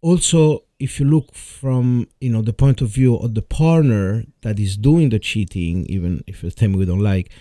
Also, 0.01 0.63
if 0.79 0.99
you 0.99 1.07
look 1.07 1.33
from 1.33 2.07
you 2.21 2.29
know 2.29 2.41
the 2.41 2.53
point 2.53 2.81
of 2.81 2.89
view 2.89 3.15
of 3.15 3.33
the 3.33 3.41
partner 3.41 4.23
that 4.41 4.59
is 4.59 4.77
doing 4.77 5.09
the 5.09 5.19
cheating, 5.19 5.85
even 5.87 6.23
if 6.27 6.43
it's 6.43 6.61
a 6.61 6.67
we 6.67 6.85
don't 6.85 6.99
like, 6.99 7.31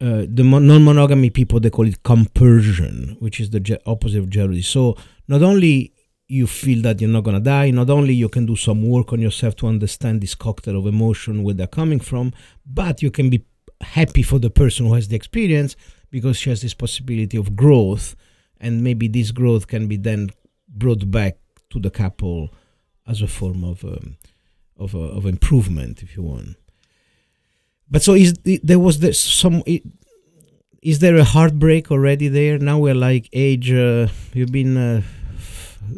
uh, 0.00 0.24
the 0.28 0.42
non-monogamy 0.42 1.30
people 1.30 1.60
they 1.60 1.70
call 1.70 1.86
it 1.86 2.02
compersion, 2.02 3.16
which 3.18 3.40
is 3.40 3.50
the 3.50 3.60
je- 3.60 3.78
opposite 3.86 4.18
of 4.18 4.30
jealousy. 4.30 4.62
So 4.62 4.96
not 5.28 5.42
only 5.42 5.92
you 6.26 6.46
feel 6.46 6.80
that 6.82 7.00
you're 7.00 7.10
not 7.10 7.24
gonna 7.24 7.40
die, 7.40 7.70
not 7.70 7.90
only 7.90 8.14
you 8.14 8.28
can 8.28 8.46
do 8.46 8.56
some 8.56 8.88
work 8.88 9.12
on 9.12 9.20
yourself 9.20 9.56
to 9.56 9.66
understand 9.66 10.20
this 10.20 10.34
cocktail 10.34 10.78
of 10.78 10.86
emotion 10.86 11.42
where 11.42 11.54
they're 11.54 11.66
coming 11.66 12.00
from, 12.00 12.32
but 12.64 13.02
you 13.02 13.10
can 13.10 13.30
be 13.30 13.44
happy 13.80 14.22
for 14.22 14.38
the 14.38 14.50
person 14.50 14.86
who 14.86 14.94
has 14.94 15.08
the 15.08 15.16
experience 15.16 15.76
because 16.10 16.36
she 16.36 16.50
has 16.50 16.62
this 16.62 16.74
possibility 16.74 17.36
of 17.36 17.56
growth, 17.56 18.14
and 18.60 18.82
maybe 18.82 19.08
this 19.08 19.32
growth 19.32 19.66
can 19.66 19.86
be 19.88 19.96
then 19.96 20.30
brought 20.68 21.10
back 21.10 21.36
to 21.70 21.80
the 21.80 21.90
couple 21.90 22.54
as 23.06 23.22
a 23.22 23.26
form 23.26 23.64
of 23.64 23.84
um, 23.84 24.16
of, 24.76 24.94
uh, 24.94 24.98
of 24.98 25.26
improvement, 25.26 26.02
if 26.02 26.16
you 26.16 26.22
want. 26.22 26.56
But 27.90 28.02
so 28.02 28.14
is 28.14 28.34
there 28.62 28.78
was 28.78 29.00
there 29.00 29.12
some 29.12 29.62
is 30.82 30.98
there 31.00 31.16
a 31.16 31.24
heartbreak 31.24 31.90
already 31.90 32.28
there? 32.28 32.58
Now 32.58 32.78
we're 32.78 32.94
like 32.94 33.28
age. 33.32 33.72
Uh, 33.72 34.08
you've 34.32 34.52
been 34.52 34.76
uh, 34.76 35.02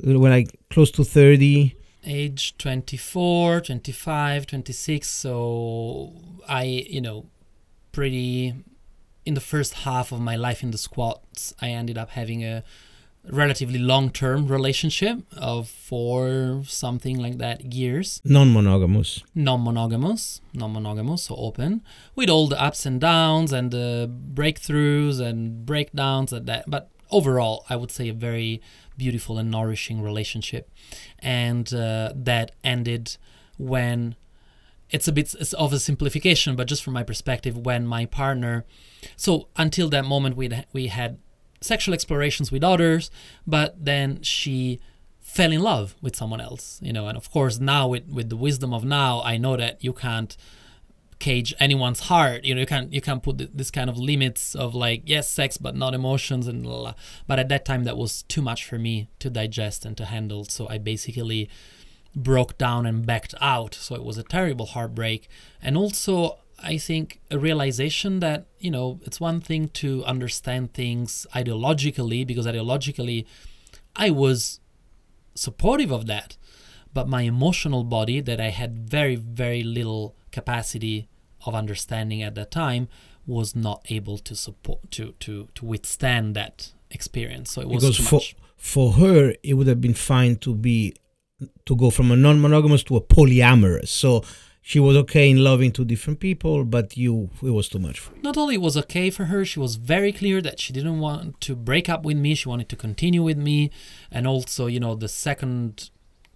we're 0.02 0.30
like 0.30 0.58
close 0.70 0.90
to 0.92 1.04
thirty. 1.04 1.76
Age 2.04 2.58
24, 2.58 3.60
25, 3.60 4.46
26. 4.46 5.08
So 5.08 6.12
I, 6.48 6.64
you 6.64 7.00
know, 7.00 7.26
pretty 7.92 8.54
in 9.24 9.34
the 9.34 9.40
first 9.40 9.74
half 9.74 10.10
of 10.10 10.20
my 10.20 10.34
life 10.34 10.64
in 10.64 10.72
the 10.72 10.78
squats, 10.78 11.54
I 11.60 11.68
ended 11.68 11.96
up 11.96 12.10
having 12.10 12.42
a 12.42 12.64
relatively 13.30 13.78
long-term 13.78 14.48
relationship 14.48 15.18
of 15.36 15.68
four 15.68 16.62
something 16.66 17.18
like 17.18 17.38
that 17.38 17.72
years. 17.72 18.20
Non-monogamous. 18.24 19.22
Non-monogamous. 19.34 20.40
Non-monogamous 20.52 21.24
so 21.24 21.36
open. 21.36 21.82
With 22.16 22.28
all 22.28 22.48
the 22.48 22.60
ups 22.60 22.84
and 22.84 23.00
downs 23.00 23.52
and 23.52 23.70
the 23.70 24.10
breakthroughs 24.34 25.20
and 25.20 25.64
breakdowns 25.64 26.32
and 26.32 26.46
that 26.46 26.64
but 26.68 26.90
overall 27.10 27.66
i 27.68 27.76
would 27.76 27.90
say 27.90 28.08
a 28.08 28.14
very 28.14 28.60
beautiful 28.96 29.38
and 29.38 29.50
nourishing 29.50 30.02
relationship. 30.02 30.70
And 31.18 31.72
uh, 31.72 32.12
that 32.14 32.52
ended 32.64 33.16
when 33.58 34.16
it's 34.90 35.08
a 35.08 35.12
bit 35.12 35.34
of 35.54 35.72
a 35.72 35.78
simplification 35.78 36.56
but 36.56 36.66
just 36.66 36.82
from 36.82 36.94
my 36.94 37.02
perspective 37.02 37.56
when 37.56 37.86
my 37.86 38.04
partner 38.04 38.64
so 39.16 39.48
until 39.56 39.88
that 39.88 40.04
moment 40.04 40.36
we 40.36 40.50
we 40.72 40.88
had 40.88 41.18
sexual 41.62 41.94
explorations 41.94 42.52
with 42.52 42.62
others, 42.64 43.10
but 43.46 43.84
then 43.84 44.22
she 44.22 44.80
fell 45.20 45.52
in 45.52 45.62
love 45.62 45.94
with 46.02 46.14
someone 46.14 46.40
else, 46.40 46.78
you 46.82 46.92
know. 46.92 47.06
And 47.08 47.16
of 47.16 47.30
course, 47.30 47.58
now 47.58 47.88
with 47.88 48.06
with 48.08 48.28
the 48.28 48.36
wisdom 48.36 48.74
of 48.74 48.84
now, 48.84 49.22
I 49.24 49.38
know 49.38 49.56
that 49.56 49.82
you 49.82 49.92
can't 49.92 50.36
cage 51.22 51.54
anyone's 51.60 52.00
heart. 52.00 52.44
You 52.44 52.54
know, 52.54 52.60
you 52.60 52.66
can't 52.66 52.92
you 52.92 53.00
can't 53.00 53.22
put 53.22 53.56
this 53.56 53.70
kind 53.70 53.88
of 53.88 53.96
limits 53.96 54.54
of 54.54 54.74
like 54.74 55.02
yes, 55.06 55.30
sex 55.30 55.56
but 55.56 55.74
not 55.74 55.94
emotions 55.94 56.46
and 56.46 56.62
blah, 56.64 56.78
blah. 56.78 56.94
But 57.26 57.38
at 57.38 57.48
that 57.48 57.64
time, 57.64 57.84
that 57.84 57.96
was 57.96 58.24
too 58.24 58.42
much 58.42 58.64
for 58.64 58.78
me 58.78 59.08
to 59.20 59.30
digest 59.30 59.86
and 59.86 59.96
to 59.96 60.04
handle. 60.04 60.44
So 60.44 60.68
I 60.68 60.78
basically 60.78 61.48
broke 62.14 62.58
down 62.58 62.84
and 62.84 63.06
backed 63.06 63.34
out. 63.40 63.74
So 63.74 63.94
it 63.94 64.04
was 64.04 64.18
a 64.18 64.22
terrible 64.22 64.66
heartbreak, 64.66 65.28
and 65.62 65.76
also 65.78 66.38
I 66.62 66.78
think 66.78 67.20
a 67.30 67.38
realization 67.38 68.20
that, 68.20 68.46
you 68.58 68.70
know, 68.70 69.00
it's 69.04 69.20
one 69.20 69.40
thing 69.40 69.68
to 69.68 70.04
understand 70.04 70.74
things 70.74 71.26
ideologically, 71.34 72.26
because 72.26 72.46
ideologically 72.46 73.26
I 73.96 74.10
was 74.10 74.60
supportive 75.34 75.90
of 75.90 76.06
that. 76.06 76.36
But 76.94 77.08
my 77.08 77.22
emotional 77.22 77.84
body, 77.84 78.20
that 78.20 78.40
I 78.40 78.50
had 78.50 78.88
very, 78.88 79.16
very 79.16 79.62
little 79.62 80.14
capacity 80.30 81.08
of 81.46 81.54
understanding 81.54 82.22
at 82.22 82.34
that 82.34 82.50
time, 82.50 82.88
was 83.26 83.56
not 83.56 83.86
able 83.88 84.18
to 84.18 84.34
support 84.34 84.90
to 84.90 85.12
to 85.20 85.48
to 85.54 85.64
withstand 85.64 86.34
that 86.36 86.72
experience. 86.90 87.50
So 87.52 87.62
it 87.62 87.68
was 87.68 87.82
because 87.84 88.08
for 88.08 88.16
much. 88.16 88.36
for 88.56 88.92
her, 88.92 89.34
it 89.42 89.54
would 89.54 89.66
have 89.68 89.80
been 89.80 89.94
fine 89.94 90.36
to 90.36 90.54
be 90.54 90.94
to 91.64 91.76
go 91.76 91.90
from 91.90 92.10
a 92.10 92.16
non-monogamous 92.16 92.82
to 92.84 92.96
a 92.96 93.00
polyamorous. 93.00 93.88
So 93.88 94.22
she 94.64 94.78
was 94.78 94.96
okay 94.96 95.28
in 95.28 95.42
loving 95.42 95.72
two 95.72 95.84
different 95.84 96.20
people, 96.20 96.64
but 96.64 96.96
you 96.96 97.30
it 97.42 97.50
was 97.50 97.68
too 97.68 97.80
much 97.80 97.98
for 97.98 98.14
you. 98.14 98.22
Not 98.22 98.36
only 98.36 98.56
was 98.56 98.76
okay 98.76 99.10
for 99.10 99.24
her, 99.24 99.44
she 99.44 99.58
was 99.58 99.74
very 99.74 100.12
clear 100.12 100.40
that 100.40 100.60
she 100.60 100.72
didn't 100.72 101.00
want 101.00 101.40
to 101.42 101.56
break 101.56 101.88
up 101.88 102.04
with 102.04 102.16
me. 102.16 102.36
She 102.36 102.48
wanted 102.48 102.68
to 102.68 102.76
continue 102.76 103.24
with 103.24 103.36
me, 103.36 103.72
and 104.10 104.24
also, 104.26 104.66
you 104.66 104.78
know, 104.78 104.94
the 104.94 105.08
second 105.08 105.90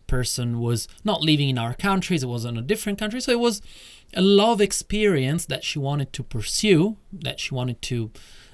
person 0.09 0.59
was 0.61 0.89
not 1.05 1.21
living 1.23 1.49
in 1.49 1.57
our 1.57 1.75
countries; 1.75 2.25
it 2.25 2.27
was 2.27 2.45
in 2.45 2.57
a 2.57 2.63
different 2.63 2.99
country. 2.99 3.21
So 3.21 3.31
it 3.31 3.39
was 3.39 3.63
a 4.13 4.23
love 4.23 4.61
experience 4.61 5.47
that 5.47 5.63
she 5.63 5.79
wanted 5.79 6.13
to 6.15 6.25
pursue, 6.25 6.97
that 7.13 7.39
she 7.39 7.55
wanted 7.55 7.81
to 7.83 8.11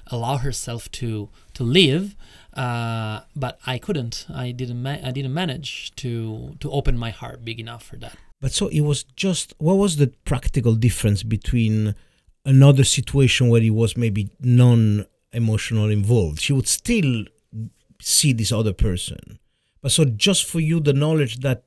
allow 0.07 0.37
herself 0.37 0.91
to 0.91 1.29
to 1.55 1.63
live. 1.63 2.15
Uh, 2.53 3.21
but 3.35 3.57
I 3.65 3.79
couldn't. 3.79 4.27
I 4.31 4.51
didn't. 4.51 4.83
Ma- 4.83 5.01
I 5.03 5.09
didn't 5.09 5.33
manage 5.33 5.95
to 5.95 6.55
to 6.59 6.69
open 6.71 6.95
my 6.95 7.09
heart 7.09 7.43
big 7.43 7.59
enough 7.59 7.83
for 7.83 7.97
that. 7.97 8.17
But 8.43 8.51
so 8.51 8.67
it 8.67 8.81
was 8.81 9.05
just 9.15 9.53
what 9.57 9.75
was 9.75 9.95
the 9.95 10.07
practical 10.25 10.75
difference 10.75 11.23
between 11.23 11.95
another 12.43 12.83
situation 12.83 13.47
where 13.47 13.61
he 13.61 13.69
was 13.69 13.95
maybe 13.95 14.31
non 14.41 15.05
emotional 15.31 15.89
involved? 15.89 16.41
She 16.41 16.51
would 16.51 16.67
still 16.67 17.23
see 18.01 18.33
this 18.33 18.51
other 18.51 18.73
person. 18.73 19.39
But 19.81 19.93
so 19.93 20.03
just 20.03 20.43
for 20.43 20.59
you 20.59 20.81
the 20.81 20.91
knowledge 20.91 21.37
that 21.37 21.63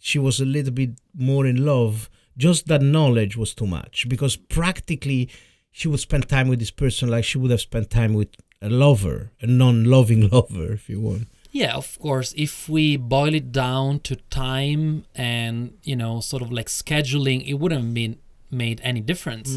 she 0.00 0.18
was 0.18 0.40
a 0.40 0.44
little 0.44 0.72
bit 0.72 0.98
more 1.14 1.46
in 1.46 1.64
love. 1.64 2.10
Just 2.36 2.66
that 2.66 2.82
knowledge 2.82 3.36
was 3.36 3.54
too 3.54 3.68
much 3.68 4.08
because 4.08 4.34
practically 4.34 5.30
she 5.70 5.86
would 5.86 6.00
spend 6.00 6.28
time 6.28 6.48
with 6.48 6.58
this 6.58 6.72
person 6.72 7.08
like 7.08 7.22
she 7.22 7.38
would 7.38 7.52
have 7.52 7.60
spent 7.60 7.90
time 7.90 8.14
with 8.14 8.30
a 8.60 8.68
lover, 8.68 9.30
a 9.40 9.46
non-loving 9.46 10.28
lover, 10.32 10.72
if 10.72 10.88
you 10.88 11.00
want. 11.00 11.28
Yeah, 11.50 11.74
of 11.74 11.98
course. 11.98 12.34
If 12.36 12.68
we 12.68 12.96
boil 12.96 13.34
it 13.34 13.52
down 13.52 14.00
to 14.00 14.16
time 14.30 15.04
and 15.14 15.78
you 15.82 15.96
know, 15.96 16.20
sort 16.20 16.42
of 16.42 16.52
like 16.52 16.66
scheduling, 16.66 17.46
it 17.46 17.54
wouldn't 17.54 17.82
have 17.82 17.94
been 17.94 18.18
made 18.50 18.80
any 18.84 19.00
difference. 19.00 19.56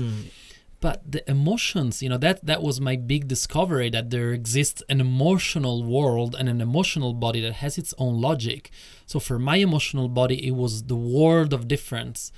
But 0.80 1.12
the 1.12 1.30
emotions, 1.30 2.02
you 2.02 2.10
know, 2.10 2.18
that 2.18 2.44
that 2.44 2.64
was 2.64 2.82
my 2.82 2.96
big 2.96 3.28
discovery 3.28 3.90
that 3.92 4.10
there 4.10 4.32
exists 4.32 4.82
an 4.90 5.00
emotional 5.00 5.84
world 5.84 6.36
and 6.38 6.50
an 6.50 6.60
emotional 6.60 7.14
body 7.14 7.40
that 7.42 7.54
has 7.54 7.78
its 7.78 7.94
own 8.00 8.20
logic. 8.20 8.72
So 9.06 9.20
for 9.20 9.38
my 9.38 9.58
emotional 9.58 10.10
body, 10.10 10.48
it 10.48 10.56
was 10.56 10.84
the 10.84 10.96
world 10.96 11.54
of 11.54 11.68
difference. 11.68 12.32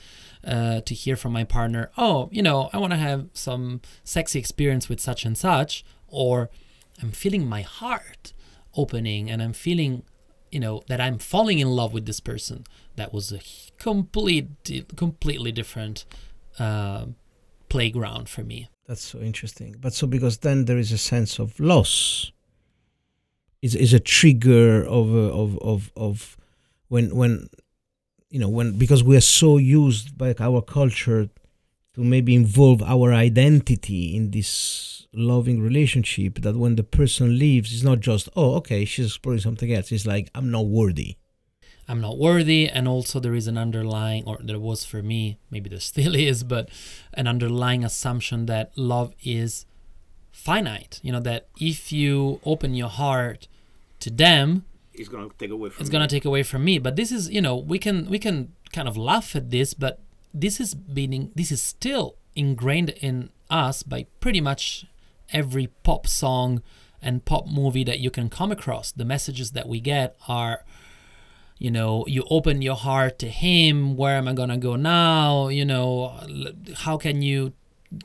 Uh, 0.46 0.82
to 0.82 0.94
hear 0.94 1.16
from 1.16 1.32
my 1.32 1.46
partner, 1.46 1.90
oh, 1.98 2.28
you 2.30 2.42
know, 2.42 2.70
I 2.74 2.78
want 2.78 2.92
to 2.92 2.98
have 2.98 3.30
some 3.32 3.80
sexy 4.04 4.40
experience 4.40 4.90
with 4.90 5.00
such 5.00 5.24
and 5.24 5.38
such, 5.38 5.86
or 6.10 6.50
I'm 7.02 7.12
feeling 7.12 7.48
my 7.48 7.62
heart 7.62 8.34
opening 8.76 9.30
and 9.30 9.42
I'm 9.42 9.54
feeling, 9.54 10.04
you 10.52 10.60
know, 10.60 10.84
that 10.88 11.00
I'm 11.00 11.18
falling 11.18 11.60
in 11.60 11.70
love 11.70 11.94
with 11.94 12.06
this 12.06 12.20
person. 12.20 12.66
That 12.96 13.14
was 13.14 13.32
a 13.32 13.40
complete, 13.78 14.86
completely 14.96 15.52
different 15.52 16.06
uh, 16.60 17.06
playground 17.70 18.30
for 18.30 18.44
me. 18.44 18.70
That's 18.88 19.02
so 19.02 19.20
interesting. 19.20 19.76
But 19.80 19.94
so 19.94 20.08
because 20.08 20.40
then 20.40 20.66
there 20.66 20.78
is 20.78 20.92
a 20.92 20.98
sense 20.98 21.40
of 21.40 21.60
loss. 21.60 22.32
Is 23.62 23.76
is 23.76 23.94
a 23.94 24.00
trigger 24.00 24.84
of 24.84 25.16
of 25.16 25.58
of 25.60 25.92
of 25.96 26.38
when 26.90 27.16
when 27.16 27.48
you 28.30 28.40
know 28.40 28.50
when 28.50 28.78
because 28.78 29.06
we 29.06 29.16
are 29.16 29.22
so 29.22 29.58
used 29.58 30.18
by 30.18 30.36
our 30.40 30.62
culture 30.62 31.30
to 31.94 32.02
maybe 32.04 32.36
involve 32.36 32.84
our 32.84 33.14
identity 33.14 34.16
in 34.18 34.32
this 34.32 35.03
loving 35.14 35.62
relationship 35.62 36.42
that 36.42 36.56
when 36.56 36.76
the 36.76 36.84
person 36.84 37.38
leaves 37.38 37.74
it's 37.74 37.84
not 37.84 38.00
just 38.00 38.30
oh 38.36 38.56
okay 38.56 38.84
she's 38.86 39.08
exploring 39.08 39.40
something 39.40 39.72
else 39.74 39.92
it's 39.92 40.06
like 40.06 40.30
i'm 40.34 40.50
not 40.50 40.66
worthy 40.66 41.18
I'm 41.88 42.00
not 42.00 42.18
worthy, 42.18 42.70
and 42.70 42.88
also 42.88 43.20
there 43.20 43.36
is 43.36 43.48
an 43.48 43.58
underlying, 43.58 44.24
or 44.26 44.38
there 44.42 44.60
was 44.60 44.86
for 44.86 45.02
me, 45.02 45.38
maybe 45.52 45.70
there 45.70 45.80
still 45.80 46.16
is, 46.30 46.44
but 46.44 46.70
an 47.14 47.28
underlying 47.28 47.84
assumption 47.84 48.46
that 48.46 48.72
love 48.78 49.14
is 49.24 49.66
finite. 50.32 51.00
You 51.04 51.12
know, 51.12 51.20
that 51.22 51.48
if 51.60 51.92
you 51.92 52.40
open 52.46 52.74
your 52.74 52.90
heart 52.90 53.48
to 54.00 54.10
them, 54.10 54.66
It's 54.94 55.10
gonna 55.10 55.30
take 55.38 55.50
away 55.50 55.70
from 55.70 55.82
it's 55.82 55.90
gonna 55.90 56.08
take 56.08 56.26
away 56.26 56.44
from 56.44 56.64
me. 56.64 56.78
But 56.80 56.96
this 56.96 57.12
is, 57.12 57.30
you 57.30 57.42
know, 57.42 57.56
we 57.58 57.80
can 57.80 58.10
we 58.10 58.20
can 58.20 58.54
kind 58.72 58.88
of 58.88 58.96
laugh 58.96 59.36
at 59.36 59.50
this, 59.50 59.74
but 59.74 60.00
this 60.34 60.60
is 60.60 60.74
being 60.76 61.32
this 61.36 61.52
is 61.52 61.62
still 61.62 62.16
ingrained 62.36 62.90
in 63.02 63.30
us 63.50 63.84
by 63.84 64.06
pretty 64.20 64.40
much 64.40 64.86
every 65.32 65.68
pop 65.84 66.08
song 66.08 66.62
and 67.04 67.26
pop 67.26 67.48
movie 67.48 67.84
that 67.84 68.00
you 68.00 68.10
can 68.10 68.30
come 68.30 68.52
across. 68.52 68.92
The 68.92 69.06
messages 69.06 69.52
that 69.52 69.68
we 69.68 69.80
get 69.80 70.16
are 70.28 70.64
you 71.60 71.70
know 71.70 72.06
you 72.08 72.26
open 72.30 72.62
your 72.62 72.76
heart 72.76 73.20
to 73.20 73.30
him 73.30 73.96
where 73.96 74.18
am 74.18 74.28
i 74.28 74.34
to 74.34 74.58
go 74.58 74.76
now? 74.76 75.50
You 75.50 75.66
know 75.66 76.20
how 76.78 76.98
can 76.98 77.22
you 77.22 77.54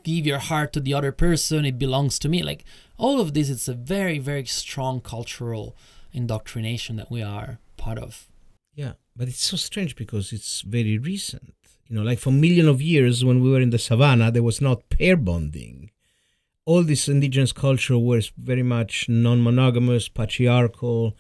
give 0.03 0.27
your 0.27 0.39
heart 0.39 0.73
to 0.75 0.81
the 0.81 0.95
other 0.95 1.12
person? 1.12 1.64
It 1.64 1.79
belongs 1.79 2.19
to 2.21 2.29
me. 2.29 2.43
Like 2.43 2.64
all 2.99 3.21
of 3.21 3.35
this 3.35 3.49
it's 3.49 3.69
a 3.69 3.75
very 3.75 4.19
very 4.19 4.45
strong 4.45 5.01
cultural 5.01 5.77
indoctrination 6.12 6.97
that 6.97 7.11
we 7.11 7.23
are 7.23 7.59
part 7.77 7.99
of. 7.99 8.29
Yeah 8.75 8.93
but 9.16 9.29
it's 9.29 9.45
so 9.45 9.57
strange 9.57 9.97
because 9.97 10.33
it's 10.33 10.61
very 10.61 10.99
recent. 10.99 11.55
You 11.87 11.97
know 11.97 12.03
like 12.03 12.19
for 12.19 12.31
million 12.31 12.69
of 12.69 12.83
years 12.83 13.25
when 13.25 13.43
we 13.43 13.51
were 13.51 13.61
in 13.61 13.71
the 13.71 13.79
savannah 13.79 14.31
there 14.31 14.43
was 14.43 14.61
not 14.61 14.89
pair 14.91 15.16
bonding 15.16 15.88
all 16.69 16.83
this 16.83 17.09
indigenous 17.09 17.53
culture 17.53 17.99
was 17.99 18.25
very 18.37 18.62
much 18.77 19.09
non-monogamous 19.09 20.05
patriarchal 20.09 21.16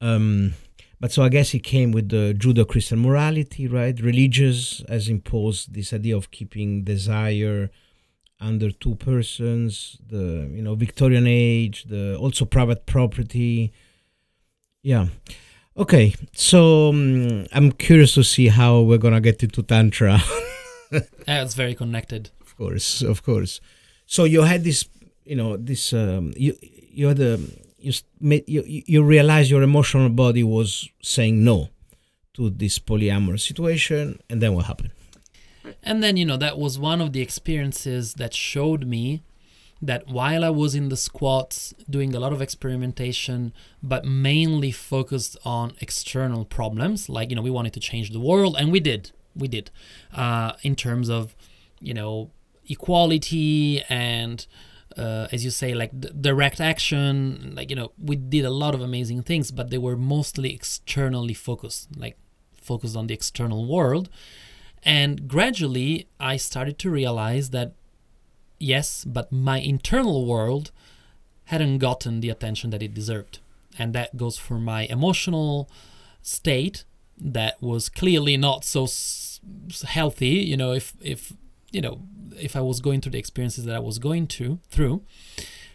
um 0.00 0.54
but 1.00 1.10
so 1.10 1.22
I 1.22 1.30
guess 1.30 1.54
it 1.54 1.60
came 1.60 1.92
with 1.92 2.10
the 2.10 2.34
Judeo-Christian 2.36 2.98
morality, 2.98 3.66
right? 3.66 3.98
Religious 3.98 4.82
has 4.86 5.08
imposed 5.08 5.72
this 5.72 5.94
idea 5.94 6.14
of 6.14 6.30
keeping 6.30 6.84
desire 6.84 7.70
under 8.38 8.70
two 8.70 8.96
persons. 8.96 9.96
The 10.06 10.50
you 10.52 10.60
know 10.60 10.74
Victorian 10.74 11.26
age, 11.26 11.84
the 11.84 12.16
also 12.18 12.44
private 12.44 12.84
property. 12.84 13.72
Yeah. 14.82 15.06
Okay, 15.74 16.14
so 16.34 16.90
um, 16.90 17.46
I'm 17.54 17.72
curious 17.72 18.12
to 18.14 18.22
see 18.22 18.48
how 18.48 18.82
we're 18.82 18.98
gonna 18.98 19.22
get 19.22 19.42
into 19.42 19.62
tantra. 19.62 20.20
it's 21.26 21.54
very 21.54 21.74
connected 21.74 22.30
of 22.42 22.56
course, 22.56 23.00
of 23.00 23.22
course. 23.22 23.60
So 24.10 24.24
you 24.24 24.42
had 24.42 24.64
this, 24.64 24.88
you 25.24 25.36
know, 25.36 25.56
this. 25.56 25.92
Um, 25.92 26.32
you 26.36 26.56
you 26.90 27.06
had 27.06 27.20
a 27.20 27.38
you, 27.78 27.92
you 28.18 28.82
you 28.92 29.02
realize 29.04 29.48
your 29.48 29.62
emotional 29.62 30.08
body 30.08 30.42
was 30.42 30.88
saying 31.00 31.44
no 31.44 31.68
to 32.34 32.50
this 32.50 32.80
polyamorous 32.80 33.42
situation 33.46 34.20
and 34.28 34.42
then 34.42 34.54
what 34.54 34.66
happened 34.66 34.90
and 35.82 36.02
then 36.02 36.16
you 36.16 36.26
know 36.26 36.36
that 36.36 36.58
was 36.58 36.78
one 36.78 37.00
of 37.00 37.12
the 37.12 37.20
experiences 37.20 38.14
that 38.14 38.34
showed 38.34 38.84
me 38.84 39.22
that 39.80 40.08
while 40.08 40.44
i 40.44 40.50
was 40.50 40.74
in 40.74 40.90
the 40.90 40.96
squats 40.96 41.72
doing 41.88 42.14
a 42.14 42.20
lot 42.20 42.32
of 42.32 42.42
experimentation 42.42 43.52
but 43.82 44.04
mainly 44.04 44.70
focused 44.70 45.36
on 45.44 45.72
external 45.80 46.44
problems 46.44 47.08
like 47.08 47.30
you 47.30 47.36
know 47.36 47.42
we 47.42 47.50
wanted 47.50 47.72
to 47.72 47.80
change 47.80 48.10
the 48.10 48.20
world 48.20 48.56
and 48.58 48.70
we 48.70 48.80
did 48.80 49.10
we 49.34 49.48
did 49.48 49.70
uh, 50.14 50.52
in 50.62 50.74
terms 50.74 51.08
of 51.08 51.34
you 51.80 51.94
know 51.94 52.30
equality 52.70 53.82
and 53.88 54.46
uh, 54.96 55.28
as 55.32 55.44
you 55.44 55.50
say, 55.50 55.74
like 55.74 55.92
direct 56.20 56.60
action. 56.60 57.52
Like 57.54 57.70
you 57.70 57.76
know, 57.76 57.92
we 58.02 58.16
did 58.16 58.44
a 58.44 58.50
lot 58.50 58.74
of 58.74 58.80
amazing 58.80 59.22
things, 59.22 59.50
but 59.50 59.70
they 59.70 59.78
were 59.78 59.96
mostly 59.96 60.52
externally 60.52 61.34
focused, 61.34 61.96
like 61.96 62.16
focused 62.60 62.96
on 62.96 63.06
the 63.06 63.14
external 63.14 63.66
world. 63.66 64.08
And 64.82 65.28
gradually, 65.28 66.08
I 66.18 66.36
started 66.36 66.78
to 66.80 66.90
realize 66.90 67.50
that 67.50 67.72
yes, 68.58 69.04
but 69.04 69.30
my 69.30 69.58
internal 69.60 70.26
world 70.26 70.70
hadn't 71.44 71.78
gotten 71.78 72.20
the 72.20 72.30
attention 72.30 72.70
that 72.70 72.82
it 72.82 72.94
deserved, 72.94 73.38
and 73.78 73.92
that 73.94 74.16
goes 74.16 74.38
for 74.38 74.58
my 74.58 74.82
emotional 74.84 75.70
state 76.22 76.84
that 77.18 77.60
was 77.62 77.88
clearly 77.88 78.36
not 78.36 78.64
so 78.64 78.86
healthy. 79.86 80.28
You 80.28 80.56
know, 80.56 80.72
if 80.72 80.94
if 81.00 81.32
you 81.70 81.80
know 81.80 82.02
if 82.38 82.56
I 82.56 82.60
was 82.60 82.80
going 82.80 83.00
through 83.00 83.12
the 83.12 83.18
experiences 83.18 83.64
that 83.64 83.74
I 83.74 83.80
was 83.80 83.98
going 83.98 84.26
to 84.28 84.58
through, 84.70 85.02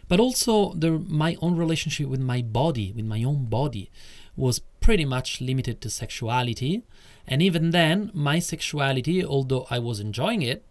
but 0.08 0.20
also 0.20 0.72
the 0.74 0.92
my 0.98 1.36
own 1.40 1.56
relationship 1.56 2.08
with 2.08 2.20
my 2.20 2.42
body, 2.42 2.92
with 2.92 3.04
my 3.04 3.22
own 3.24 3.46
body, 3.46 3.90
was 4.36 4.60
pretty 4.80 5.04
much 5.04 5.40
limited 5.40 5.80
to 5.80 5.90
sexuality, 5.90 6.82
and 7.26 7.42
even 7.42 7.70
then, 7.70 8.10
my 8.14 8.38
sexuality, 8.38 9.24
although 9.24 9.66
I 9.70 9.78
was 9.78 9.98
enjoying 10.00 10.42
it 10.42 10.64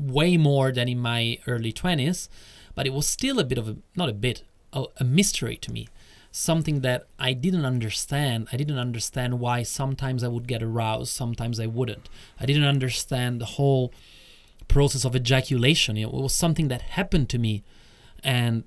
way 0.00 0.36
more 0.36 0.72
than 0.72 0.88
in 0.88 0.98
my 0.98 1.38
early 1.46 1.72
twenties, 1.72 2.28
but 2.74 2.86
it 2.86 2.92
was 2.92 3.06
still 3.06 3.38
a 3.38 3.44
bit 3.44 3.58
of 3.58 3.68
a 3.68 3.76
not 3.96 4.08
a 4.08 4.12
bit 4.12 4.44
a, 4.72 4.84
a 4.98 5.04
mystery 5.04 5.56
to 5.56 5.72
me. 5.72 5.88
Something 6.34 6.80
that 6.80 7.06
I 7.18 7.34
didn't 7.34 7.66
understand. 7.66 8.48
I 8.50 8.56
didn't 8.56 8.78
understand 8.78 9.38
why 9.38 9.64
sometimes 9.64 10.24
I 10.24 10.28
would 10.28 10.48
get 10.48 10.62
aroused, 10.62 11.12
sometimes 11.12 11.60
I 11.60 11.66
wouldn't. 11.66 12.08
I 12.40 12.46
didn't 12.46 12.64
understand 12.64 13.38
the 13.38 13.44
whole 13.44 13.92
process 14.68 15.04
of 15.04 15.14
ejaculation. 15.14 15.96
You 15.96 16.06
know, 16.06 16.18
it 16.18 16.22
was 16.22 16.34
something 16.34 16.68
that 16.68 16.82
happened 16.82 17.28
to 17.30 17.38
me, 17.38 17.64
and 18.22 18.64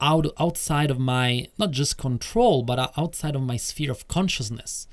out 0.00 0.26
outside 0.38 0.90
of 0.90 0.98
my 0.98 1.48
not 1.58 1.70
just 1.72 1.98
control, 1.98 2.62
but 2.62 2.92
outside 2.96 3.34
of 3.34 3.42
my 3.42 3.56
sphere 3.56 3.90
of 3.90 4.06
consciousness. 4.08 4.86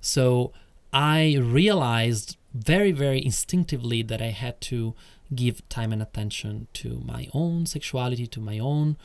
So 0.00 0.52
I 0.92 1.36
realized 1.38 2.36
very, 2.54 2.92
very 2.92 3.24
instinctively 3.24 4.02
that 4.02 4.22
I 4.22 4.30
had 4.30 4.60
to 4.62 4.94
give 5.34 5.68
time 5.68 5.92
and 5.92 6.00
attention 6.00 6.68
to 6.72 7.02
my 7.04 7.28
own 7.34 7.66
sexuality, 7.66 8.26
to 8.28 8.40
my 8.40 8.58
own 8.58 8.96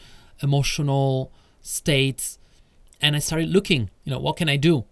emotional 0.42 1.32
states, 1.62 2.40
and 3.02 3.16
I 3.16 3.20
started 3.20 3.50
looking. 3.50 3.90
You 4.06 4.12
know, 4.12 4.20
what 4.20 4.38
can 4.38 4.48
I 4.48 4.56
do 4.56 4.86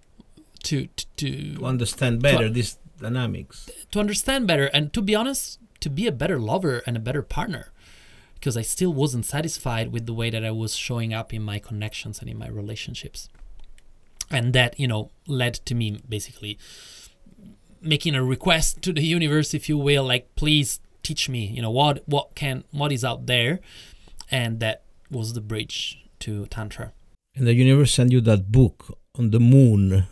to 0.64 0.88
to, 0.88 1.06
to, 1.16 1.56
to 1.56 1.66
understand 1.66 2.22
better 2.22 2.48
to, 2.48 2.54
these 2.54 2.78
dynamics? 3.00 3.70
To 3.92 4.00
understand 4.00 4.48
better, 4.48 4.66
and 4.66 4.92
to 4.94 5.02
be 5.02 5.16
honest, 5.16 5.60
to 5.82 5.90
be 5.90 6.08
a 6.08 6.12
better 6.12 6.40
lover 6.40 6.82
and 6.86 6.96
a 6.96 7.00
better 7.00 7.22
partner 7.22 7.72
because 8.36 8.58
I 8.58 8.64
still 8.64 8.92
wasn't 8.92 9.26
satisfied 9.26 9.92
with 9.92 10.08
the 10.08 10.14
way 10.14 10.32
that 10.32 10.44
I 10.44 10.50
was 10.50 10.76
showing 10.76 11.14
up 11.14 11.32
in 11.32 11.44
my 11.44 11.60
connections 11.60 12.20
and 12.20 12.30
in 12.30 12.40
my 12.40 12.48
relationships. 12.48 13.30
And 14.32 14.54
that, 14.54 14.80
you 14.80 14.88
know, 14.88 15.12
led 15.28 15.54
to 15.66 15.76
me 15.76 16.02
basically 16.10 16.58
making 17.82 18.16
a 18.16 18.24
request 18.24 18.82
to 18.82 18.94
the 18.94 19.04
universe, 19.04 19.54
if 19.54 19.70
you 19.70 19.78
will, 19.78 20.06
like, 20.06 20.36
please 20.36 20.80
teach 21.04 21.30
me, 21.30 21.46
you 21.46 21.62
know, 21.62 21.70
what 21.70 22.04
what 22.08 22.34
can 22.34 22.64
what 22.72 22.92
is 22.92 23.04
out 23.04 23.28
there. 23.28 23.60
And 24.32 24.60
that 24.60 24.84
was 25.12 25.34
the 25.34 25.42
bridge 25.42 26.04
to 26.20 26.46
Tantra. 26.48 26.94
And 27.36 27.46
the 27.46 27.54
universe 27.54 27.94
sent 27.94 28.12
you 28.12 28.22
that 28.22 28.52
book 28.52 28.98
on 29.18 29.32
the 29.32 29.40
moon. 29.40 30.08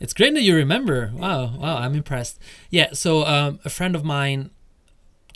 It's 0.00 0.14
great 0.14 0.34
that 0.34 0.42
you 0.42 0.56
remember. 0.56 1.12
Wow, 1.14 1.56
wow, 1.58 1.76
I'm 1.76 1.94
impressed. 1.94 2.38
Yeah, 2.70 2.88
so 2.94 3.24
um, 3.26 3.60
a 3.64 3.70
friend 3.70 3.94
of 3.94 4.02
mine, 4.02 4.50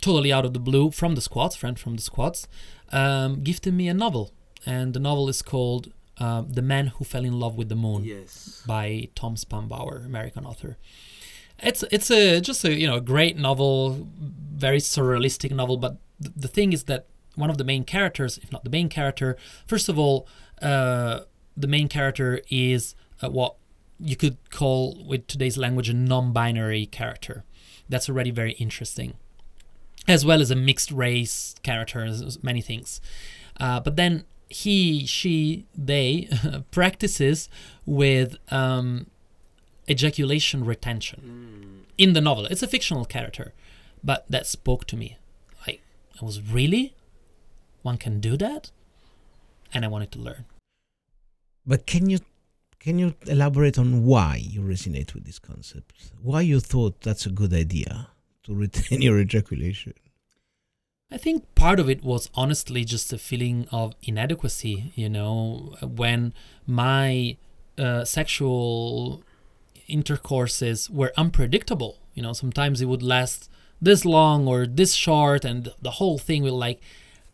totally 0.01 0.31
out 0.31 0.45
of 0.45 0.53
the 0.53 0.59
blue, 0.59 0.91
from 0.91 1.15
the 1.15 1.21
squats, 1.21 1.55
friend 1.55 1.77
from 1.79 1.95
the 1.95 2.01
squats, 2.01 2.47
um, 2.91 3.43
gifted 3.43 3.73
me 3.73 3.87
a 3.87 3.93
novel, 3.93 4.31
and 4.65 4.93
the 4.93 4.99
novel 4.99 5.29
is 5.29 5.41
called 5.41 5.91
um, 6.17 6.51
"The 6.51 6.61
Man 6.61 6.87
Who 6.87 7.05
Fell 7.05 7.25
in 7.25 7.39
Love 7.39 7.55
with 7.55 7.69
the 7.69 7.75
Moon" 7.75 8.03
Yes. 8.03 8.63
by 8.65 9.09
Tom 9.15 9.35
Spanbauer, 9.35 10.05
American 10.05 10.45
author. 10.45 10.77
It's 11.59 11.83
it's 11.91 12.11
a 12.11 12.41
just 12.41 12.63
a 12.65 12.73
you 12.73 12.87
know 12.87 12.95
a 12.95 13.01
great 13.01 13.37
novel, 13.37 14.07
very 14.19 14.79
surrealistic 14.79 15.51
novel. 15.51 15.77
But 15.77 15.97
th- 16.21 16.33
the 16.35 16.47
thing 16.47 16.73
is 16.73 16.83
that 16.83 17.07
one 17.35 17.49
of 17.49 17.57
the 17.57 17.63
main 17.63 17.83
characters, 17.83 18.37
if 18.37 18.51
not 18.51 18.63
the 18.63 18.69
main 18.69 18.89
character, 18.89 19.37
first 19.67 19.89
of 19.89 19.97
all, 19.99 20.27
uh, 20.61 21.21
the 21.55 21.67
main 21.67 21.87
character 21.87 22.41
is 22.49 22.95
uh, 23.21 23.29
what 23.29 23.55
you 23.99 24.15
could 24.15 24.37
call 24.49 25.03
with 25.07 25.27
today's 25.27 25.57
language 25.57 25.89
a 25.89 25.93
non-binary 25.93 26.85
character. 26.87 27.45
That's 27.87 28.09
already 28.09 28.31
very 28.31 28.53
interesting, 28.53 29.13
as 30.07 30.25
well 30.25 30.41
as 30.41 30.51
a 30.51 30.55
mixed 30.55 30.91
race 30.91 31.55
character, 31.63 32.03
as- 32.03 32.41
many 32.43 32.61
things. 32.61 33.01
Uh, 33.59 33.79
but 33.79 33.95
then 33.95 34.23
he, 34.49 35.05
she, 35.05 35.65
they 35.75 36.29
practices 36.71 37.49
with 37.85 38.35
um, 38.51 39.07
ejaculation 39.89 40.65
retention 40.65 41.85
in 41.97 42.13
the 42.13 42.21
novel. 42.21 42.45
It's 42.45 42.63
a 42.63 42.67
fictional 42.67 43.05
character, 43.05 43.53
but 44.03 44.25
that 44.29 44.45
spoke 44.45 44.85
to 44.87 44.97
me. 44.97 45.17
Like, 45.65 45.81
I 46.21 46.25
was 46.25 46.41
really 46.41 46.93
one 47.85 47.97
can 47.97 48.19
do 48.19 48.35
that, 48.37 48.71
and 49.71 49.85
I 49.85 49.87
wanted 49.87 50.11
to 50.13 50.19
learn. 50.19 50.45
But 51.67 51.85
can 51.85 52.09
you 52.09 52.19
can 52.79 52.97
you 52.97 53.13
elaborate 53.27 53.77
on 53.77 54.05
why 54.05 54.41
you 54.41 54.61
resonate 54.61 55.13
with 55.13 55.25
this 55.25 55.37
concept? 55.37 55.93
Why 56.21 56.41
you 56.41 56.59
thought 56.59 57.01
that's 57.01 57.27
a 57.27 57.29
good 57.29 57.53
idea 57.53 58.07
to 58.45 58.53
retain 58.53 59.01
your 59.07 59.19
ejaculation? 59.19 59.93
I 61.11 61.17
think 61.17 61.53
part 61.55 61.79
of 61.79 61.89
it 61.89 62.03
was 62.03 62.29
honestly 62.33 62.83
just 62.83 63.13
a 63.13 63.17
feeling 63.17 63.67
of 63.71 63.93
inadequacy, 64.01 64.91
you 64.95 65.07
know, 65.09 65.75
when 65.81 66.33
my 66.65 67.37
uh, 67.77 68.03
sexual 68.05 69.21
intercourses 69.87 70.89
were 70.89 71.13
unpredictable. 71.15 71.99
You 72.15 72.23
know, 72.23 72.33
sometimes 72.33 72.81
it 72.81 72.85
would 72.85 73.03
last 73.03 73.49
this 73.81 74.03
long 74.05 74.47
or 74.47 74.65
this 74.65 74.93
short, 74.93 75.45
and 75.45 75.71
the 75.81 75.91
whole 75.91 76.17
thing 76.17 76.41
will 76.43 76.57
like, 76.57 76.81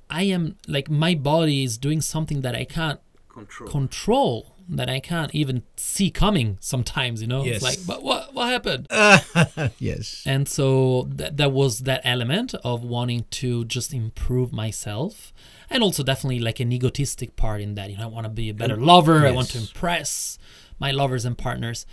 I 0.09 0.23
am 0.23 0.57
like, 0.67 0.89
my 0.89 1.15
body 1.15 1.63
is 1.63 1.77
doing 1.77 2.01
something 2.01 2.41
that 2.41 2.55
I 2.55 2.65
can't 2.65 2.99
Control. 3.29 3.69
control, 3.69 4.55
that 4.71 4.89
I 4.89 5.01
can't 5.01 5.35
even 5.35 5.63
see 5.75 6.09
coming 6.09 6.57
sometimes, 6.61 7.21
you 7.21 7.27
know? 7.27 7.43
Yes. 7.43 7.57
It's 7.57 7.63
like, 7.63 7.79
but 7.85 8.03
what, 8.03 8.33
what 8.33 8.47
happened? 8.47 8.87
yes. 9.79 10.23
And 10.25 10.47
so 10.47 11.07
that 11.09 11.37
that 11.37 11.51
was 11.51 11.79
that 11.79 12.01
element 12.05 12.55
of 12.63 12.83
wanting 12.83 13.25
to 13.31 13.65
just 13.65 13.93
improve 13.93 14.53
myself, 14.53 15.33
and 15.69 15.83
also 15.83 16.03
definitely 16.03 16.39
like 16.39 16.59
an 16.61 16.71
egotistic 16.71 17.35
part 17.35 17.59
in 17.59 17.75
that. 17.75 17.91
You 17.91 17.97
know, 17.97 18.03
I 18.03 18.07
want 18.07 18.23
to 18.23 18.29
be 18.29 18.49
a 18.49 18.53
better 18.53 18.75
um, 18.75 18.85
lover. 18.85 19.19
Yes. 19.19 19.31
I 19.31 19.31
want 19.31 19.49
to 19.49 19.59
impress 19.59 20.39
my 20.79 20.91
lovers 20.91 21.25
and 21.25 21.37
partners. 21.37 21.85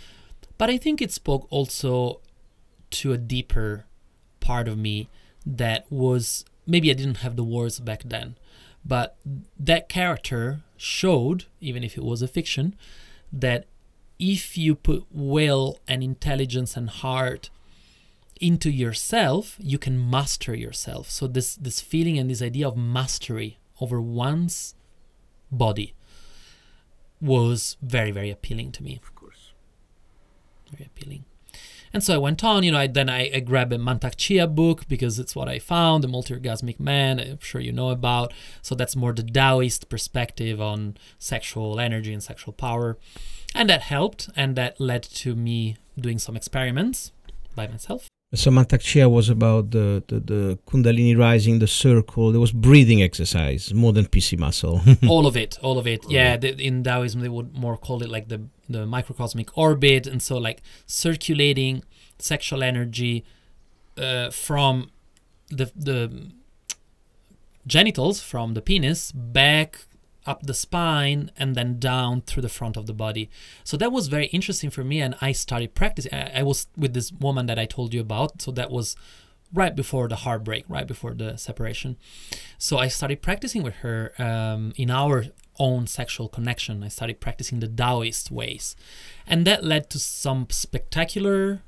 But 0.57 0.69
I 0.69 0.77
think 0.77 1.01
it 1.01 1.11
spoke 1.11 1.47
also 1.49 2.21
to 2.91 3.13
a 3.13 3.17
deeper 3.17 3.85
part 4.39 4.67
of 4.67 4.77
me 4.77 5.09
that 5.45 5.85
was 5.89 6.45
maybe 6.65 6.89
I 6.89 6.93
didn't 6.93 7.17
have 7.17 7.35
the 7.35 7.43
words 7.43 7.79
back 7.79 8.03
then, 8.05 8.35
but 8.85 9.17
that 9.59 9.89
character 9.89 10.61
showed, 10.77 11.45
even 11.59 11.83
if 11.83 11.97
it 11.97 12.03
was 12.03 12.21
a 12.21 12.27
fiction, 12.27 12.75
that 13.31 13.65
if 14.17 14.57
you 14.57 14.75
put 14.75 15.05
will 15.11 15.79
and 15.87 16.03
intelligence 16.03 16.75
and 16.75 16.89
heart 16.89 17.49
into 18.39 18.69
yourself, 18.69 19.55
you 19.59 19.77
can 19.77 20.09
master 20.09 20.55
yourself. 20.55 21.09
So 21.09 21.27
this 21.27 21.55
this 21.55 21.79
feeling 21.81 22.17
and 22.17 22.29
this 22.29 22.41
idea 22.41 22.67
of 22.67 22.77
mastery 22.77 23.59
over 23.81 24.01
one's 24.01 24.75
body 25.51 25.93
was 27.21 27.77
very 27.81 28.11
very 28.11 28.29
appealing 28.29 28.71
to 28.73 28.83
me. 28.83 28.99
Of 29.01 29.13
course. 29.15 29.53
Very 30.71 30.85
appealing. 30.85 31.25
And 31.93 32.03
so 32.03 32.13
I 32.13 32.17
went 32.17 32.43
on, 32.43 32.63
you 32.63 32.71
know, 32.71 32.79
I, 32.79 32.87
then 32.87 33.09
I, 33.09 33.31
I 33.33 33.39
grabbed 33.39 33.73
a 33.73 33.77
Mantak 33.77 34.15
Chia 34.15 34.47
book 34.47 34.87
because 34.87 35.19
it's 35.19 35.35
what 35.35 35.49
I 35.49 35.59
found, 35.59 36.03
the 36.03 36.07
multi-orgasmic 36.07 36.79
man, 36.79 37.19
I'm 37.19 37.39
sure 37.39 37.61
you 37.61 37.71
know 37.71 37.89
about. 37.89 38.33
So 38.61 38.75
that's 38.75 38.95
more 38.95 39.13
the 39.13 39.23
Taoist 39.23 39.89
perspective 39.89 40.61
on 40.61 40.97
sexual 41.17 41.79
energy 41.79 42.13
and 42.13 42.23
sexual 42.23 42.53
power. 42.53 42.97
And 43.55 43.69
that 43.69 43.81
helped, 43.81 44.29
and 44.35 44.55
that 44.55 44.79
led 44.79 45.01
to 45.03 45.35
me 45.35 45.77
doing 45.99 46.19
some 46.19 46.35
experiments 46.35 47.11
by 47.55 47.67
myself. 47.67 48.07
So 48.35 48.51
Mantak 48.51 48.81
Chia 48.81 49.09
was 49.09 49.27
about 49.27 49.71
the, 49.71 50.03
the, 50.07 50.19
the 50.19 50.59
Kundalini 50.67 51.17
rising, 51.17 51.57
the 51.57 51.65
circle. 51.67 52.31
There 52.31 52.39
was 52.39 52.51
breathing 52.51 53.01
exercise 53.01 53.73
more 53.73 53.91
than 53.91 54.05
PC 54.05 54.37
muscle. 54.37 54.81
all 55.07 55.25
of 55.25 55.35
it 55.35 55.57
all 55.63 55.79
of 55.79 55.87
it 55.87 56.05
yeah 56.09 56.37
the, 56.37 56.49
in 56.61 56.83
taoism 56.83 57.21
they 57.21 57.29
would 57.29 57.57
more 57.57 57.75
call 57.75 58.03
it 58.03 58.09
like 58.09 58.27
the 58.27 58.39
the 58.69 58.85
microcosmic 58.85 59.57
orbit 59.57 60.07
and 60.07 60.21
so 60.21 60.37
like 60.37 60.61
circulating 60.85 61.83
sexual 62.19 62.63
energy 62.63 63.25
uh, 63.97 64.29
from 64.29 64.91
the 65.49 65.71
the 65.75 66.31
genitals 67.67 68.21
from 68.21 68.53
the 68.53 68.61
penis 68.61 69.11
back 69.11 69.85
up 70.25 70.43
the 70.43 70.53
spine 70.53 71.31
and 71.37 71.55
then 71.55 71.79
down 71.79 72.21
through 72.21 72.41
the 72.41 72.49
front 72.49 72.77
of 72.77 72.85
the 72.85 72.93
body. 72.93 73.29
So 73.63 73.77
that 73.77 73.91
was 73.91 74.07
very 74.07 74.27
interesting 74.27 74.69
for 74.69 74.83
me 74.83 75.01
and 75.01 75.15
i 75.21 75.31
started 75.31 75.73
practicing. 75.73 76.13
I, 76.13 76.39
I 76.39 76.43
was 76.43 76.67
with 76.77 76.93
this 76.93 77.11
woman 77.11 77.45
that 77.47 77.57
i 77.57 77.65
told 77.65 77.93
you 77.93 78.01
about 78.01 78.41
so 78.41 78.51
that 78.51 78.69
was 78.69 78.95
right 79.53 79.75
before 79.75 80.07
the 80.07 80.17
heartbreak 80.17 80.65
right 80.67 80.87
before 80.87 81.13
the 81.13 81.37
separation. 81.37 81.97
So 82.57 82.77
I 82.77 82.87
started 82.87 83.21
practicing 83.21 83.63
with 83.63 83.75
her 83.77 84.13
um, 84.19 84.73
in 84.75 84.91
our 84.91 85.25
own 85.59 85.87
sexual 85.87 86.27
connection. 86.29 86.83
I 86.83 86.87
started 86.87 87.19
practicing 87.19 87.59
the 87.59 87.67
Taoist 87.67 88.31
ways. 88.31 88.75
And 89.27 89.45
that 89.45 89.63
led 89.63 89.89
to 89.91 89.99
some 89.99 90.47
spectacular 90.49 91.61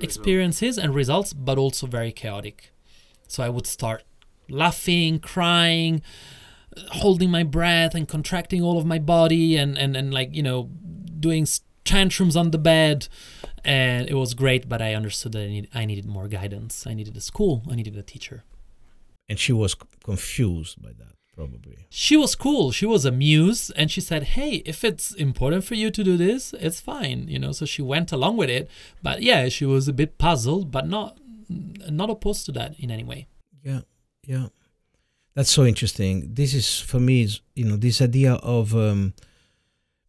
experiences 0.00 0.78
and 0.78 0.94
results, 0.94 1.32
but 1.32 1.58
also 1.58 1.86
very 1.86 2.12
chaotic. 2.12 2.72
So 3.28 3.42
I 3.42 3.48
would 3.48 3.66
start 3.66 4.04
laughing, 4.48 5.18
crying, 5.20 6.02
holding 6.92 7.30
my 7.30 7.42
breath, 7.42 7.94
and 7.94 8.08
contracting 8.08 8.62
all 8.62 8.78
of 8.78 8.86
my 8.86 8.98
body, 8.98 9.56
and, 9.56 9.78
and, 9.78 9.96
and 9.96 10.12
like, 10.12 10.34
you 10.34 10.42
know, 10.42 10.70
doing 11.20 11.46
tantrums 11.84 12.36
on 12.36 12.50
the 12.50 12.58
bed. 12.58 13.08
And 13.64 14.08
it 14.08 14.14
was 14.14 14.34
great, 14.34 14.68
but 14.68 14.82
I 14.82 14.94
understood 14.94 15.32
that 15.32 15.42
I, 15.42 15.48
need, 15.48 15.68
I 15.74 15.84
needed 15.84 16.06
more 16.06 16.28
guidance. 16.28 16.86
I 16.86 16.94
needed 16.94 17.16
a 17.16 17.20
school, 17.20 17.62
I 17.70 17.74
needed 17.74 17.96
a 17.96 18.02
teacher. 18.02 18.44
and 19.28 19.38
she 19.38 19.52
was 19.52 19.74
confused 20.04 20.82
by 20.82 20.90
that, 20.90 21.11
probably. 21.34 21.78
she 21.88 22.16
was 22.16 22.34
cool 22.34 22.70
she 22.70 22.86
was 22.86 23.04
amused 23.04 23.72
and 23.76 23.90
she 23.90 24.00
said 24.00 24.22
hey 24.22 24.62
if 24.66 24.84
it's 24.84 25.12
important 25.14 25.64
for 25.64 25.74
you 25.74 25.90
to 25.90 26.04
do 26.04 26.16
this 26.16 26.52
it's 26.60 26.80
fine 26.80 27.26
you 27.28 27.38
know 27.38 27.52
so 27.52 27.64
she 27.64 27.82
went 27.82 28.12
along 28.12 28.36
with 28.36 28.50
it 28.50 28.68
but 29.02 29.22
yeah 29.22 29.48
she 29.48 29.64
was 29.64 29.88
a 29.88 29.92
bit 29.92 30.18
puzzled 30.18 30.70
but 30.70 30.86
not 30.86 31.18
not 31.90 32.10
opposed 32.10 32.46
to 32.46 32.52
that 32.52 32.78
in 32.78 32.90
any 32.90 33.04
way 33.04 33.26
Yeah, 33.62 33.80
yeah. 34.26 34.48
That's 35.34 35.50
so 35.50 35.64
interesting. 35.64 36.34
This 36.34 36.52
is 36.52 36.80
for 36.80 37.00
me, 37.00 37.22
is 37.22 37.40
you 37.54 37.64
know, 37.64 37.76
this 37.76 38.02
idea 38.02 38.34
of 38.34 38.74
um, 38.74 39.14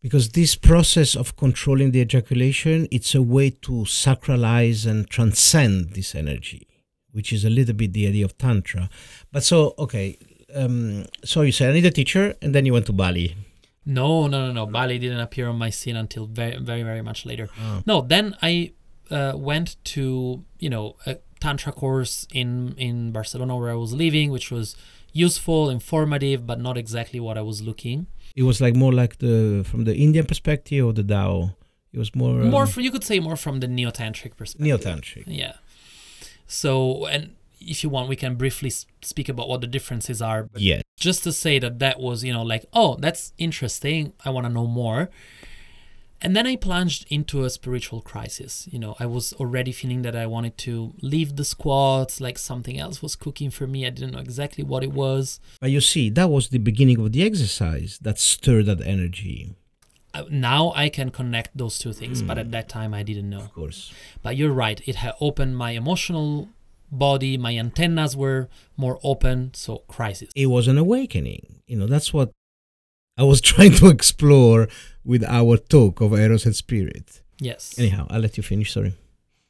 because 0.02 0.30
this 0.30 0.56
process 0.56 1.16
of 1.16 1.38
controlling 1.38 1.92
the 1.92 2.02
ejaculation, 2.02 2.88
it's 2.92 3.16
a 3.16 3.22
way 3.22 3.50
to 3.50 3.86
sacralize 3.86 4.86
and 4.86 5.10
transcend 5.10 5.92
this 5.92 6.14
energy, 6.14 6.68
which 7.12 7.32
is 7.32 7.46
a 7.46 7.50
little 7.50 7.74
bit 7.74 7.94
the 7.94 8.08
idea 8.08 8.26
of 8.26 8.38
tantra. 8.38 8.90
But 9.32 9.44
so 9.44 9.76
okay, 9.80 10.18
um, 10.56 11.06
so 11.24 11.42
you 11.42 11.52
said 11.52 11.70
I 11.70 11.74
need 11.74 11.86
a 11.86 11.92
teacher, 11.92 12.36
and 12.42 12.54
then 12.56 12.66
you 12.66 12.74
went 12.74 12.86
to 12.88 12.94
Bali. 12.94 13.36
no 13.86 14.28
no 14.32 14.38
no 14.48 14.52
no 14.60 14.66
bali 14.66 14.96
didn't 15.04 15.20
appear 15.28 15.46
on 15.54 15.58
my 15.66 15.70
scene 15.80 15.98
until 16.04 16.24
very 16.40 16.56
very 16.70 16.84
very 16.90 17.02
much 17.10 17.20
later 17.30 17.46
Oh. 17.66 17.82
no 17.92 17.96
then 18.14 18.26
i 18.50 18.72
uh, 19.18 19.34
went 19.50 19.76
to 19.94 20.04
you 20.64 20.70
know 20.74 20.86
a 21.06 21.14
tantra 21.44 21.74
course 21.82 22.14
in 22.42 22.50
in 22.88 22.96
barcelona 23.18 23.54
where 23.60 23.72
i 23.78 23.80
was 23.86 23.92
living 24.06 24.28
which 24.36 24.48
was 24.56 24.68
useful 25.26 25.62
informative 25.78 26.40
but 26.52 26.58
not 26.68 26.76
exactly 26.84 27.20
what 27.26 27.36
i 27.42 27.44
was 27.52 27.60
looking 27.70 28.00
It 28.42 28.46
was 28.50 28.58
like 28.66 28.76
more 28.84 28.94
like 29.02 29.14
the 29.26 29.36
from 29.70 29.82
the 29.90 29.96
Indian 30.06 30.26
perspective 30.32 30.82
or 30.88 30.94
the 31.00 31.04
Tao. 31.16 31.34
It 31.96 32.00
was 32.04 32.10
more 32.22 32.36
um, 32.44 32.50
more 32.58 32.66
fr- 32.72 32.84
you 32.86 32.92
could 32.96 33.04
say 33.12 33.18
more 33.30 33.38
from 33.46 33.56
the 33.64 33.68
neo-tantric 33.78 34.32
perspective 34.40 34.66
neo-tantric. 34.68 35.26
Yeah. 35.44 35.56
So, 36.48 36.72
and 37.14 37.24
if 37.68 37.84
you 37.84 37.90
want, 37.90 38.10
we 38.10 38.16
can 38.16 38.36
briefly 38.36 38.72
speak 39.02 39.30
about 39.30 39.48
what 39.50 39.62
the 39.62 39.68
differences 39.68 40.22
are. 40.22 40.44
But 40.44 40.62
Yes. 40.62 40.82
just 41.00 41.24
to 41.24 41.32
say 41.32 41.60
that 41.60 41.80
that 41.80 42.00
was, 42.00 42.24
you 42.24 42.34
know, 42.34 42.44
like, 42.44 42.66
oh, 42.74 42.98
that's 43.00 43.34
interesting. 43.38 44.14
I 44.26 44.30
want 44.30 44.46
to 44.48 44.52
know 44.54 44.68
more. 44.68 45.10
And 46.22 46.38
then 46.38 46.48
I 46.48 46.56
plunged 46.56 47.06
into 47.10 47.44
a 47.44 47.50
spiritual 47.50 48.00
crisis. 48.02 48.66
You 48.72 48.80
know, 48.80 48.96
I 48.98 49.06
was 49.06 49.34
already 49.34 49.74
feeling 49.74 50.04
that 50.04 50.16
I 50.16 50.26
wanted 50.26 50.58
to 50.60 50.94
leave 51.02 51.36
the 51.36 51.44
squats, 51.44 52.22
like 52.22 52.38
something 52.38 52.80
else 52.80 53.02
was 53.02 53.18
cooking 53.18 53.50
for 53.52 53.68
me. 53.68 53.86
I 53.86 53.90
didn't 53.90 54.12
know 54.12 54.20
exactly 54.20 54.64
what 54.64 54.84
it 54.84 54.94
was. 54.94 55.42
But 55.60 55.72
you 55.72 55.82
see, 55.82 56.10
that 56.12 56.30
was 56.30 56.48
the 56.48 56.60
beginning 56.60 56.98
of 57.02 57.12
the 57.12 57.24
exercise 57.24 58.00
that 58.04 58.20
stirred 58.20 58.68
that 58.68 58.80
energy. 58.82 59.56
uh, 60.16 60.24
now 60.30 60.72
I 60.76 60.90
can 60.90 61.10
connect 61.10 61.58
those 61.58 61.80
two 61.80 61.92
things, 61.92 62.22
but 62.22 62.38
Mm. 62.38 62.42
at 62.42 62.52
that 62.52 62.70
time 62.70 62.94
I 62.94 63.02
didn't 63.02 63.30
know. 63.32 63.40
Of 63.40 63.52
course. 63.54 63.92
But 64.22 64.38
you're 64.38 64.54
right; 64.54 64.80
it 64.88 64.98
had 64.98 65.14
opened 65.20 65.58
my 65.58 65.72
emotional 65.72 66.50
body. 66.98 67.38
My 67.38 67.58
antennas 67.58 68.16
were 68.16 68.50
more 68.78 69.00
open. 69.04 69.54
So 69.54 69.80
crisis. 69.88 70.30
It 70.36 70.48
was 70.48 70.68
an 70.68 70.78
awakening. 70.78 71.62
You 71.68 71.78
know, 71.78 71.88
that's 71.88 72.14
what 72.14 72.32
I 73.18 73.24
was 73.24 73.42
trying 73.52 73.74
to 73.74 73.88
explore 73.90 74.68
with 75.04 75.24
our 75.24 75.58
talk 75.58 76.02
of 76.02 76.14
Eros 76.14 76.46
and 76.46 76.56
Spirit. 76.56 77.22
Yes. 77.40 77.78
Anyhow, 77.78 78.08
I'll 78.10 78.22
let 78.22 78.38
you 78.38 78.44
finish. 78.44 78.72
Sorry. 78.72 78.94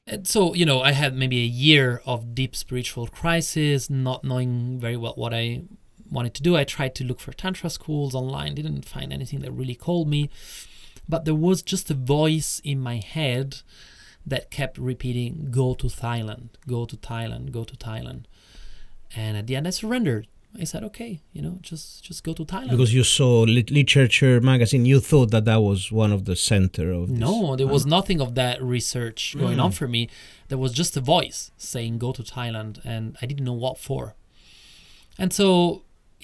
And 0.05 0.27
so 0.27 0.53
you 0.53 0.65
know 0.65 0.81
i 0.81 0.91
had 0.91 1.15
maybe 1.15 1.39
a 1.41 1.45
year 1.45 2.01
of 2.05 2.35
deep 2.35 2.57
spiritual 2.57 3.07
crisis 3.07 3.89
not 3.89 4.25
knowing 4.25 4.77
very 4.77 4.97
well 4.97 5.13
what 5.15 5.33
i 5.33 5.61
wanted 6.11 6.33
to 6.33 6.43
do 6.43 6.57
i 6.57 6.65
tried 6.65 6.93
to 6.95 7.05
look 7.05 7.21
for 7.21 7.31
tantra 7.31 7.69
schools 7.69 8.13
online 8.13 8.53
didn't 8.53 8.83
find 8.83 9.13
anything 9.13 9.39
that 9.39 9.51
really 9.53 9.75
called 9.75 10.09
me 10.09 10.29
but 11.07 11.23
there 11.23 11.33
was 11.33 11.61
just 11.61 11.89
a 11.89 11.93
voice 11.93 12.61
in 12.65 12.81
my 12.81 12.97
head 12.97 13.61
that 14.25 14.49
kept 14.51 14.77
repeating 14.77 15.47
go 15.51 15.73
to 15.73 15.87
thailand 15.87 16.49
go 16.67 16.85
to 16.85 16.95
thailand 16.97 17.51
go 17.51 17.63
to 17.63 17.75
thailand 17.75 18.23
and 19.15 19.37
at 19.37 19.45
the 19.47 19.55
end 19.55 19.67
i 19.67 19.69
surrendered 19.69 20.27
i 20.59 20.63
said 20.63 20.83
okay 20.83 21.19
you 21.33 21.41
know 21.41 21.57
just 21.61 22.03
just 22.03 22.23
go 22.23 22.33
to 22.33 22.45
thailand 22.45 22.69
Because 22.71 22.93
you 22.93 23.03
saw 23.03 23.41
lit- 23.41 23.71
literature 23.71 24.39
magazine, 24.41 24.85
you 24.85 24.99
thought 24.99 25.31
that 25.31 25.45
that 25.45 25.61
was 25.69 25.91
one 25.91 26.11
of 26.11 26.25
the 26.25 26.35
center 26.35 26.91
of 26.91 27.09
this. 27.09 27.17
No, 27.19 27.55
there 27.55 27.67
was 27.67 27.85
nothing 27.85 28.19
of 28.21 28.35
that 28.35 28.61
research 28.75 29.35
going 29.43 29.59
on 29.59 29.71
Mm. 29.71 29.77
for 29.79 29.87
me. 29.87 30.01
There 30.49 30.57
was 30.65 30.71
just 30.81 30.95
a 30.95 31.01
voice 31.01 31.51
saying 31.57 31.97
go 31.97 32.11
to 32.13 32.23
Thailand, 32.23 32.73
and 32.85 33.03
I 33.21 33.25
didn't 33.25 33.45
know 33.49 33.59
what 33.65 33.77
for. 33.87 34.03
And 35.21 35.33
so, 35.33 35.47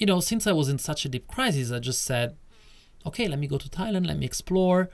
you 0.00 0.06
know, 0.06 0.20
since 0.20 0.46
I 0.46 0.52
was 0.52 0.68
in 0.68 0.78
such 0.78 1.04
a 1.04 1.08
deep 1.08 1.26
crisis, 1.34 1.70
I 1.72 1.78
just 1.80 2.02
said, 2.10 2.36
okay, 3.08 3.26
let 3.28 3.38
me 3.42 3.46
go 3.48 3.58
to 3.58 3.68
Thailand, 3.68 4.06
let 4.06 4.18
me 4.18 4.26
explore, 4.26 4.90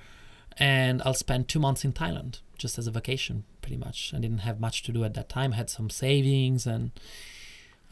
and 0.59 1.03
I'll 1.05 1.15
spend 1.27 1.49
two 1.49 1.61
months 1.67 1.85
in 1.85 1.93
Thailand 1.93 2.41
just 2.59 2.79
as 2.79 2.87
a 2.87 2.91
vacation, 2.91 3.45
pretty 3.63 3.77
much. 3.77 4.13
I 4.15 4.19
didn't 4.19 4.39
have 4.41 4.61
much 4.61 4.83
to 4.85 4.93
do 4.93 5.05
at 5.05 5.15
that 5.15 5.29
time. 5.29 5.53
I 5.53 5.57
had 5.57 5.71
some 5.71 5.91
savings 5.91 6.67
and. 6.67 6.91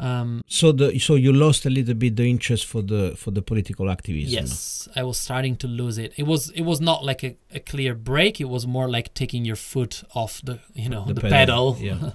Um, 0.01 0.43
So 0.49 0.73
the 0.73 0.99
so 0.99 1.15
you 1.15 1.33
lost 1.33 1.67
a 1.67 1.71
little 1.71 1.95
bit 1.95 2.17
the 2.17 2.25
interest 2.29 2.67
for 2.67 2.83
the 2.83 3.15
for 3.17 3.31
the 3.33 3.43
political 3.43 3.89
activism. 3.89 4.33
Yes, 4.33 4.89
I 4.97 5.03
was 5.05 5.19
starting 5.19 5.57
to 5.59 5.69
lose 5.69 5.99
it. 5.99 6.13
It 6.17 6.25
was 6.27 6.51
it 6.51 6.63
was 6.63 6.81
not 6.81 7.05
like 7.05 7.23
a, 7.23 7.37
a 7.55 7.61
clear 7.61 7.95
break. 7.95 8.41
It 8.41 8.49
was 8.49 8.67
more 8.67 8.89
like 8.91 9.15
taking 9.15 9.45
your 9.47 9.57
foot 9.57 10.03
off 10.13 10.41
the 10.43 10.59
you 10.75 10.89
know 10.89 11.05
The 11.07 11.15
the, 11.15 11.21
pedal, 11.21 11.75
pedal. 11.75 11.77
yeah. 11.81 12.11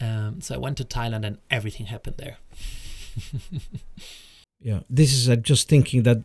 um, 0.26 0.40
so 0.40 0.54
I 0.56 0.58
went 0.58 0.76
to 0.78 0.84
Thailand 0.84 1.24
and 1.24 1.38
everything 1.48 1.86
happened 1.86 2.16
there. 2.18 2.38
Yeah, 4.62 4.80
this 4.90 5.12
is 5.14 5.28
uh, 5.30 5.36
just 5.36 5.68
thinking 5.68 6.02
that 6.02 6.18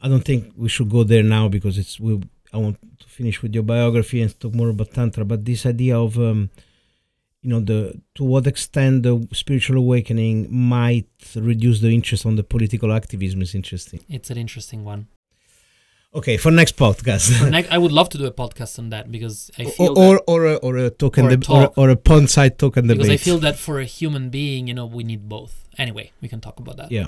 I 0.00 0.08
don't 0.08 0.24
think 0.24 0.52
we 0.56 0.68
should 0.68 0.88
go 0.88 1.02
there 1.04 1.22
now 1.24 1.48
because 1.48 1.78
it's 1.78 1.98
we. 1.98 2.20
I 2.52 2.58
want 2.58 2.78
to 3.00 3.06
finish 3.08 3.42
with 3.42 3.54
your 3.54 3.62
biography 3.62 4.20
and 4.22 4.38
talk 4.38 4.54
more 4.54 4.68
about 4.68 4.92
tantra. 4.92 5.24
But 5.24 5.44
this 5.44 5.64
idea 5.66 5.98
of, 5.98 6.18
um, 6.18 6.50
you 7.42 7.50
know, 7.50 7.60
the 7.60 8.00
to 8.16 8.24
what 8.24 8.46
extent 8.46 9.02
the 9.02 9.26
spiritual 9.32 9.78
awakening 9.78 10.48
might 10.50 11.08
reduce 11.34 11.80
the 11.80 11.88
interest 11.88 12.26
on 12.26 12.36
the 12.36 12.44
political 12.44 12.92
activism 12.92 13.42
is 13.42 13.54
interesting. 13.54 14.00
It's 14.08 14.30
an 14.30 14.38
interesting 14.38 14.84
one. 14.84 15.08
Okay, 16.14 16.36
for 16.36 16.50
next 16.50 16.76
podcast. 16.76 17.42
And 17.42 17.56
I, 17.56 17.64
I 17.70 17.78
would 17.78 17.90
love 17.90 18.10
to 18.10 18.18
do 18.18 18.26
a 18.26 18.30
podcast 18.30 18.78
on 18.78 18.90
that 18.90 19.10
because 19.10 19.50
I 19.58 19.64
feel 19.76 19.98
or, 19.98 20.16
that, 20.16 20.22
or, 20.26 20.46
a, 20.46 20.54
or 20.56 20.76
a 20.76 20.90
talk 20.90 21.16
Or 21.16 21.28
a 21.30 21.36
deb- 21.36 21.48
or, 21.48 21.72
or 21.74 21.88
a 21.88 21.96
pond 21.96 22.28
side 22.30 22.58
talk 22.58 22.76
and 22.76 22.86
because 22.86 23.06
debate. 23.06 23.20
I 23.20 23.24
feel 23.24 23.38
that 23.38 23.56
for 23.56 23.80
a 23.80 23.86
human 23.86 24.28
being, 24.28 24.68
you 24.68 24.74
know, 24.74 24.84
we 24.84 25.04
need 25.04 25.26
both. 25.26 25.64
Anyway, 25.78 26.12
we 26.20 26.28
can 26.28 26.40
talk 26.40 26.60
about 26.60 26.76
that. 26.76 26.92
Yeah. 26.92 27.06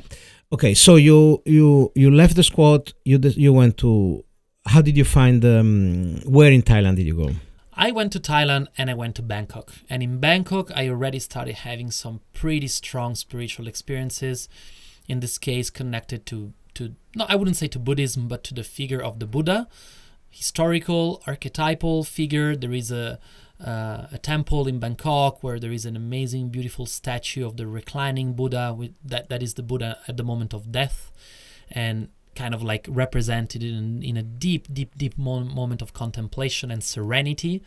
Okay, 0.50 0.72
so 0.72 0.96
you 0.96 1.42
you 1.44 1.92
you 1.94 2.10
left 2.10 2.34
the 2.34 2.42
squad. 2.42 2.94
You 3.04 3.18
you 3.22 3.52
went 3.52 3.76
to. 3.78 4.24
How 4.66 4.80
did 4.80 4.96
you 4.96 5.04
find? 5.04 5.44
Um, 5.44 6.20
where 6.24 6.50
in 6.50 6.62
Thailand 6.62 6.96
did 6.96 7.06
you 7.06 7.16
go? 7.16 7.30
I 7.76 7.90
went 7.90 8.12
to 8.12 8.20
Thailand 8.20 8.68
and 8.78 8.88
I 8.88 8.94
went 8.94 9.16
to 9.16 9.22
Bangkok. 9.22 9.72
And 9.90 10.02
in 10.02 10.18
Bangkok, 10.20 10.70
I 10.74 10.88
already 10.88 11.18
started 11.18 11.56
having 11.56 11.90
some 11.90 12.20
pretty 12.32 12.68
strong 12.68 13.14
spiritual 13.14 13.66
experiences. 13.66 14.48
In 15.08 15.20
this 15.20 15.38
case, 15.38 15.70
connected 15.70 16.24
to 16.26 16.52
to 16.74 16.94
no, 17.14 17.26
I 17.28 17.36
wouldn't 17.36 17.56
say 17.56 17.68
to 17.68 17.78
Buddhism, 17.78 18.26
but 18.26 18.42
to 18.44 18.54
the 18.54 18.64
figure 18.64 19.00
of 19.00 19.18
the 19.20 19.26
Buddha, 19.26 19.68
historical, 20.30 21.22
archetypal 21.26 22.04
figure. 22.04 22.56
There 22.56 22.72
is 22.72 22.90
a 22.90 23.20
uh, 23.64 24.08
a 24.10 24.18
temple 24.18 24.66
in 24.66 24.80
Bangkok 24.80 25.42
where 25.42 25.60
there 25.60 25.70
is 25.72 25.86
an 25.86 25.94
amazing, 25.94 26.48
beautiful 26.48 26.86
statue 26.86 27.46
of 27.46 27.56
the 27.56 27.66
reclining 27.66 28.34
Buddha. 28.34 28.74
With 28.76 28.94
that 29.04 29.28
that 29.28 29.42
is 29.42 29.54
the 29.54 29.62
Buddha 29.62 29.98
at 30.08 30.16
the 30.16 30.24
moment 30.24 30.54
of 30.54 30.72
death, 30.72 31.12
and 31.70 32.08
kind 32.34 32.54
of 32.54 32.62
like 32.62 32.86
represented 32.88 33.62
in 33.62 34.02
in 34.02 34.16
a 34.16 34.22
deep, 34.22 34.72
deep, 34.72 34.96
deep 34.96 35.16
mo- 35.18 35.44
moment 35.44 35.82
of 35.82 35.92
contemplation 35.92 36.70
and 36.70 36.82
serenity. 36.82 37.62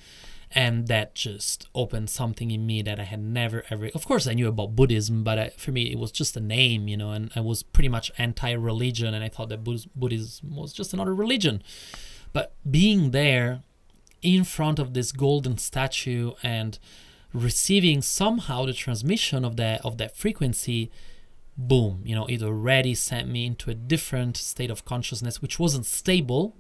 And 0.51 0.87
that 0.87 1.13
just 1.13 1.67
opened 1.75 2.09
something 2.09 2.51
in 2.51 2.65
me 2.65 2.81
that 2.81 3.01
I 3.01 3.03
had 3.03 3.21
never 3.21 3.65
ever. 3.69 3.89
Of 3.93 4.05
course, 4.05 4.27
I 4.27 4.33
knew 4.33 4.47
about 4.47 4.77
Buddhism, 4.77 5.23
but 5.23 5.37
I, 5.37 5.49
for 5.49 5.71
me, 5.73 5.91
it 5.91 5.99
was 5.99 6.11
just 6.11 6.37
a 6.37 6.39
name, 6.39 6.87
you 6.87 6.95
know. 6.95 7.11
And 7.11 7.31
I 7.35 7.41
was 7.41 7.63
pretty 7.63 7.89
much 7.89 8.11
anti-religion, 8.17 9.13
and 9.13 9.23
I 9.25 9.29
thought 9.29 9.49
that 9.49 9.65
Buddhis- 9.65 9.89
Buddhism 9.93 10.55
was 10.55 10.71
just 10.71 10.93
another 10.93 11.13
religion. 11.13 11.61
But 12.31 12.53
being 12.69 13.11
there, 13.11 13.61
in 14.21 14.43
front 14.43 14.79
of 14.79 14.93
this 14.93 15.11
golden 15.11 15.57
statue 15.57 16.31
and 16.43 16.79
receiving 17.33 18.01
somehow 18.01 18.65
the 18.65 18.73
transmission 18.73 19.45
of 19.45 19.57
that 19.57 19.83
of 19.85 19.97
that 19.97 20.15
frequency 20.15 20.89
boom 21.57 22.01
you 22.05 22.13
know 22.13 22.25
it 22.27 22.43
already 22.43 22.93
sent 22.93 23.27
me 23.27 23.45
into 23.45 23.71
a 23.71 23.73
different 23.73 24.37
state 24.37 24.69
of 24.69 24.85
consciousness 24.85 25.41
which 25.41 25.57
wasn't 25.57 25.85
stable 25.85 26.55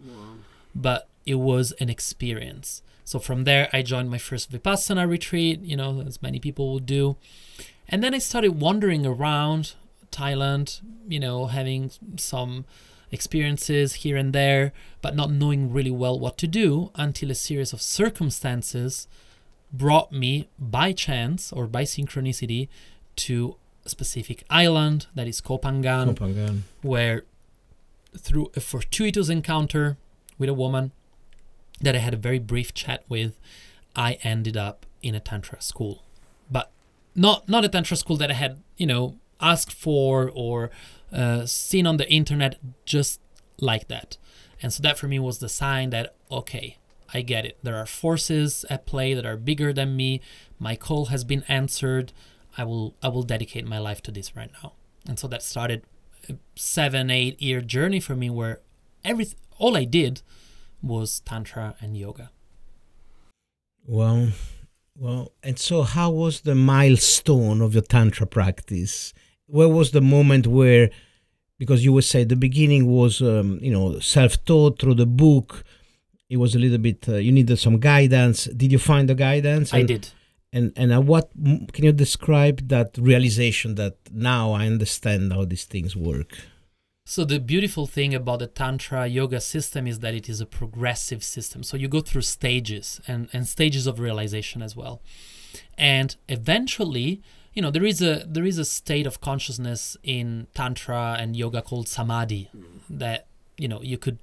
but 0.73 1.07
it 1.25 1.35
was 1.35 1.71
an 1.73 1.89
experience. 1.89 2.81
So 3.03 3.19
from 3.19 3.43
there 3.43 3.69
i 3.73 3.81
joined 3.81 4.09
my 4.09 4.17
first 4.17 4.51
vipassana 4.51 5.07
retreat 5.07 5.61
you 5.61 5.77
know 5.77 6.01
as 6.01 6.21
many 6.21 6.39
people 6.39 6.73
would 6.73 6.85
do. 6.85 7.17
And 7.87 8.03
then 8.03 8.13
i 8.13 8.17
started 8.17 8.59
wandering 8.59 9.05
around 9.05 9.73
thailand 10.11 10.81
you 11.07 11.19
know 11.19 11.47
having 11.47 11.91
some 12.17 12.65
experiences 13.11 13.93
here 13.95 14.17
and 14.17 14.33
there 14.33 14.73
but 15.01 15.15
not 15.15 15.31
knowing 15.31 15.71
really 15.71 15.91
well 15.91 16.19
what 16.19 16.37
to 16.37 16.47
do 16.47 16.91
until 16.95 17.31
a 17.31 17.35
series 17.35 17.71
of 17.73 17.81
circumstances 17.81 19.07
brought 19.71 20.11
me 20.11 20.49
by 20.57 20.91
chance 20.91 21.51
or 21.53 21.67
by 21.67 21.83
synchronicity 21.83 22.67
to 23.15 23.55
specific 23.89 24.43
island 24.49 25.07
that 25.15 25.27
is 25.27 25.41
Koh 25.41 25.57
Phangan 25.59 26.15
Kopangan. 26.15 26.61
where 26.81 27.23
through 28.17 28.51
a 28.55 28.59
fortuitous 28.59 29.29
encounter 29.29 29.97
with 30.37 30.49
a 30.49 30.53
woman 30.53 30.91
that 31.81 31.95
I 31.95 31.99
had 31.99 32.13
a 32.13 32.17
very 32.17 32.39
brief 32.39 32.73
chat 32.73 33.03
with, 33.07 33.39
I 33.95 34.17
ended 34.23 34.57
up 34.57 34.85
in 35.01 35.15
a 35.15 35.19
tantra 35.19 35.61
school. 35.61 36.03
But 36.49 36.71
not 37.15 37.47
not 37.47 37.65
a 37.65 37.69
tantra 37.69 37.97
school 37.97 38.17
that 38.17 38.31
I 38.31 38.35
had, 38.35 38.61
you 38.77 38.87
know, 38.87 39.15
asked 39.39 39.73
for 39.73 40.31
or 40.33 40.71
uh, 41.11 41.45
seen 41.45 41.85
on 41.87 41.97
the 41.97 42.09
internet 42.11 42.59
just 42.85 43.19
like 43.59 43.87
that. 43.87 44.17
And 44.61 44.73
so 44.73 44.81
that 44.81 44.97
for 44.97 45.07
me 45.07 45.19
was 45.19 45.39
the 45.39 45.49
sign 45.49 45.91
that 45.91 46.15
okay, 46.31 46.77
I 47.13 47.21
get 47.21 47.45
it. 47.45 47.57
There 47.63 47.75
are 47.75 47.85
forces 47.85 48.65
at 48.69 48.85
play 48.85 49.13
that 49.13 49.25
are 49.25 49.37
bigger 49.37 49.71
than 49.71 49.95
me. 49.95 50.21
My 50.59 50.75
call 50.75 51.05
has 51.05 51.23
been 51.23 51.43
answered. 51.47 52.11
I 52.57 52.63
will 52.63 52.95
I 53.01 53.09
will 53.09 53.23
dedicate 53.23 53.65
my 53.65 53.79
life 53.79 54.01
to 54.03 54.11
this 54.11 54.35
right 54.35 54.51
now. 54.63 54.73
And 55.07 55.17
so 55.19 55.27
that 55.27 55.43
started 55.43 55.83
a 56.29 56.35
seven 56.55 57.09
eight 57.09 57.41
year 57.41 57.61
journey 57.61 57.99
for 57.99 58.15
me 58.15 58.29
where 58.29 58.59
every 59.05 59.27
all 59.57 59.77
I 59.77 59.85
did 59.85 60.21
was 60.81 61.21
tantra 61.21 61.75
and 61.79 61.95
yoga. 61.95 62.31
Well, 63.85 64.29
well, 64.95 65.31
and 65.43 65.57
so 65.57 65.83
how 65.83 66.09
was 66.09 66.41
the 66.41 66.55
milestone 66.55 67.61
of 67.61 67.73
your 67.73 67.83
tantra 67.83 68.27
practice? 68.27 69.13
Where 69.45 69.69
was 69.69 69.91
the 69.91 70.01
moment 70.01 70.45
where, 70.45 70.89
because 71.57 71.85
you 71.85 71.93
would 71.93 72.03
say 72.03 72.23
the 72.23 72.35
beginning 72.35 72.87
was, 72.87 73.21
um, 73.21 73.59
you 73.61 73.71
know, 73.71 73.99
self-taught 73.99 74.79
through 74.79 74.95
the 74.95 75.05
book. 75.05 75.63
It 76.29 76.37
was 76.37 76.53
a 76.55 76.59
little 76.59 76.79
bit. 76.79 77.07
Uh, 77.07 77.15
you 77.15 77.31
needed 77.31 77.57
some 77.57 77.79
guidance. 77.79 78.45
Did 78.45 78.73
you 78.73 78.79
find 78.79 79.07
the 79.07 79.15
guidance? 79.15 79.73
I 79.73 79.83
did. 79.83 80.09
And 80.53 80.71
and 80.75 81.07
what 81.07 81.31
can 81.73 81.83
you 81.83 81.91
describe 81.91 82.69
that 82.69 82.97
realization 82.97 83.75
that 83.75 83.97
now 84.11 84.53
I 84.53 84.65
understand 84.65 85.33
how 85.33 85.45
these 85.45 85.65
things 85.65 85.95
work? 85.95 86.37
So 87.05 87.23
the 87.23 87.39
beautiful 87.39 87.87
thing 87.87 88.13
about 88.13 88.39
the 88.39 88.47
tantra 88.47 89.07
yoga 89.07 89.39
system 89.39 89.87
is 89.87 89.99
that 89.99 90.13
it 90.13 90.27
is 90.27 90.41
a 90.41 90.45
progressive 90.45 91.23
system. 91.23 91.63
So 91.63 91.77
you 91.77 91.87
go 91.87 92.01
through 92.01 92.23
stages 92.23 92.99
and, 93.07 93.29
and 93.31 93.47
stages 93.47 93.87
of 93.87 93.97
realization 93.99 94.61
as 94.61 94.75
well. 94.75 95.01
And 95.77 96.17
eventually, 96.27 97.21
you 97.53 97.61
know, 97.61 97.71
there 97.71 97.85
is 97.85 98.01
a 98.01 98.25
there 98.27 98.43
is 98.43 98.57
a 98.57 98.65
state 98.65 99.07
of 99.07 99.21
consciousness 99.21 99.95
in 100.03 100.47
tantra 100.53 101.15
and 101.17 101.35
yoga 101.35 101.61
called 101.61 101.87
samadhi 101.87 102.49
that, 102.89 103.27
you 103.57 103.69
know, 103.69 103.81
you 103.81 103.97
could 103.97 104.19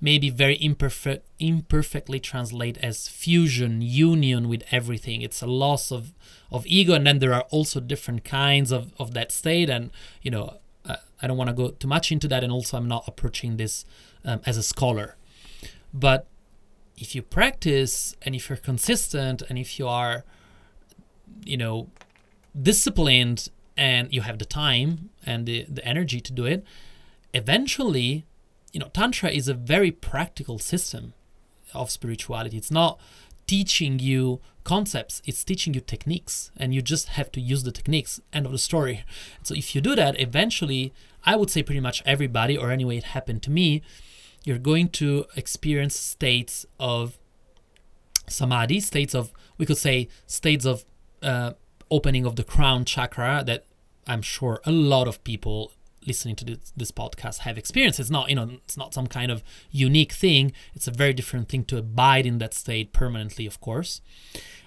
maybe 0.00 0.30
very 0.30 0.56
imperfect 0.62 1.26
imperfectly 1.38 2.20
translate 2.20 2.78
as 2.78 3.08
fusion, 3.08 3.80
union 3.82 4.48
with 4.48 4.62
everything. 4.70 5.22
It's 5.22 5.42
a 5.42 5.46
loss 5.46 5.90
of 5.90 6.12
of 6.50 6.66
ego 6.66 6.94
and 6.94 7.06
then 7.06 7.18
there 7.18 7.34
are 7.34 7.46
also 7.50 7.80
different 7.80 8.24
kinds 8.24 8.72
of, 8.72 8.92
of 8.98 9.12
that 9.14 9.32
state 9.32 9.68
and 9.68 9.90
you 10.22 10.30
know 10.30 10.58
uh, 10.86 10.96
I 11.20 11.26
don't 11.26 11.36
want 11.36 11.48
to 11.48 11.54
go 11.54 11.70
too 11.70 11.88
much 11.88 12.10
into 12.10 12.28
that, 12.28 12.42
and 12.42 12.52
also 12.52 12.76
I'm 12.76 12.88
not 12.88 13.04
approaching 13.06 13.56
this 13.56 13.84
um, 14.24 14.40
as 14.46 14.56
a 14.56 14.62
scholar. 14.62 15.16
but 15.92 16.26
if 16.96 17.14
you 17.14 17.22
practice 17.22 18.14
and 18.22 18.34
if 18.34 18.48
you're 18.48 18.58
consistent 18.58 19.42
and 19.48 19.58
if 19.58 19.78
you 19.78 19.86
are 19.86 20.24
you 21.44 21.56
know 21.56 21.88
disciplined 22.60 23.48
and 23.76 24.12
you 24.12 24.22
have 24.22 24.38
the 24.38 24.44
time 24.44 25.10
and 25.24 25.46
the, 25.46 25.64
the 25.68 25.84
energy 25.84 26.20
to 26.20 26.32
do 26.32 26.44
it 26.44 26.64
eventually 27.32 28.24
you 28.72 28.80
know 28.80 28.90
tantra 28.92 29.30
is 29.30 29.48
a 29.48 29.54
very 29.54 29.90
practical 29.90 30.58
system 30.58 31.14
of 31.74 31.90
spirituality. 31.90 32.56
It's 32.56 32.70
not 32.70 32.98
teaching 33.46 33.98
you 33.98 34.40
concepts 34.62 35.22
it's 35.24 35.42
teaching 35.42 35.72
you 35.72 35.80
techniques 35.80 36.50
and 36.58 36.74
you 36.74 36.82
just 36.82 37.08
have 37.08 37.32
to 37.32 37.40
use 37.40 37.62
the 37.62 37.72
techniques. 37.72 38.20
End 38.32 38.44
of 38.44 38.52
the 38.52 38.58
story. 38.58 39.04
So 39.42 39.54
if 39.54 39.74
you 39.74 39.80
do 39.80 39.94
that 39.96 40.20
eventually 40.20 40.92
i 41.24 41.36
would 41.36 41.50
say 41.50 41.62
pretty 41.62 41.80
much 41.80 42.02
everybody 42.04 42.56
or 42.56 42.70
anyway 42.70 42.98
it 42.98 43.04
happened 43.04 43.42
to 43.44 43.50
me 43.50 43.82
you're 44.44 44.58
going 44.58 44.88
to 44.88 45.24
experience 45.36 45.96
states 45.96 46.66
of 46.78 47.18
samadhi 48.28 48.80
states 48.80 49.14
of 49.14 49.32
we 49.56 49.66
could 49.66 49.78
say 49.78 50.08
states 50.26 50.64
of 50.64 50.84
uh, 51.22 51.52
opening 51.90 52.24
of 52.26 52.36
the 52.36 52.44
crown 52.44 52.84
chakra 52.84 53.42
that 53.46 53.64
i'm 54.06 54.22
sure 54.22 54.60
a 54.64 54.72
lot 54.72 55.08
of 55.08 55.22
people 55.24 55.72
listening 56.08 56.34
to 56.36 56.44
this, 56.44 56.72
this 56.76 56.90
podcast 56.90 57.38
have 57.40 57.56
experienced 57.56 58.00
it's 58.00 58.10
not 58.10 58.28
you 58.28 58.34
know 58.34 58.50
it's 58.64 58.76
not 58.76 58.92
some 58.92 59.06
kind 59.06 59.30
of 59.30 59.42
unique 59.70 60.12
thing. 60.12 60.52
It's 60.74 60.88
a 60.88 60.90
very 60.90 61.12
different 61.12 61.48
thing 61.48 61.64
to 61.66 61.78
abide 61.78 62.26
in 62.26 62.38
that 62.38 62.54
state 62.54 62.92
permanently 62.92 63.46
of 63.46 63.60
course. 63.60 64.00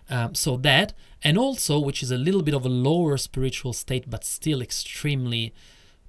Um, 0.09 0.35
so 0.35 0.57
that 0.57 0.93
and 1.23 1.37
also 1.37 1.79
which 1.79 2.01
is 2.03 2.11
a 2.11 2.17
little 2.17 2.41
bit 2.41 2.53
of 2.53 2.65
a 2.65 2.69
lower 2.69 3.17
spiritual 3.17 3.73
state 3.73 4.09
but 4.09 4.23
still 4.23 4.61
extremely 4.61 5.53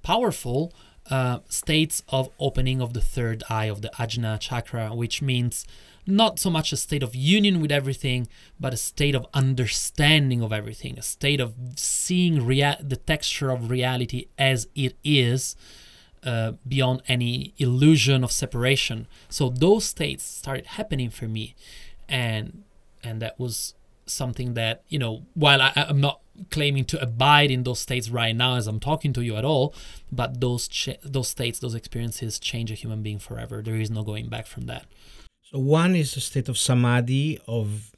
powerful 0.01 0.73
uh, 1.09 1.39
states 1.49 2.03
of 2.09 2.29
opening 2.39 2.81
of 2.81 2.93
the 2.93 3.01
third 3.01 3.43
eye 3.49 3.65
of 3.65 3.81
the 3.81 3.91
ajna 3.99 4.39
chakra 4.39 4.93
which 4.95 5.21
means 5.21 5.65
not 6.05 6.39
so 6.39 6.49
much 6.49 6.71
a 6.71 6.77
state 6.77 7.03
of 7.03 7.15
union 7.15 7.61
with 7.61 7.71
everything, 7.71 8.27
but 8.59 8.73
a 8.73 8.77
state 8.77 9.15
of 9.15 9.25
understanding 9.33 10.41
of 10.41 10.51
everything, 10.51 10.97
a 10.97 11.01
state 11.01 11.39
of 11.39 11.53
seeing 11.75 12.45
rea- 12.45 12.77
the 12.81 12.97
texture 12.97 13.49
of 13.49 13.69
reality 13.69 14.27
as 14.37 14.67
it 14.75 14.95
is, 15.03 15.55
uh, 16.23 16.53
beyond 16.67 17.01
any 17.07 17.53
illusion 17.57 18.23
of 18.23 18.31
separation. 18.31 19.07
So 19.29 19.49
those 19.49 19.85
states 19.85 20.23
started 20.23 20.67
happening 20.67 21.09
for 21.09 21.27
me, 21.27 21.55
and 22.07 22.63
and 23.03 23.21
that 23.21 23.39
was 23.39 23.73
something 24.05 24.53
that 24.53 24.83
you 24.89 24.99
know 24.99 25.23
while 25.33 25.61
I, 25.61 25.71
i'm 25.75 26.01
not 26.01 26.19
claiming 26.49 26.83
to 26.85 27.01
abide 27.01 27.51
in 27.51 27.63
those 27.63 27.79
states 27.79 28.09
right 28.09 28.35
now 28.35 28.55
as 28.55 28.67
i'm 28.67 28.79
talking 28.79 29.13
to 29.13 29.21
you 29.21 29.35
at 29.37 29.45
all 29.45 29.73
but 30.11 30.41
those 30.41 30.67
ch- 30.67 30.97
those 31.03 31.27
states 31.29 31.59
those 31.59 31.75
experiences 31.75 32.39
change 32.39 32.71
a 32.71 32.73
human 32.73 33.01
being 33.01 33.19
forever 33.19 33.61
there 33.61 33.75
is 33.75 33.89
no 33.89 34.03
going 34.03 34.27
back 34.27 34.45
from 34.47 34.65
that 34.65 34.85
So 35.53 35.59
one 35.59 35.95
is 35.95 36.17
a 36.17 36.19
state 36.19 36.49
of 36.49 36.57
samadhi, 36.57 37.39
of 37.47 37.95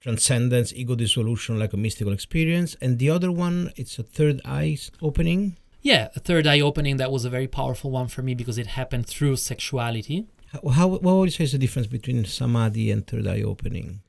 transcendence, 0.00 0.72
ego 0.72 0.96
dissolution, 0.96 1.56
like 1.56 1.72
a 1.72 1.76
mystical 1.76 2.12
experience, 2.12 2.74
and 2.80 2.98
the 2.98 3.08
other 3.08 3.30
one, 3.30 3.72
it's 3.76 4.00
a 4.00 4.02
third 4.02 4.40
eye 4.44 4.76
opening. 5.00 5.56
yeah 5.80 6.08
a 6.16 6.20
third 6.20 6.44
eye 6.44 6.58
opening 6.60 6.96
that 6.96 7.12
was 7.12 7.24
a 7.24 7.30
very 7.30 7.46
powerful 7.46 7.90
one 7.92 8.08
for 8.08 8.22
me 8.22 8.34
because 8.34 8.58
it 8.58 8.66
happened 8.80 9.06
through 9.06 9.36
sexuality 9.36 10.26
How, 10.52 10.68
how 10.70 10.86
what 10.88 11.14
would 11.16 11.28
you 11.28 11.36
say 11.38 11.44
is 11.44 11.52
the 11.52 11.58
difference 11.58 11.86
between 11.86 12.24
samadhi 12.24 12.90
and 12.90 13.06
third 13.06 13.26
eye 13.28 13.42
opening? 13.42 14.00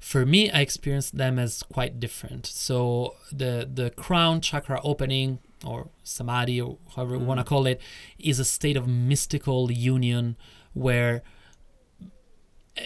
for 0.00 0.24
me 0.24 0.50
i 0.50 0.60
experienced 0.68 1.12
them 1.22 1.38
as 1.38 1.62
quite 1.76 2.00
different 2.00 2.44
so 2.46 3.14
the 3.30 3.52
the 3.80 3.90
crown 3.90 4.40
chakra 4.40 4.80
opening 4.82 5.38
or 5.70 5.78
samadhi 6.02 6.58
or 6.64 6.78
however 6.96 7.16
you 7.16 7.26
want 7.30 7.40
to 7.42 7.44
mm. 7.44 7.52
call 7.52 7.66
it 7.72 7.78
is 8.18 8.38
a 8.40 8.48
state 8.58 8.76
of 8.80 8.88
mystical 8.88 9.70
union 9.70 10.24
where 10.72 11.22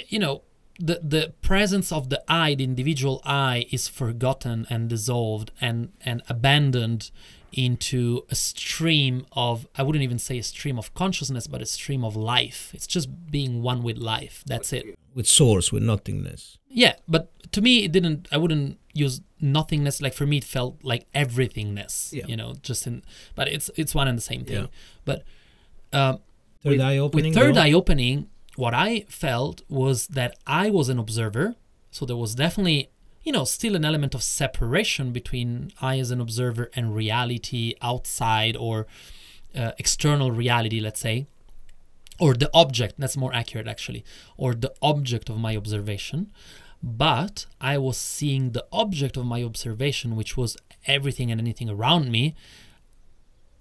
you 0.08 0.18
know 0.18 0.42
the 0.78 1.00
the 1.02 1.32
presence 1.42 1.90
of 1.92 2.10
the 2.10 2.22
I, 2.28 2.54
the 2.54 2.64
individual 2.64 3.20
I, 3.24 3.66
is 3.70 3.88
forgotten 3.88 4.66
and 4.68 4.88
dissolved 4.88 5.52
and 5.60 5.92
and 6.04 6.22
abandoned 6.28 7.10
into 7.52 8.24
a 8.30 8.34
stream 8.34 9.26
of 9.32 9.66
I 9.76 9.82
wouldn't 9.82 10.02
even 10.02 10.18
say 10.18 10.38
a 10.38 10.42
stream 10.42 10.78
of 10.78 10.92
consciousness, 10.94 11.46
but 11.46 11.62
a 11.62 11.66
stream 11.66 12.04
of 12.04 12.14
life. 12.16 12.70
It's 12.74 12.86
just 12.86 13.30
being 13.30 13.62
one 13.62 13.82
with 13.82 13.96
life. 13.96 14.44
That's 14.46 14.72
it. 14.72 14.98
With 15.14 15.26
source, 15.26 15.72
with 15.72 15.82
nothingness. 15.82 16.58
Yeah, 16.68 16.96
but 17.08 17.32
to 17.52 17.62
me, 17.62 17.84
it 17.84 17.92
didn't. 17.92 18.28
I 18.30 18.36
wouldn't 18.36 18.78
use 18.92 19.22
nothingness. 19.40 20.02
Like 20.02 20.12
for 20.12 20.26
me, 20.26 20.38
it 20.38 20.44
felt 20.44 20.84
like 20.84 21.10
everythingness. 21.14 22.12
Yeah. 22.12 22.26
You 22.26 22.36
know, 22.36 22.54
just 22.60 22.86
in. 22.86 23.02
But 23.34 23.48
it's 23.48 23.70
it's 23.76 23.94
one 23.94 24.08
and 24.08 24.18
the 24.18 24.22
same 24.22 24.44
thing. 24.44 24.62
Yeah. 24.62 24.66
But 25.06 25.22
um, 25.92 26.18
Third 26.62 26.72
with, 26.72 26.80
eye 26.80 26.98
opening. 26.98 27.32
with 27.32 27.34
third 27.34 27.56
eye 27.56 27.72
opening, 27.72 28.28
what 28.56 28.74
I 28.74 29.04
felt 29.08 29.62
was 29.68 30.06
that 30.08 30.36
I 30.46 30.70
was 30.70 30.88
an 30.88 30.98
observer. 30.98 31.56
So 31.90 32.04
there 32.04 32.16
was 32.16 32.34
definitely, 32.34 32.90
you 33.22 33.32
know, 33.32 33.44
still 33.44 33.76
an 33.76 33.84
element 33.84 34.14
of 34.14 34.22
separation 34.22 35.12
between 35.12 35.72
I 35.80 35.98
as 35.98 36.10
an 36.10 36.20
observer 36.20 36.70
and 36.74 36.94
reality 36.94 37.74
outside 37.80 38.56
or 38.56 38.86
uh, 39.56 39.72
external 39.78 40.30
reality, 40.30 40.80
let's 40.80 41.00
say, 41.00 41.26
or 42.18 42.34
the 42.34 42.50
object. 42.52 42.94
That's 42.98 43.16
more 43.16 43.34
accurate, 43.34 43.68
actually, 43.68 44.04
or 44.36 44.54
the 44.54 44.74
object 44.82 45.28
of 45.28 45.38
my 45.38 45.56
observation. 45.56 46.30
But 46.82 47.46
I 47.60 47.78
was 47.78 47.96
seeing 47.96 48.52
the 48.52 48.66
object 48.70 49.16
of 49.16 49.24
my 49.26 49.42
observation, 49.42 50.14
which 50.14 50.36
was 50.36 50.56
everything 50.86 51.30
and 51.30 51.40
anything 51.40 51.70
around 51.70 52.10
me, 52.10 52.34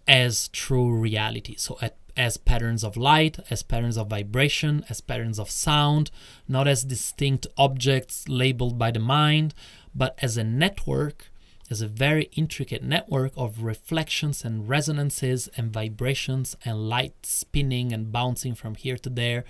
as 0.07 0.49
true 0.49 0.91
reality. 0.91 1.55
So 1.57 1.77
at, 1.81 1.95
as 2.17 2.37
patterns 2.37 2.83
of 2.83 2.95
light, 2.95 3.39
as 3.49 3.63
patterns 3.63 3.97
of 3.97 4.07
vibration, 4.07 4.85
as 4.89 5.01
patterns 5.01 5.39
of 5.39 5.49
sound, 5.49 6.11
not 6.47 6.67
as 6.67 6.83
distinct 6.83 7.47
objects 7.57 8.27
labeled 8.27 8.77
by 8.77 8.91
the 8.91 8.99
mind, 8.99 9.53
but 9.93 10.17
as 10.21 10.37
a 10.37 10.43
network, 10.43 11.31
as 11.69 11.81
a 11.81 11.87
very 11.87 12.29
intricate 12.33 12.83
network 12.83 13.33
of 13.35 13.63
reflections 13.63 14.45
and 14.45 14.69
resonances 14.69 15.49
and 15.57 15.73
vibrations 15.73 16.55
and 16.63 16.89
light 16.89 17.15
spinning 17.23 17.91
and 17.91 18.11
bouncing 18.11 18.55
from 18.55 18.75
here 18.75 18.97
to 18.97 19.09
there. 19.09 19.43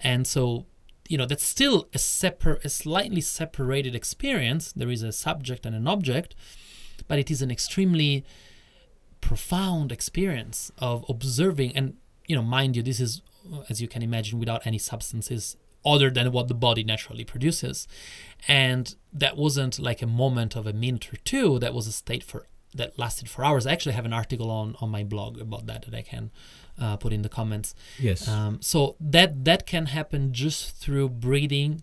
And 0.00 0.26
so, 0.26 0.66
you 1.08 1.16
know, 1.16 1.26
that's 1.26 1.44
still 1.44 1.88
a 1.94 1.98
separate, 1.98 2.64
a 2.64 2.68
slightly 2.68 3.20
separated 3.20 3.94
experience. 3.94 4.72
There 4.72 4.90
is 4.90 5.02
a 5.02 5.12
subject 5.12 5.64
and 5.64 5.76
an 5.76 5.86
object, 5.86 6.34
but 7.06 7.18
it 7.18 7.30
is 7.30 7.42
an 7.42 7.50
extremely 7.50 8.24
profound 9.20 9.92
experience 9.92 10.72
of 10.78 11.04
observing 11.08 11.76
and 11.76 11.94
you 12.32 12.38
know 12.38 12.48
mind 12.58 12.76
you 12.76 12.82
this 12.82 13.00
is 13.00 13.22
as 13.68 13.82
you 13.82 13.88
can 13.88 14.02
imagine 14.02 14.38
without 14.38 14.66
any 14.66 14.78
substances 14.78 15.56
other 15.84 16.10
than 16.10 16.32
what 16.32 16.48
the 16.48 16.54
body 16.54 16.84
naturally 16.84 17.24
produces. 17.24 17.88
And 18.48 18.94
that 19.12 19.36
wasn't 19.36 19.78
like 19.78 20.00
a 20.02 20.06
moment 20.06 20.56
of 20.56 20.66
a 20.66 20.72
minute 20.72 21.12
or 21.12 21.16
two. 21.16 21.58
That 21.58 21.74
was 21.74 21.86
a 21.86 21.92
state 21.92 22.22
for 22.22 22.46
that 22.74 22.98
lasted 22.98 23.28
for 23.28 23.44
hours. 23.44 23.66
I 23.66 23.72
actually 23.72 23.92
have 23.92 24.06
an 24.06 24.12
article 24.12 24.50
on 24.50 24.76
on 24.80 24.88
my 24.90 25.04
blog 25.04 25.40
about 25.40 25.66
that 25.66 25.82
that 25.82 25.94
i 25.94 26.02
can 26.02 26.30
uh, 26.80 26.96
put 26.96 27.12
in 27.12 27.22
the 27.22 27.28
comments. 27.28 27.74
Yes. 27.98 28.26
um, 28.26 28.62
so 28.62 28.96
that 28.98 29.44
that 29.44 29.66
can 29.66 29.86
happen 29.86 30.32
just 30.32 30.76
through 30.76 31.08
breathing 31.10 31.82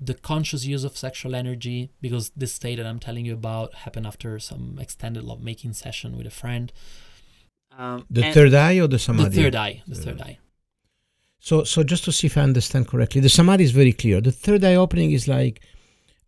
the 0.00 0.14
conscious 0.14 0.64
use 0.64 0.84
of 0.84 0.96
sexual 0.96 1.34
energy 1.34 1.90
because 2.00 2.30
this 2.36 2.52
state 2.54 2.76
that 2.76 2.86
i'm 2.86 3.00
telling 3.00 3.26
you 3.26 3.34
about 3.34 3.74
happened 3.84 4.06
after 4.06 4.38
some 4.38 4.78
extended 4.80 5.24
love 5.24 5.42
making 5.42 5.72
session 5.72 6.16
with 6.16 6.26
a 6.26 6.30
friend 6.30 6.72
um, 7.76 8.04
the 8.10 8.32
third 8.32 8.54
eye 8.54 8.78
or 8.78 8.88
the 8.88 8.98
samadhi? 8.98 9.28
the 9.36 9.42
third 9.42 9.54
eye 9.54 9.82
the 9.86 9.94
third 9.94 10.20
eye 10.20 10.38
So, 11.40 11.64
so 11.64 11.82
just 11.82 12.04
to 12.04 12.12
see 12.12 12.26
if 12.26 12.36
I 12.36 12.42
understand 12.42 12.86
correctly, 12.86 13.20
the 13.22 13.30
samadhi 13.30 13.64
is 13.64 13.70
very 13.72 13.94
clear. 13.94 14.20
The 14.20 14.32
third 14.44 14.62
eye 14.62 14.74
opening 14.74 15.10
is 15.12 15.26
like 15.26 15.62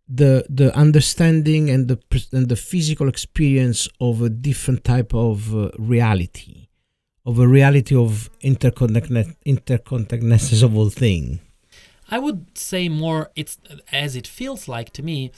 the 0.07 0.45
the 0.49 0.75
understanding 0.75 1.69
and 1.69 1.87
the 1.87 1.99
and 2.31 2.49
the 2.49 2.55
physical 2.55 3.07
experience 3.07 3.87
of 3.99 4.21
a 4.21 4.29
different 4.29 4.83
type 4.83 5.13
of 5.13 5.53
uh, 5.55 5.69
reality, 5.77 6.67
of 7.25 7.39
a 7.39 7.47
reality 7.47 7.95
of 7.95 8.29
interconnect 8.41 9.35
interconnectedness 9.45 10.63
of 10.63 10.75
all 10.75 10.89
thing. 10.89 11.39
I 12.09 12.19
would 12.19 12.57
say 12.57 12.89
more 12.89 13.31
it's 13.35 13.57
as 13.91 14.15
it 14.15 14.27
feels 14.27 14.67
like 14.67 14.89
to 14.93 15.03
me 15.03 15.31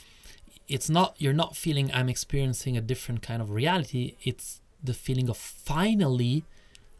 it's 0.67 0.89
not 0.89 1.15
you're 1.19 1.33
not 1.43 1.55
feeling 1.55 1.91
I'm 1.93 2.09
experiencing 2.09 2.75
a 2.75 2.81
different 2.81 3.21
kind 3.21 3.41
of 3.41 3.51
reality 3.51 4.15
it's 4.23 4.61
the 4.83 4.93
feeling 4.93 5.29
of 5.29 5.37
finally 5.37 6.43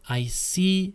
I 0.07 0.25
see 0.25 0.93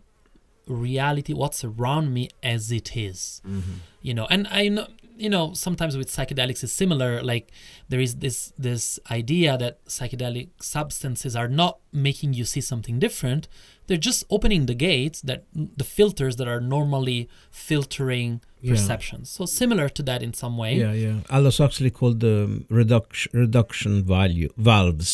reality 0.67 1.33
what's 1.33 1.65
around 1.65 2.15
me 2.15 2.29
as 2.43 2.71
it 2.71 2.97
is. 2.97 3.43
Mm-hmm. 3.47 3.73
You 4.03 4.15
know 4.15 4.27
and 4.31 4.47
I 4.51 4.69
know 4.69 4.87
you 5.25 5.31
know 5.35 5.53
sometimes 5.67 5.97
with 5.97 6.09
psychedelics 6.17 6.63
is 6.67 6.73
similar 6.83 7.11
like 7.33 7.47
there 7.91 8.01
is 8.07 8.13
this 8.25 8.39
this 8.67 8.99
idea 9.11 9.51
that 9.63 9.75
psychedelic 9.97 10.49
substances 10.61 11.33
are 11.41 11.49
not 11.63 11.75
making 12.09 12.31
you 12.39 12.45
see 12.45 12.63
something 12.73 12.97
different 13.07 13.43
they're 13.87 14.07
just 14.11 14.23
opening 14.31 14.67
the 14.67 14.75
gates 14.91 15.19
that 15.29 15.41
the 15.81 15.85
filters 15.97 16.35
that 16.37 16.49
are 16.55 16.61
normally 16.77 17.21
filtering 17.51 18.41
Yeah. 18.63 18.75
perceptions. 18.75 19.27
So 19.37 19.43
similar 19.47 19.89
to 19.97 20.03
that 20.09 20.21
in 20.27 20.33
some 20.43 20.55
way. 20.63 20.73
Yeah, 20.85 20.93
yeah. 21.07 21.17
Aldous 21.35 21.59
Huxley 21.63 21.91
called 21.99 22.19
the 22.27 22.37
um, 22.45 22.53
reduction 22.81 23.31
reduction 23.45 23.93
value 24.19 24.49
valves. 24.71 25.11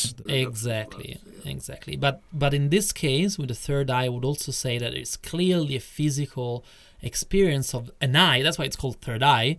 Exactly, 0.46 1.11
exactly. 1.54 1.94
But 2.04 2.14
but 2.42 2.52
in 2.59 2.64
this 2.70 2.88
case, 2.92 3.32
with 3.38 3.48
the 3.54 3.61
third 3.68 3.86
eye, 3.98 4.07
I 4.07 4.09
would 4.14 4.26
also 4.30 4.52
say 4.64 4.74
that 4.82 4.92
it's 5.00 5.16
clearly 5.30 5.74
a 5.76 5.84
physical 5.96 6.50
experience 7.11 7.68
of 7.78 7.90
an 8.07 8.14
eye. 8.16 8.42
That's 8.42 8.59
why 8.59 8.64
it's 8.64 8.76
called 8.82 8.96
third 9.00 9.22
eye. 9.22 9.59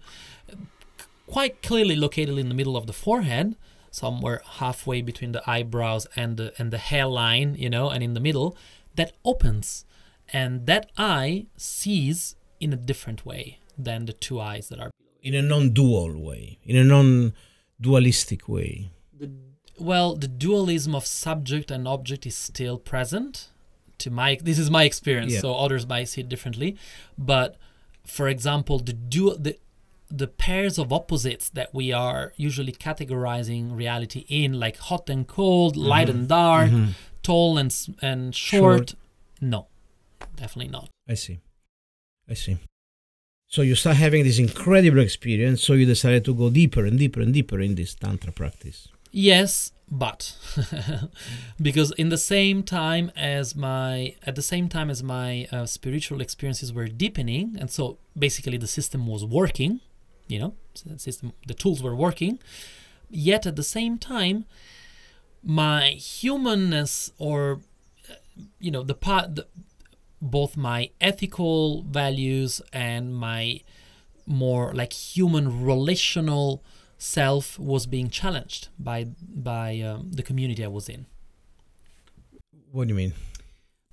Quite 1.28 1.61
clearly 1.61 1.95
located 1.95 2.38
in 2.38 2.49
the 2.49 2.55
middle 2.55 2.75
of 2.78 2.88
the 2.88 2.93
forehead, 2.93 3.55
somewhere 3.91 4.41
halfway 4.59 5.01
between 5.01 5.32
the 5.34 5.43
eyebrows 5.49 6.07
and 6.15 6.38
the 6.38 6.53
and 6.59 6.71
the 6.71 6.78
hairline, 6.89 7.55
you 7.55 7.69
know, 7.69 7.89
and 7.89 8.01
in 8.03 8.13
the 8.13 8.19
middle, 8.19 8.49
that 8.95 9.11
opens, 9.23 9.86
and 10.32 10.65
that 10.67 10.89
eye 10.97 11.45
sees 11.57 12.36
in 12.59 12.71
a 12.73 12.78
different 12.78 13.25
way 13.25 13.59
than 13.78 14.05
the 14.05 14.13
two 14.13 14.39
eyes 14.39 14.69
that 14.69 14.80
are 14.80 14.91
in 15.21 15.36
a 15.36 15.41
non-dual 15.41 16.17
way, 16.30 16.57
in 16.63 16.75
a 16.78 16.84
non-dualistic 16.84 18.47
way. 18.47 18.91
well 19.80 20.15
the 20.15 20.28
dualism 20.28 20.95
of 20.95 21.05
subject 21.05 21.69
and 21.69 21.88
object 21.88 22.25
is 22.25 22.36
still 22.36 22.78
present 22.80 23.49
to 23.99 24.09
my 24.09 24.38
this 24.41 24.57
is 24.57 24.69
my 24.71 24.84
experience 24.91 25.34
Yeah. 25.34 25.41
so 25.41 25.53
others 25.53 25.86
might 25.88 26.05
see 26.11 26.21
it 26.21 26.30
differently 26.30 26.69
but 27.17 27.57
for 28.05 28.28
example 28.28 28.80
the 28.80 28.93
dual 28.93 29.38
the 29.38 29.53
the 30.09 30.27
pairs 30.27 30.77
of 30.77 30.93
opposites 30.93 31.49
that 31.49 31.73
we 31.73 31.91
are 31.91 32.33
usually 32.37 32.71
categorizing 32.71 33.75
reality 33.75 34.25
in 34.29 34.59
like 34.59 34.77
hot 34.77 35.09
and 35.09 35.27
cold 35.27 35.75
light 35.75 36.09
and 36.09 36.27
dark 36.27 36.71
tall 37.23 37.57
and 37.57 37.75
and 38.01 38.33
short, 38.35 38.89
Short. 38.91 38.95
no 39.41 39.67
definitely 40.35 40.71
not 40.71 40.89
I 41.09 41.13
see. 41.15 41.39
I 42.29 42.33
see. 42.33 42.57
So 43.47 43.61
you 43.61 43.75
start 43.75 43.95
having 43.95 44.25
this 44.25 44.39
incredible 44.39 44.99
experience, 44.99 45.63
so 45.63 45.73
you 45.73 45.85
decided 45.85 46.25
to 46.25 46.33
go 46.33 46.49
deeper 46.49 46.85
and 46.85 46.99
deeper 46.99 47.21
and 47.21 47.33
deeper 47.33 47.61
in 47.61 47.75
this 47.75 47.95
tantra 47.95 48.33
practice. 48.33 48.89
Yes, 49.11 49.71
but 49.89 50.35
because 51.61 51.91
in 51.91 52.09
the 52.09 52.17
same 52.17 52.61
time 52.61 53.09
as 53.15 53.55
my 53.55 54.15
at 54.23 54.35
the 54.35 54.41
same 54.41 54.67
time 54.67 54.89
as 54.89 55.01
my 55.01 55.47
uh, 55.51 55.65
spiritual 55.65 56.19
experiences 56.19 56.73
were 56.73 56.89
deepening, 56.89 57.55
and 57.57 57.71
so 57.71 57.97
basically 58.17 58.57
the 58.57 58.67
system 58.67 59.07
was 59.07 59.23
working, 59.23 59.79
you 60.28 60.39
know, 60.39 60.53
system 60.97 61.34
the 61.45 61.53
tools 61.53 61.82
were 61.82 61.95
working. 61.95 62.39
Yet 63.09 63.45
at 63.45 63.55
the 63.55 63.63
same 63.63 63.97
time, 63.97 64.45
my 65.43 65.91
humanness 65.91 67.11
or 67.17 67.61
uh, 68.09 68.15
you 68.59 68.71
know 68.71 68.84
the 68.84 68.93
part 68.93 69.36
the, 69.36 69.47
both 70.21 70.57
my 70.57 70.89
ethical 70.99 71.84
values 71.84 72.61
and 72.73 73.15
my 73.15 73.61
more 74.25 74.73
like 74.73 74.91
human 74.91 75.63
relational 75.63 76.63
self 76.97 77.57
was 77.57 77.86
being 77.86 78.09
challenged 78.09 78.67
by 78.78 79.05
by 79.21 79.80
um, 79.80 80.11
the 80.11 80.23
community 80.23 80.63
I 80.63 80.67
was 80.67 80.89
in. 80.89 81.05
What 82.71 82.88
do 82.88 82.89
you 82.89 82.95
mean? 82.95 83.13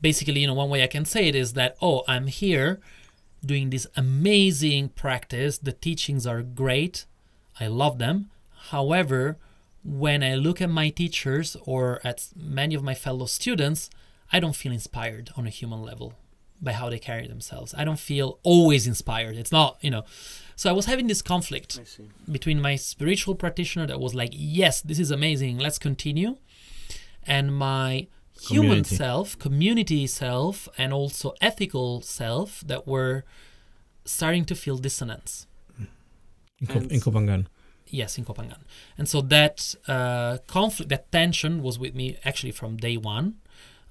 Basically, 0.00 0.40
you 0.40 0.46
know, 0.46 0.54
one 0.54 0.70
way 0.70 0.82
I 0.82 0.88
can 0.88 1.04
say 1.04 1.28
it 1.28 1.36
is 1.36 1.52
that 1.52 1.76
oh, 1.80 2.02
I'm 2.08 2.26
here 2.26 2.80
doing 3.44 3.70
this 3.70 3.86
amazing 3.96 4.90
practice. 4.90 5.58
The 5.58 5.72
teachings 5.72 6.26
are 6.26 6.42
great. 6.42 7.06
I 7.60 7.66
love 7.68 7.98
them. 7.98 8.30
However, 8.70 9.36
when 9.84 10.22
I 10.22 10.34
look 10.34 10.60
at 10.60 10.70
my 10.70 10.88
teachers 10.88 11.56
or 11.64 12.00
at 12.02 12.28
many 12.34 12.74
of 12.74 12.82
my 12.82 12.94
fellow 12.94 13.26
students, 13.26 13.90
I 14.32 14.40
don't 14.40 14.56
feel 14.56 14.72
inspired 14.72 15.30
on 15.36 15.46
a 15.46 15.50
human 15.50 15.82
level 15.82 16.14
by 16.60 16.72
how 16.72 16.88
they 16.88 16.98
carry 16.98 17.28
themselves. 17.28 17.74
I 17.76 17.84
don't 17.84 17.98
feel 17.98 18.38
always 18.42 18.86
inspired. 18.86 19.36
It's 19.36 19.52
not, 19.52 19.76
you 19.80 19.90
know. 19.90 20.04
So 20.56 20.70
I 20.70 20.72
was 20.72 20.86
having 20.86 21.08
this 21.08 21.20
conflict 21.20 21.78
between 22.30 22.60
my 22.60 22.76
spiritual 22.76 23.34
practitioner 23.34 23.86
that 23.86 24.00
was 24.00 24.14
like, 24.14 24.30
yes, 24.32 24.80
this 24.80 24.98
is 24.98 25.10
amazing, 25.10 25.58
let's 25.58 25.78
continue, 25.78 26.36
and 27.26 27.54
my 27.54 28.06
human 28.48 28.68
Community. 28.84 28.96
self, 28.96 29.38
community 29.38 30.06
self, 30.06 30.68
and 30.78 30.92
also 30.92 31.34
ethical 31.40 32.00
self 32.02 32.48
that 32.66 32.82
were 32.86 33.24
starting 34.04 34.44
to 34.46 34.54
feel 34.54 34.76
dissonance. 34.78 35.46
In, 36.60 36.66
Ko- 36.66 36.78
And- 36.80 36.92
in 36.92 37.00
Koh 37.00 37.10
Phangan. 37.12 37.46
Yes, 37.86 38.18
in 38.18 38.24
Koh 38.24 38.34
Phangan. 38.34 38.62
And 38.98 39.06
so 39.08 39.20
that 39.20 39.74
uh, 39.86 40.38
conflict, 40.46 40.88
that 40.90 41.10
tension 41.12 41.62
was 41.62 41.78
with 41.78 41.94
me 41.94 42.16
actually 42.24 42.52
from 42.52 42.76
day 42.76 42.96
one 42.96 43.34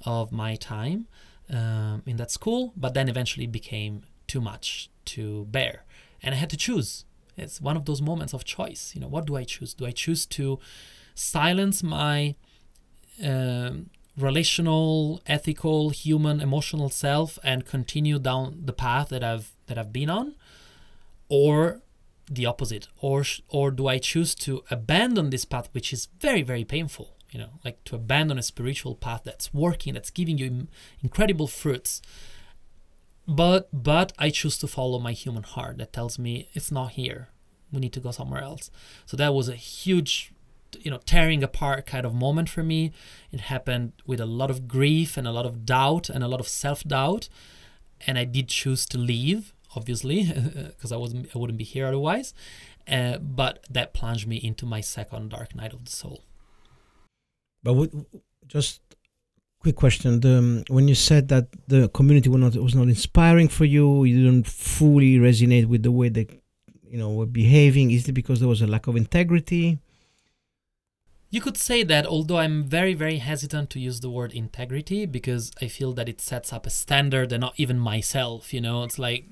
of 0.06 0.32
my 0.32 0.56
time 0.56 1.08
um, 1.50 2.02
in 2.06 2.18
that 2.18 2.32
school, 2.32 2.74
but 2.76 2.94
then 2.94 3.08
eventually 3.08 3.48
became 3.48 4.04
too 4.28 4.42
much 4.42 4.90
to 5.06 5.46
bear. 5.46 5.84
And 6.22 6.34
I 6.36 6.38
had 6.38 6.50
to 6.50 6.58
choose. 6.58 7.06
It's 7.38 7.60
one 7.62 7.78
of 7.78 7.86
those 7.86 8.02
moments 8.02 8.34
of 8.34 8.44
choice. 8.44 8.92
You 8.94 9.02
know, 9.02 9.08
what 9.08 9.26
do 9.26 9.36
I 9.36 9.44
choose? 9.44 9.74
Do 9.74 9.86
I 9.86 9.92
choose 9.92 10.26
to 10.38 10.60
silence 11.16 11.82
my 11.84 12.36
um, 13.24 13.90
relational, 14.18 15.22
ethical, 15.26 15.90
human, 15.90 16.40
emotional 16.40 16.90
self 16.90 17.40
and 17.44 17.66
continue 17.66 18.20
down 18.20 18.62
the 18.66 18.74
path 18.74 19.10
that 19.10 19.24
I've 19.24 19.52
that 19.68 19.78
I've 19.78 19.94
been 19.94 20.10
on, 20.10 20.36
or 21.30 21.82
the 22.30 22.46
opposite. 22.46 22.88
Or 23.02 23.24
or 23.50 23.72
do 23.72 23.88
i 23.88 23.98
choose 23.98 24.36
to 24.36 24.64
abandon 24.70 25.30
this 25.30 25.46
path 25.46 25.70
which 25.72 25.92
is 25.92 26.08
very 26.20 26.42
very 26.42 26.64
painful 26.64 27.16
you 27.32 27.40
know 27.40 27.60
like 27.66 27.84
to 27.86 27.96
abandon 27.96 28.38
a 28.38 28.44
spiritual 28.44 28.96
path 28.96 29.22
that's 29.24 29.54
working 29.54 29.94
that's 29.94 30.12
giving 30.12 30.38
you 30.38 30.68
incredible 31.02 31.48
fruits. 31.48 32.02
But 33.28 33.70
but 33.72 34.12
i 34.20 34.30
choose 34.30 34.58
to 34.60 34.68
follow 34.68 35.00
my 35.00 35.14
human 35.14 35.44
heart 35.44 35.78
that 35.78 35.94
tells 35.94 36.20
me 36.20 36.50
it's 36.54 36.72
not 36.72 36.92
here. 36.92 37.30
We 37.72 37.80
need 37.80 37.94
to 37.94 38.00
go 38.00 38.12
somewhere 38.12 38.44
else. 38.44 38.70
So 39.08 39.18
that 39.18 39.34
was 39.34 39.50
a 39.50 39.56
huge 39.56 40.33
you 40.82 40.92
know 40.92 41.00
tearing 41.06 41.44
apart 41.44 41.86
kind 41.86 42.06
of 42.06 42.14
moment 42.14 42.50
for 42.50 42.64
me 42.64 42.92
it 43.32 43.42
happened 43.42 43.94
with 44.06 44.20
a 44.20 44.26
lot 44.26 44.50
of 44.50 44.68
grief 44.68 45.18
and 45.18 45.28
a 45.28 45.32
lot 45.32 45.46
of 45.46 45.66
doubt 45.66 46.10
and 46.10 46.24
a 46.24 46.28
lot 46.28 46.40
of 46.40 46.48
self-doubt 46.48 47.30
and 48.06 48.18
I 48.18 48.26
did 48.26 48.48
choose 48.48 48.86
to 48.88 48.98
leave, 48.98 49.54
obviously, 49.76 50.24
because 50.68 50.92
I 50.92 50.98
wasn't, 50.98 51.30
I 51.34 51.38
wouldn't 51.38 51.58
be 51.58 51.64
here 51.64 51.88
otherwise. 51.88 52.34
Uh, 52.88 53.18
but 53.18 53.66
that 53.70 53.94
plunged 53.94 54.28
me 54.28 54.38
into 54.38 54.66
my 54.66 54.82
second 54.82 55.30
dark 55.30 55.56
night 55.56 55.74
of 55.74 55.86
the 55.86 55.92
soul. 55.92 56.24
But 57.64 57.74
what, 57.74 57.92
just 58.46 58.82
quick 59.60 59.78
question: 59.78 60.20
the, 60.20 60.38
um, 60.38 60.64
when 60.68 60.90
you 60.90 60.96
said 60.96 61.30
that 61.30 61.48
the 61.68 61.88
community 61.90 62.28
was 62.28 62.42
not 62.42 62.62
was 62.62 62.76
not 62.76 62.90
inspiring 62.90 63.48
for 63.48 63.64
you, 63.64 64.04
you 64.04 64.26
didn't 64.26 64.48
fully 64.48 65.18
resonate 65.18 65.68
with 65.68 65.84
the 65.84 65.94
way 65.94 66.10
they, 66.10 66.28
you 66.86 66.98
know, 66.98 67.14
were 67.14 67.26
behaving. 67.26 67.92
Is 67.92 68.10
it 68.10 68.12
because 68.12 68.42
there 68.42 68.50
was 68.50 68.62
a 68.62 68.68
lack 68.68 68.88
of 68.88 68.98
integrity? 68.98 69.80
You 71.34 71.42
could 71.42 71.58
say 71.58 71.82
that, 71.82 72.06
although 72.06 72.38
I'm 72.38 72.64
very, 72.64 72.94
very 72.94 73.18
hesitant 73.18 73.72
to 73.72 73.80
use 73.80 74.02
the 74.02 74.10
word 74.12 74.34
integrity 74.34 75.08
because 75.08 75.52
I 75.60 75.68
feel 75.68 75.92
that 75.94 76.08
it 76.08 76.22
sets 76.22 76.54
up 76.54 76.68
a 76.68 76.70
standard 76.70 77.32
and 77.32 77.42
not 77.42 77.56
even 77.58 77.80
myself. 77.80 78.54
You 78.54 78.62
know, 78.62 78.84
it's 78.84 79.00
like, 79.00 79.26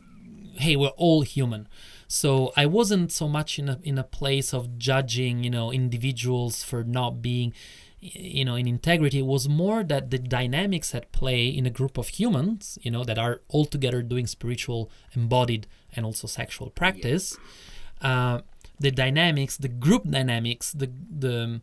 hey, 0.56 0.76
we're 0.76 0.98
all 0.98 1.22
human. 1.22 1.68
So 2.08 2.54
I 2.58 2.66
wasn't 2.66 3.12
so 3.12 3.28
much 3.28 3.60
in 3.60 3.70
a 3.70 3.78
in 3.84 4.00
a 4.00 4.04
place 4.04 4.52
of 4.52 4.80
judging, 4.80 5.44
you 5.44 5.52
know, 5.52 5.72
individuals 5.72 6.64
for 6.64 6.84
not 6.84 7.22
being, 7.22 7.54
you 8.00 8.46
know, 8.46 8.56
in 8.56 8.68
integrity. 8.68 9.20
It 9.20 9.28
was 9.28 9.48
more 9.48 9.84
that 9.84 10.10
the 10.10 10.18
dynamics 10.18 10.96
at 10.96 11.12
play 11.12 11.50
in 11.50 11.68
a 11.68 11.70
group 11.70 12.00
of 12.00 12.08
humans, 12.08 12.80
you 12.82 12.90
know, 12.90 13.04
that 13.04 13.20
are 13.20 13.42
all 13.48 13.66
together 13.66 14.02
doing 14.02 14.26
spiritual, 14.26 14.90
embodied, 15.14 15.68
and 15.96 16.04
also 16.04 16.26
sexual 16.26 16.72
practice. 16.72 17.38
Uh, 18.02 18.42
the 18.82 18.92
dynamics, 18.92 19.54
the 19.58 19.68
group 19.86 20.04
dynamics, 20.18 20.66
the 20.82 20.90
the 21.24 21.36
um, 21.44 21.62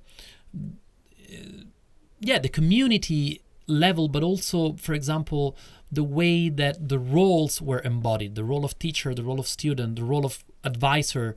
yeah 2.20 2.38
the 2.38 2.48
community 2.48 3.40
level 3.66 4.08
but 4.08 4.22
also 4.22 4.58
for 4.86 4.94
example 4.94 5.44
the 5.92 6.02
way 6.18 6.48
that 6.48 6.88
the 6.88 6.98
roles 6.98 7.60
were 7.68 7.82
embodied 7.84 8.34
the 8.34 8.42
role 8.42 8.64
of 8.64 8.72
teacher 8.78 9.14
the 9.14 9.22
role 9.22 9.38
of 9.38 9.46
student 9.46 9.90
the 9.96 10.04
role 10.12 10.24
of 10.24 10.42
advisor 10.64 11.36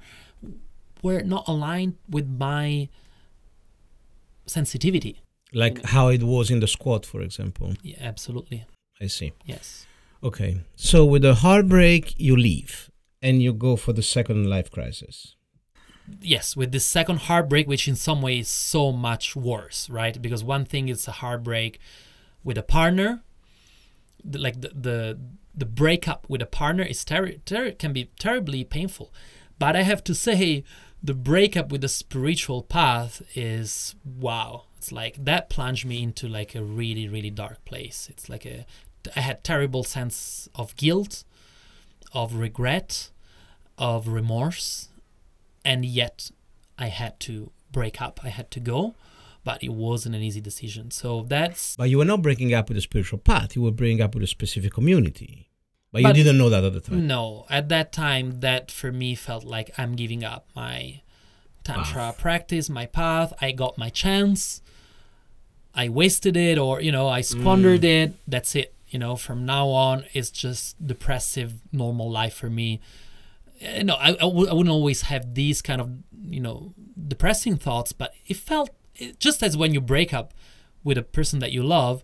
were 1.03 1.21
not 1.21 1.43
aligned 1.47 1.95
with 2.09 2.27
my 2.47 2.87
sensitivity 4.45 5.15
Like 5.53 5.83
how 5.95 6.07
it 6.09 6.23
was 6.23 6.49
in 6.49 6.59
the 6.61 6.67
squad, 6.67 7.05
for 7.05 7.21
example. 7.21 7.73
yeah, 7.83 7.97
absolutely 8.11 8.65
I 9.03 9.07
see. 9.07 9.31
yes 9.45 9.85
Okay. 10.23 10.61
So 10.75 11.03
with 11.03 11.23
the 11.23 11.33
heartbreak, 11.33 12.13
you 12.27 12.35
leave 12.37 12.91
and 13.23 13.41
you 13.41 13.51
go 13.53 13.75
for 13.75 13.91
the 13.93 14.03
second 14.03 14.47
life 14.55 14.69
crisis. 14.69 15.35
Yes 16.21 16.55
with 16.55 16.71
the 16.71 16.79
second 16.79 17.19
heartbreak 17.21 17.67
which 17.67 17.87
in 17.87 17.95
some 17.95 18.21
ways 18.21 18.47
is 18.47 18.51
so 18.51 18.91
much 18.91 19.35
worse 19.35 19.89
right? 19.89 20.21
Because 20.21 20.43
one 20.43 20.65
thing 20.65 20.89
is 20.89 21.07
a 21.07 21.11
heartbreak 21.11 21.79
with 22.43 22.57
a 22.57 22.63
partner. 22.63 23.21
Like 24.23 24.61
the, 24.61 24.69
the 24.69 25.19
the 25.53 25.65
breakup 25.65 26.25
with 26.29 26.41
a 26.41 26.45
partner 26.45 26.83
is 26.83 27.03
ter- 27.03 27.33
ter- 27.45 27.71
can 27.71 27.93
be 27.93 28.09
terribly 28.19 28.63
painful. 28.63 29.11
But 29.59 29.75
i 29.75 29.81
have 29.81 30.03
to 30.05 30.15
say 30.15 30.63
the 31.03 31.13
breakup 31.13 31.71
with 31.71 31.81
the 31.81 31.89
spiritual 31.89 32.63
path 32.63 33.21
is 33.35 33.95
wow. 34.05 34.65
It's 34.77 34.91
like 34.91 35.23
that 35.25 35.49
plunged 35.49 35.85
me 35.85 36.01
into 36.03 36.27
like 36.27 36.55
a 36.55 36.63
really 36.63 37.07
really 37.07 37.29
dark 37.29 37.63
place. 37.65 38.07
It's 38.11 38.29
like 38.29 38.45
a 38.45 38.65
I 39.15 39.21
had 39.21 39.43
terrible 39.43 39.83
sense 39.83 40.47
of 40.53 40.75
guilt, 40.75 41.23
of 42.13 42.35
regret, 42.35 43.09
of 43.77 44.07
remorse, 44.07 44.89
and 45.63 45.85
yet 45.85 46.31
I 46.77 46.87
had 46.87 47.19
to 47.21 47.51
break 47.71 48.01
up. 48.01 48.19
I 48.23 48.29
had 48.29 48.51
to 48.51 48.59
go, 48.59 48.95
but 49.43 49.63
it 49.63 49.73
wasn't 49.73 50.15
an 50.15 50.21
easy 50.21 50.41
decision. 50.41 50.91
So 50.91 51.23
that's 51.27 51.75
But 51.75 51.89
you 51.89 51.97
were 51.97 52.05
not 52.05 52.21
breaking 52.21 52.53
up 52.53 52.69
with 52.69 52.77
a 52.77 52.81
spiritual 52.81 53.19
path. 53.19 53.55
You 53.55 53.61
were 53.61 53.71
breaking 53.71 54.01
up 54.01 54.13
with 54.13 54.23
a 54.23 54.27
specific 54.27 54.73
community. 54.73 55.49
But, 55.91 56.03
But- 56.03 56.17
you 56.17 56.23
didn't 56.23 56.37
know 56.37 56.49
that 56.49 56.63
at 56.63 56.73
the 56.73 56.79
time. 56.79 57.07
no. 57.07 57.45
At 57.49 57.69
that 57.69 57.91
time, 57.91 58.39
that 58.39 58.71
for 58.71 58.91
me 58.91 59.15
felt 59.15 59.43
like 59.43 59.71
I'm 59.77 59.95
giving 59.95 60.23
up 60.23 60.47
my 60.55 61.01
tantra 61.63 62.13
practice, 62.17 62.69
my 62.69 62.85
path. 62.85 63.33
I 63.41 63.51
got 63.51 63.77
my 63.77 63.89
chance. 63.89 64.61
I 65.73 65.89
wasted 65.89 66.35
it, 66.35 66.57
or 66.57 66.81
you 66.81 66.91
know, 66.91 67.07
I 67.07 67.21
squandered 67.21 67.81
mm. 67.81 68.03
it. 68.03 68.13
That's 68.27 68.55
it. 68.55 68.73
You 68.89 68.99
know, 68.99 69.15
from 69.15 69.45
now 69.45 69.69
on, 69.69 70.03
it's 70.13 70.29
just 70.29 70.85
depressive, 70.85 71.53
normal 71.71 72.11
life 72.11 72.33
for 72.33 72.49
me. 72.49 72.81
Uh, 73.63 73.83
No, 73.83 73.95
I, 73.95 74.09
I, 74.09 74.13
w- 74.33 74.47
I 74.49 74.53
wouldn't 74.53 74.73
always 74.73 75.01
have 75.03 75.33
these 75.35 75.61
kind 75.61 75.81
of 75.81 75.89
you 76.35 76.39
know 76.39 76.73
depressing 77.07 77.57
thoughts, 77.57 77.91
but 77.91 78.13
it 78.27 78.37
felt 78.37 78.69
it, 78.95 79.19
just 79.19 79.41
as 79.43 79.55
when 79.57 79.73
you 79.73 79.81
break 79.81 80.13
up 80.13 80.33
with 80.83 80.97
a 80.97 81.03
person 81.03 81.39
that 81.39 81.51
you 81.51 81.63
love, 81.63 82.03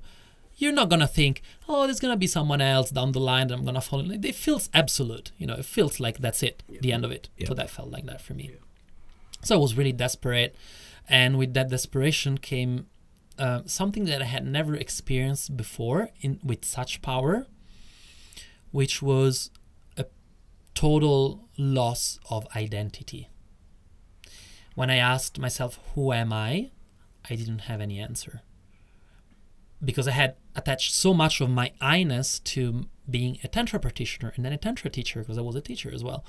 you're 0.55 0.73
not 0.73 0.89
gonna 0.89 1.07
think, 1.07 1.41
oh, 1.67 1.85
there's 1.85 1.99
gonna 1.99 2.17
be 2.17 2.27
someone 2.27 2.61
else 2.61 2.89
down 2.91 3.11
the 3.11 3.19
line 3.19 3.47
that 3.47 3.55
I'm 3.57 3.65
gonna 3.65 3.81
fall 3.81 3.99
in. 3.99 4.09
love." 4.09 4.25
It 4.25 4.35
feels 4.35 4.69
absolute, 4.73 5.31
you 5.37 5.45
know. 5.47 5.55
It 5.55 5.65
feels 5.65 5.99
like 5.99 6.17
that's 6.19 6.41
it, 6.43 6.63
the 6.81 6.91
end 6.91 7.05
of 7.05 7.11
it. 7.11 7.29
Yeah. 7.37 7.47
So 7.47 7.53
that 7.53 7.69
felt 7.69 7.89
like 7.89 8.05
that 8.05 8.21
for 8.21 8.33
me. 8.33 8.51
So 9.43 9.55
I 9.55 9.59
was 9.59 9.75
really 9.77 9.91
desperate, 9.93 10.55
and 11.07 11.37
with 11.37 11.53
that 11.53 11.69
desperation 11.69 12.37
came 12.39 12.87
uh, 13.39 13.61
something 13.65 14.05
that 14.05 14.21
I 14.21 14.25
had 14.25 14.45
never 14.47 14.75
experienced 14.75 15.55
before 15.55 16.09
in 16.21 16.39
with 16.43 16.65
such 16.65 17.01
power, 17.03 17.45
which 18.71 19.01
was 19.01 19.51
total 20.77 21.49
loss 21.57 22.19
of 22.29 22.45
identity. 22.55 23.27
When 24.75 24.91
I 24.91 24.97
asked 24.97 25.39
myself, 25.39 25.79
"Who 25.95 26.13
am 26.13 26.31
I?" 26.31 26.69
I 27.27 27.35
didn't 27.35 27.63
have 27.69 27.81
any 27.81 27.99
answer 27.99 28.43
because 29.83 30.07
I 30.07 30.11
had 30.11 30.35
attached 30.55 30.93
so 30.93 31.15
much 31.15 31.41
of 31.41 31.49
my 31.49 31.71
I-ness 31.81 32.37
to 32.53 32.87
being 33.09 33.39
a 33.43 33.47
tantra 33.47 33.79
practitioner 33.79 34.33
and 34.35 34.45
then 34.45 34.53
a 34.53 34.57
tantra 34.57 34.91
teacher 34.91 35.21
because 35.21 35.39
I 35.39 35.41
was 35.41 35.55
a 35.55 35.61
teacher 35.61 35.91
as 35.91 36.03
well, 36.03 36.23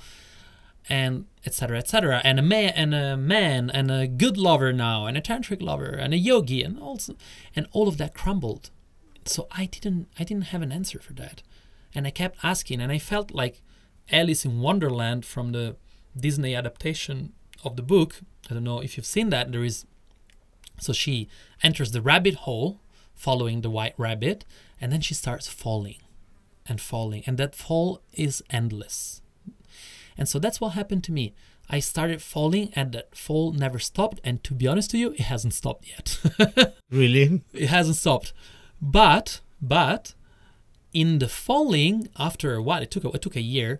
and 0.89 1.27
etc. 1.45 1.77
etc. 1.77 2.19
And 2.23 2.39
a 2.39 2.41
man 2.41 2.73
and 2.75 2.95
a 2.95 3.15
man 3.17 3.69
and 3.69 3.91
a 3.91 4.07
good 4.07 4.35
lover 4.35 4.73
now 4.73 5.05
and 5.05 5.15
a 5.15 5.21
tantric 5.21 5.61
lover 5.61 5.91
and 6.03 6.11
a 6.11 6.17
yogi 6.17 6.63
and 6.63 6.79
also 6.79 7.15
and 7.55 7.67
all 7.71 7.87
of 7.87 7.97
that 7.97 8.15
crumbled. 8.15 8.71
So 9.25 9.47
I 9.51 9.67
didn't 9.67 10.07
I 10.19 10.23
didn't 10.23 10.49
have 10.53 10.63
an 10.63 10.71
answer 10.71 10.99
for 10.99 11.13
that, 11.13 11.43
and 11.93 12.07
I 12.07 12.11
kept 12.11 12.43
asking, 12.43 12.81
and 12.81 12.91
I 12.91 12.97
felt 12.97 13.29
like 13.29 13.61
Alice 14.11 14.45
in 14.45 14.59
Wonderland 14.61 15.25
from 15.25 15.51
the 15.51 15.75
Disney 16.17 16.55
adaptation 16.55 17.33
of 17.63 17.75
the 17.75 17.81
book. 17.83 18.21
I 18.49 18.53
don't 18.53 18.63
know 18.63 18.79
if 18.79 18.97
you've 18.97 19.05
seen 19.05 19.29
that. 19.29 19.51
There 19.51 19.63
is 19.63 19.85
so 20.79 20.93
she 20.93 21.27
enters 21.61 21.91
the 21.91 22.01
rabbit 22.01 22.35
hole 22.35 22.79
following 23.15 23.61
the 23.61 23.69
white 23.69 23.93
rabbit, 23.97 24.45
and 24.79 24.91
then 24.91 25.01
she 25.01 25.13
starts 25.13 25.47
falling 25.47 25.97
and 26.67 26.79
falling, 26.79 27.23
and 27.25 27.37
that 27.37 27.53
fall 27.53 28.01
is 28.13 28.41
endless. 28.49 29.21
And 30.17 30.27
so 30.27 30.39
that's 30.39 30.61
what 30.61 30.69
happened 30.69 31.03
to 31.05 31.11
me. 31.11 31.33
I 31.69 31.79
started 31.79 32.21
falling, 32.21 32.71
and 32.75 32.93
that 32.93 33.15
fall 33.15 33.51
never 33.51 33.77
stopped. 33.77 34.19
And 34.23 34.43
to 34.43 34.53
be 34.53 34.67
honest 34.67 34.91
to 34.91 34.97
you, 34.97 35.11
it 35.11 35.21
hasn't 35.21 35.53
stopped 35.53 35.85
yet. 35.87 36.73
Really? 36.91 37.41
it 37.53 37.67
hasn't 37.67 37.97
stopped. 37.97 38.33
But 38.81 39.41
but 39.61 40.15
in 40.93 41.19
the 41.19 41.27
falling, 41.27 42.09
after 42.17 42.55
a 42.55 42.63
while, 42.63 42.81
it 42.81 42.89
took 42.89 43.03
a, 43.03 43.09
it 43.09 43.21
took 43.21 43.35
a 43.35 43.41
year. 43.41 43.79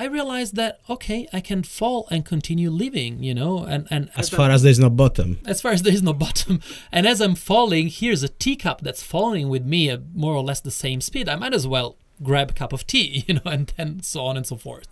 I 0.00 0.04
realized 0.04 0.56
that 0.56 0.80
okay, 0.88 1.28
I 1.30 1.40
can 1.42 1.62
fall 1.62 2.08
and 2.10 2.24
continue 2.24 2.70
living, 2.70 3.22
you 3.22 3.34
know, 3.34 3.64
and 3.64 3.86
and 3.90 4.08
As 4.16 4.30
far 4.30 4.50
as 4.50 4.62
there's 4.62 4.78
no 4.78 4.88
bottom. 4.88 5.38
as 5.44 5.60
far 5.60 5.72
as 5.72 5.82
there 5.84 5.92
is 5.92 6.02
no 6.02 6.14
bottom. 6.14 6.62
And 6.90 7.06
as 7.06 7.20
I'm 7.20 7.34
falling, 7.34 7.88
here's 7.88 8.22
a 8.22 8.30
teacup 8.30 8.80
that's 8.80 9.02
falling 9.02 9.50
with 9.50 9.66
me 9.66 9.90
at 9.90 10.14
more 10.14 10.34
or 10.34 10.42
less 10.42 10.62
the 10.62 10.70
same 10.70 11.02
speed. 11.02 11.28
I 11.28 11.36
might 11.36 11.52
as 11.52 11.66
well 11.66 11.96
grab 12.22 12.50
a 12.50 12.54
cup 12.54 12.72
of 12.72 12.86
tea, 12.86 13.24
you 13.28 13.34
know, 13.34 13.42
and 13.44 13.74
then 13.76 14.02
so 14.02 14.24
on 14.24 14.38
and 14.38 14.46
so 14.46 14.56
forth. 14.56 14.88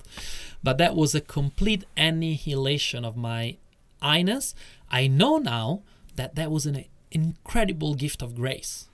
But 0.62 0.76
that 0.76 0.94
was 0.94 1.14
a 1.14 1.22
complete 1.22 1.86
annihilation 1.96 3.02
of 3.02 3.16
my 3.16 3.56
I-ness. 4.02 4.54
I 4.90 5.06
know 5.06 5.38
now 5.38 5.84
that 6.16 6.34
that 6.34 6.50
was 6.50 6.66
an 6.66 6.84
incredible 7.10 7.94
gift 7.94 8.20
of 8.20 8.34
grace. 8.34 8.90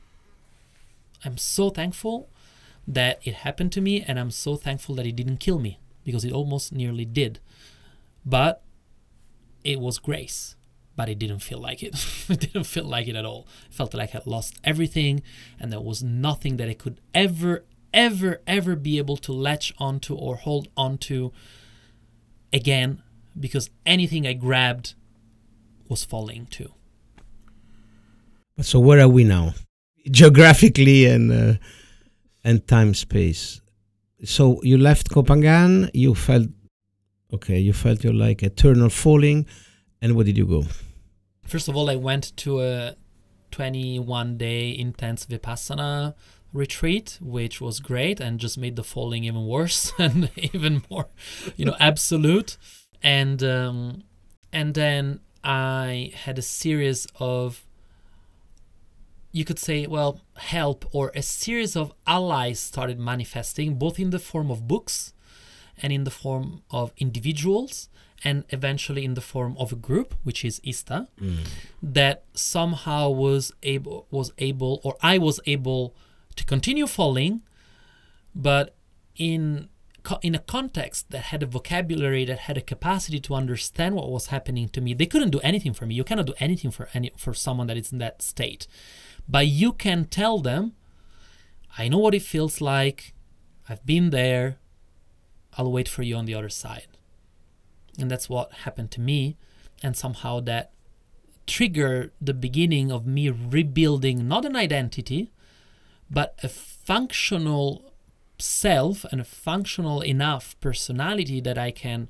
I'm 1.24 1.38
so 1.38 1.70
thankful 1.70 2.28
that 2.86 3.18
it 3.24 3.34
happened 3.46 3.72
to 3.72 3.80
me, 3.80 4.04
and 4.06 4.20
I'm 4.20 4.30
so 4.30 4.54
thankful 4.54 4.94
that 4.94 5.06
it 5.06 5.16
didn't 5.16 5.38
kill 5.38 5.58
me 5.58 5.80
because 6.04 6.24
it 6.24 6.32
almost 6.32 6.72
nearly 6.72 7.04
did. 7.04 7.40
But 8.24 8.62
it 9.64 9.80
was 9.80 9.98
grace, 9.98 10.56
but 10.96 11.08
it 11.08 11.18
didn't 11.18 11.40
feel 11.40 11.58
like 11.58 11.82
it. 11.82 11.94
it 12.28 12.40
didn't 12.40 12.64
feel 12.64 12.84
like 12.84 13.08
it 13.08 13.16
at 13.16 13.24
all. 13.24 13.46
It 13.66 13.74
felt 13.74 13.94
like 13.94 14.10
I 14.10 14.18
had 14.18 14.26
lost 14.26 14.60
everything, 14.62 15.22
and 15.58 15.72
there 15.72 15.80
was 15.80 16.02
nothing 16.02 16.56
that 16.58 16.68
I 16.68 16.74
could 16.74 17.00
ever, 17.14 17.64
ever, 17.92 18.40
ever 18.46 18.76
be 18.76 18.98
able 18.98 19.16
to 19.18 19.32
latch 19.32 19.72
onto 19.78 20.14
or 20.14 20.36
hold 20.36 20.68
onto 20.76 21.30
again, 22.52 23.02
because 23.38 23.70
anything 23.84 24.26
I 24.26 24.34
grabbed 24.34 24.94
was 25.88 26.04
falling 26.04 26.46
too. 26.46 26.72
So 28.60 28.78
where 28.78 29.00
are 29.00 29.08
we 29.08 29.24
now? 29.24 29.54
Geographically 30.10 31.06
and 31.06 31.32
uh, 31.32 31.54
and 32.44 32.66
time 32.68 32.94
space. 32.94 33.60
So 34.22 34.60
you 34.62 34.78
left 34.78 35.10
Koh 35.10 35.22
Phangan, 35.22 35.90
you 35.92 36.14
felt 36.14 36.48
okay, 37.32 37.58
you 37.58 37.72
felt 37.72 38.04
you're 38.04 38.14
like 38.14 38.42
eternal 38.42 38.88
falling, 38.88 39.46
and 40.00 40.14
where 40.14 40.24
did 40.24 40.38
you 40.38 40.46
go? 40.46 40.64
First 41.46 41.68
of 41.68 41.76
all, 41.76 41.90
I 41.90 41.96
went 41.96 42.36
to 42.38 42.62
a 42.62 42.96
21 43.50 44.36
day 44.36 44.76
intense 44.76 45.26
Vipassana 45.26 46.14
retreat, 46.52 47.18
which 47.20 47.60
was 47.60 47.80
great 47.80 48.20
and 48.20 48.38
just 48.38 48.56
made 48.56 48.76
the 48.76 48.84
falling 48.84 49.24
even 49.24 49.46
worse 49.46 49.92
and 49.98 50.30
even 50.36 50.82
more, 50.90 51.08
you 51.56 51.64
know, 51.64 51.76
absolute. 51.80 52.56
And 53.02 53.42
um, 53.42 54.04
and 54.52 54.72
then 54.74 55.20
I 55.42 56.12
had 56.14 56.38
a 56.38 56.42
series 56.42 57.06
of, 57.16 57.66
you 59.34 59.44
could 59.44 59.58
say, 59.58 59.84
well, 59.88 60.20
help 60.36 60.86
or 60.92 61.10
a 61.16 61.20
series 61.20 61.74
of 61.74 61.92
allies 62.06 62.60
started 62.60 63.00
manifesting, 63.00 63.74
both 63.74 63.98
in 63.98 64.10
the 64.10 64.20
form 64.20 64.48
of 64.48 64.68
books 64.68 65.12
and 65.82 65.92
in 65.92 66.04
the 66.04 66.10
form 66.10 66.62
of 66.70 66.92
individuals 66.98 67.88
and 68.22 68.44
eventually 68.50 69.04
in 69.04 69.14
the 69.14 69.20
form 69.20 69.56
of 69.58 69.72
a 69.72 69.76
group 69.76 70.14
which 70.22 70.44
is 70.44 70.60
ISTA 70.62 71.08
mm. 71.20 71.46
that 71.82 72.22
somehow 72.32 73.10
was 73.10 73.50
able 73.64 74.06
was 74.12 74.32
able 74.38 74.80
or 74.84 74.96
I 75.02 75.18
was 75.18 75.40
able 75.46 75.96
to 76.36 76.44
continue 76.44 76.86
falling 76.86 77.42
but 78.36 78.76
in 79.16 79.68
in 80.22 80.34
a 80.34 80.38
context 80.38 81.10
that 81.10 81.22
had 81.32 81.42
a 81.42 81.46
vocabulary 81.46 82.24
that 82.24 82.40
had 82.40 82.56
a 82.56 82.60
capacity 82.60 83.18
to 83.18 83.34
understand 83.34 83.96
what 83.96 84.10
was 84.10 84.26
happening 84.28 84.68
to 84.68 84.80
me 84.80 84.94
they 84.94 85.06
couldn't 85.06 85.30
do 85.30 85.40
anything 85.40 85.74
for 85.74 85.86
me. 85.86 85.94
You 85.94 86.04
cannot 86.04 86.26
do 86.26 86.34
anything 86.38 86.70
for 86.70 86.88
any 86.94 87.10
for 87.16 87.34
someone 87.34 87.66
that 87.66 87.76
is 87.76 87.92
in 87.92 87.98
that 87.98 88.22
state 88.22 88.66
but 89.28 89.46
you 89.46 89.72
can 89.72 90.06
tell 90.06 90.38
them 90.38 90.74
I 91.76 91.88
know 91.88 91.98
what 91.98 92.14
it 92.14 92.22
feels 92.22 92.60
like. 92.60 93.14
I've 93.68 93.84
been 93.84 94.10
there. 94.10 94.58
I'll 95.58 95.72
wait 95.72 95.88
for 95.88 96.02
you 96.02 96.16
on 96.16 96.24
the 96.24 96.34
other 96.34 96.48
side. 96.48 96.86
And 97.98 98.10
that's 98.10 98.28
what 98.28 98.52
happened 98.52 98.90
to 98.92 99.00
me. 99.00 99.36
And 99.82 99.96
somehow 99.96 100.40
that 100.40 100.70
triggered 101.46 102.12
the 102.20 102.34
beginning 102.34 102.90
of 102.90 103.06
me 103.06 103.28
rebuilding 103.28 104.26
not 104.26 104.46
an 104.46 104.56
identity 104.56 105.30
but 106.10 106.38
a 106.42 106.48
functional 106.48 107.92
self 108.38 109.04
and 109.10 109.20
a 109.20 109.24
functional 109.24 110.00
enough 110.00 110.58
personality 110.60 111.40
that 111.40 111.58
I 111.58 111.70
can 111.70 112.08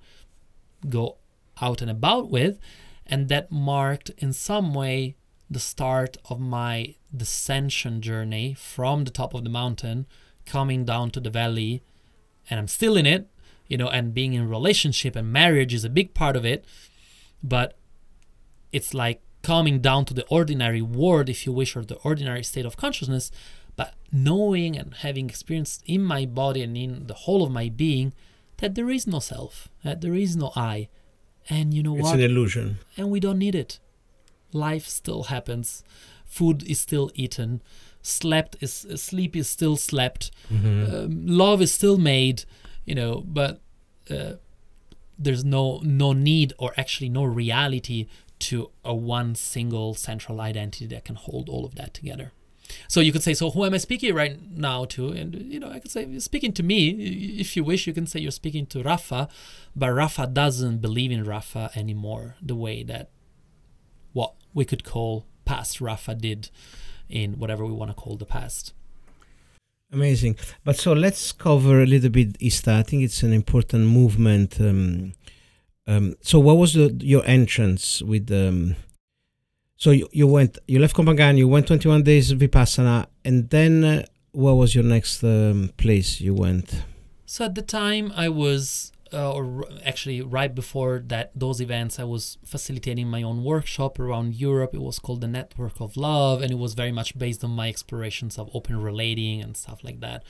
go 0.89 1.17
out 1.61 1.83
and 1.83 1.91
about 1.91 2.31
with 2.31 2.59
and 3.07 3.29
that 3.29 3.51
marked 3.51 4.11
in 4.19 4.33
some 4.33 4.73
way 4.73 5.17
the 5.51 5.61
start 5.61 6.17
of 6.29 6.41
my 6.41 6.95
descension 7.15 8.01
journey 8.01 8.55
from 8.55 9.05
the 9.05 9.11
top 9.11 9.35
of 9.35 9.45
the 9.45 9.51
mountain 9.51 10.07
coming 10.47 10.85
down 10.85 11.11
to 11.11 11.21
the 11.21 11.31
valley 11.31 11.83
and 12.51 12.59
I'm 12.61 12.69
still 12.69 12.97
in 12.97 13.07
it 13.07 13.29
you 13.69 13.77
know 13.79 13.89
and 13.89 14.13
being 14.15 14.35
in 14.35 14.49
relationship 14.49 15.17
and 15.17 15.33
marriage 15.33 15.73
is 15.73 15.85
a 15.85 15.89
big 15.91 16.13
part 16.15 16.37
of 16.37 16.45
it. 16.45 16.65
But 17.43 17.77
it's 18.73 18.93
like 18.95 19.21
coming 19.43 19.81
down 19.81 20.05
to 20.07 20.15
the 20.15 20.25
ordinary 20.27 20.83
world 20.83 21.29
if 21.29 21.47
you 21.47 21.53
wish 21.53 21.77
or 21.77 21.85
the 21.85 21.97
ordinary 21.97 22.43
state 22.43 22.67
of 22.67 22.77
consciousness. 22.77 23.31
But 23.77 23.95
knowing 24.13 24.77
and 24.79 24.95
having 24.95 25.29
experienced 25.29 25.83
in 25.87 26.03
my 26.03 26.27
body 26.27 26.63
and 26.63 26.77
in 26.77 27.07
the 27.07 27.15
whole 27.15 27.43
of 27.43 27.51
my 27.51 27.69
being 27.69 28.13
that 28.59 28.75
there 28.75 28.91
is 28.91 29.07
no 29.07 29.19
self 29.19 29.69
that 29.83 30.01
there 30.01 30.15
is 30.15 30.37
no 30.37 30.53
i. 30.57 30.89
And 31.51 31.75
you 31.75 31.83
know 31.83 31.95
It's 31.95 32.03
what? 32.05 32.15
It's 32.19 32.25
an 32.25 32.31
illusion. 32.31 32.79
and 32.97 33.11
we 33.11 33.21
don't 33.21 33.39
need 33.39 33.55
it 33.55 33.79
life 34.55 34.87
still 34.87 35.25
happens. 35.25 35.83
Food 36.25 36.63
is 36.69 36.81
still 36.81 37.11
eaten. 37.15 37.63
Slept 38.03 38.57
is 38.61 38.87
sleep 38.97 39.35
is 39.37 39.49
still 39.49 39.77
slept. 39.77 40.31
Mm-hmm. 40.53 40.95
um, 40.95 41.27
love 41.27 41.61
is 41.61 41.73
still 41.73 41.99
made 41.99 42.45
you 42.85 42.95
know 42.95 43.23
but 43.27 43.61
uh, 44.11 44.35
there's 45.19 45.45
no 45.45 45.81
no 45.83 46.13
need 46.13 46.53
or 46.59 46.73
actually 46.77 47.09
no 47.09 47.25
reality 47.25 48.07
to 48.39 48.71
a 48.85 48.95
one 48.95 49.35
single 49.35 49.95
central 49.95 50.41
identity 50.41 50.87
that 50.87 51.05
can 51.05 51.17
hold 51.17 51.49
all 51.49 51.65
of 51.65 51.77
that 51.77 51.95
together. 51.95 52.33
So 52.89 53.01
you 53.01 53.13
could 53.13 53.23
say 53.23 53.35
so 53.35 53.51
who 53.51 53.65
am 53.65 53.75
i 53.75 53.79
speaking 53.79 54.15
right 54.15 54.39
now 54.51 54.85
to? 54.87 55.09
And 55.09 55.35
you 55.53 55.61
know 55.61 55.71
i 55.71 55.79
could 55.79 55.91
say 55.91 56.05
you're 56.05 56.21
speaking 56.21 56.53
to 56.55 56.63
me. 56.63 56.91
If 57.39 57.57
you 57.57 57.65
wish 57.65 57.87
you 57.87 57.95
can 57.95 58.07
say 58.07 58.21
you're 58.21 58.31
speaking 58.31 58.67
to 58.67 58.83
rafa 58.83 59.29
but 59.75 59.93
rafa 59.93 60.27
doesn't 60.27 60.79
believe 60.79 61.13
in 61.13 61.25
rafa 61.25 61.71
anymore 61.75 62.37
the 62.43 62.55
way 62.55 62.83
that 62.83 63.11
what 64.15 64.33
we 64.55 64.65
could 64.65 64.85
call 64.85 65.27
past 65.45 65.81
rafa 65.81 66.15
did 66.15 66.49
in 67.11 67.35
whatever 67.39 67.67
we 67.67 67.73
want 67.73 67.91
to 67.91 67.95
call 67.95 68.17
the 68.17 68.25
past 68.25 68.73
Amazing. 69.93 70.37
But 70.65 70.77
so 70.77 70.93
let's 70.93 71.31
cover 71.31 71.81
a 71.81 71.87
little 71.87 72.11
bit 72.11 72.37
ISTA. 72.41 72.73
I 72.73 72.83
think 72.83 73.05
it's 73.05 73.23
an 73.23 73.33
important 73.33 73.87
movement. 73.87 74.61
Um, 74.61 75.13
um, 75.87 76.17
so 76.21 76.41
what 76.41 76.57
was 76.57 76.73
the, 76.73 76.93
your 77.01 77.25
entrance 77.25 78.03
with 78.03 78.29
um, 78.33 78.75
so 79.77 79.93
you, 79.93 80.09
you 80.11 80.27
went 80.27 80.59
you 80.67 80.81
left 80.81 80.97
Koh 80.97 81.05
Phangan, 81.05 81.37
you 81.37 81.47
went 81.47 81.69
21 81.69 82.03
days 82.03 82.33
Vipassana 82.33 83.07
and 83.25 83.51
then 83.51 83.85
uh, 83.85 84.05
what 84.33 84.55
was 84.55 84.75
your 84.75 84.85
next 84.85 85.23
um, 85.23 85.71
place 85.77 86.21
you 86.21 86.35
went? 86.35 86.83
So 87.27 87.45
at 87.45 87.55
the 87.55 87.63
time, 87.63 88.13
I 88.15 88.29
was, 88.29 88.93
uh, 89.15 89.33
or 89.33 89.65
actually 89.85 90.21
right 90.21 90.55
before 90.55 91.03
that, 91.07 91.31
those 91.35 91.61
events, 91.61 91.99
I 91.99 92.05
was 92.05 92.39
facilitating 92.45 93.09
my 93.09 93.23
own 93.23 93.45
workshop 93.45 94.01
around 94.01 94.35
Europe. 94.35 94.75
It 94.75 94.83
was 94.83 94.99
called 94.99 95.21
the 95.21 95.29
Network 95.29 95.81
of 95.81 95.97
Love, 95.97 96.43
and 96.43 96.51
it 96.51 96.59
was 96.59 96.75
very 96.75 96.93
much 96.93 97.17
based 97.17 97.45
on 97.45 97.51
my 97.51 97.69
explorations 97.69 98.39
of 98.39 98.51
open 98.53 98.81
relating 98.83 99.41
and 99.41 99.57
stuff 99.57 99.85
like 99.85 100.01
that, 100.01 100.25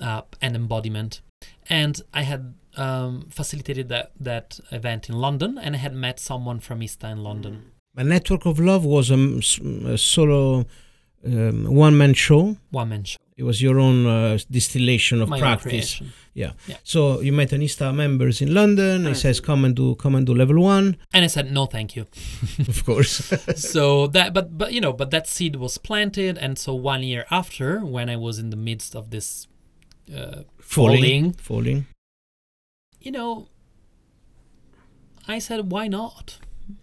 uh, 0.00 0.22
and 0.40 0.54
embodiment. 0.54 1.20
And 1.68 2.00
I 2.14 2.22
had 2.22 2.54
um, 2.76 3.28
facilitated 3.30 3.88
that 3.88 4.12
that 4.20 4.60
event 4.70 5.08
in 5.08 5.16
London, 5.16 5.58
and 5.58 5.74
I 5.74 5.78
had 5.78 5.94
met 5.94 6.20
someone 6.20 6.60
from 6.60 6.82
ISTA 6.82 7.08
in 7.08 7.22
London. 7.22 7.72
A 7.96 8.04
Network 8.04 8.46
of 8.46 8.60
Love 8.60 8.84
was 8.84 9.10
a 9.10 9.98
solo 9.98 10.66
um, 11.24 11.64
one 11.64 11.96
man 11.96 12.14
show. 12.14 12.56
One 12.70 12.88
man 12.90 13.04
show, 13.04 13.18
It 13.36 13.42
was 13.42 13.60
your 13.60 13.78
own 13.78 14.06
uh, 14.06 14.38
distillation 14.50 15.20
of 15.20 15.28
my 15.28 15.40
practice. 15.40 16.00
Yeah. 16.42 16.52
Yeah. 16.70 16.76
So 16.92 16.98
you 17.26 17.32
met 17.40 17.52
an 17.52 17.62
ISTA 17.62 17.92
members 17.92 18.36
in 18.44 18.50
London. 18.60 18.96
He 19.04 19.10
Uh. 19.10 19.14
says, 19.24 19.36
"Come 19.48 19.64
and 19.66 19.74
do, 19.80 19.86
come 20.02 20.14
and 20.18 20.24
do 20.28 20.32
level 20.42 20.58
one." 20.76 20.86
And 21.14 21.24
I 21.24 21.28
said, 21.28 21.46
no, 21.58 21.62
thank 21.76 21.90
you. 21.96 22.04
of 22.72 22.78
course. 22.88 23.14
so 23.72 24.06
that 24.16 24.28
but 24.36 24.46
but 24.60 24.68
you 24.74 24.80
know 24.84 24.92
but 25.00 25.08
that 25.14 25.26
seed 25.34 25.54
was 25.64 25.74
planted 25.88 26.34
and 26.44 26.52
so 26.64 26.70
one 26.92 27.02
year 27.12 27.24
after 27.40 27.68
when 27.94 28.06
i 28.14 28.16
was 28.26 28.34
in 28.42 28.48
the 28.54 28.60
midst 28.68 28.94
of 29.00 29.04
this 29.14 29.26
uh, 30.18 30.42
falling, 30.74 31.02
Falling. 31.02 31.32
falling. 31.48 31.80
you 33.06 33.12
know 33.16 33.30
i 35.34 35.38
said 35.46 35.60
why 35.74 35.84
not 35.88 36.38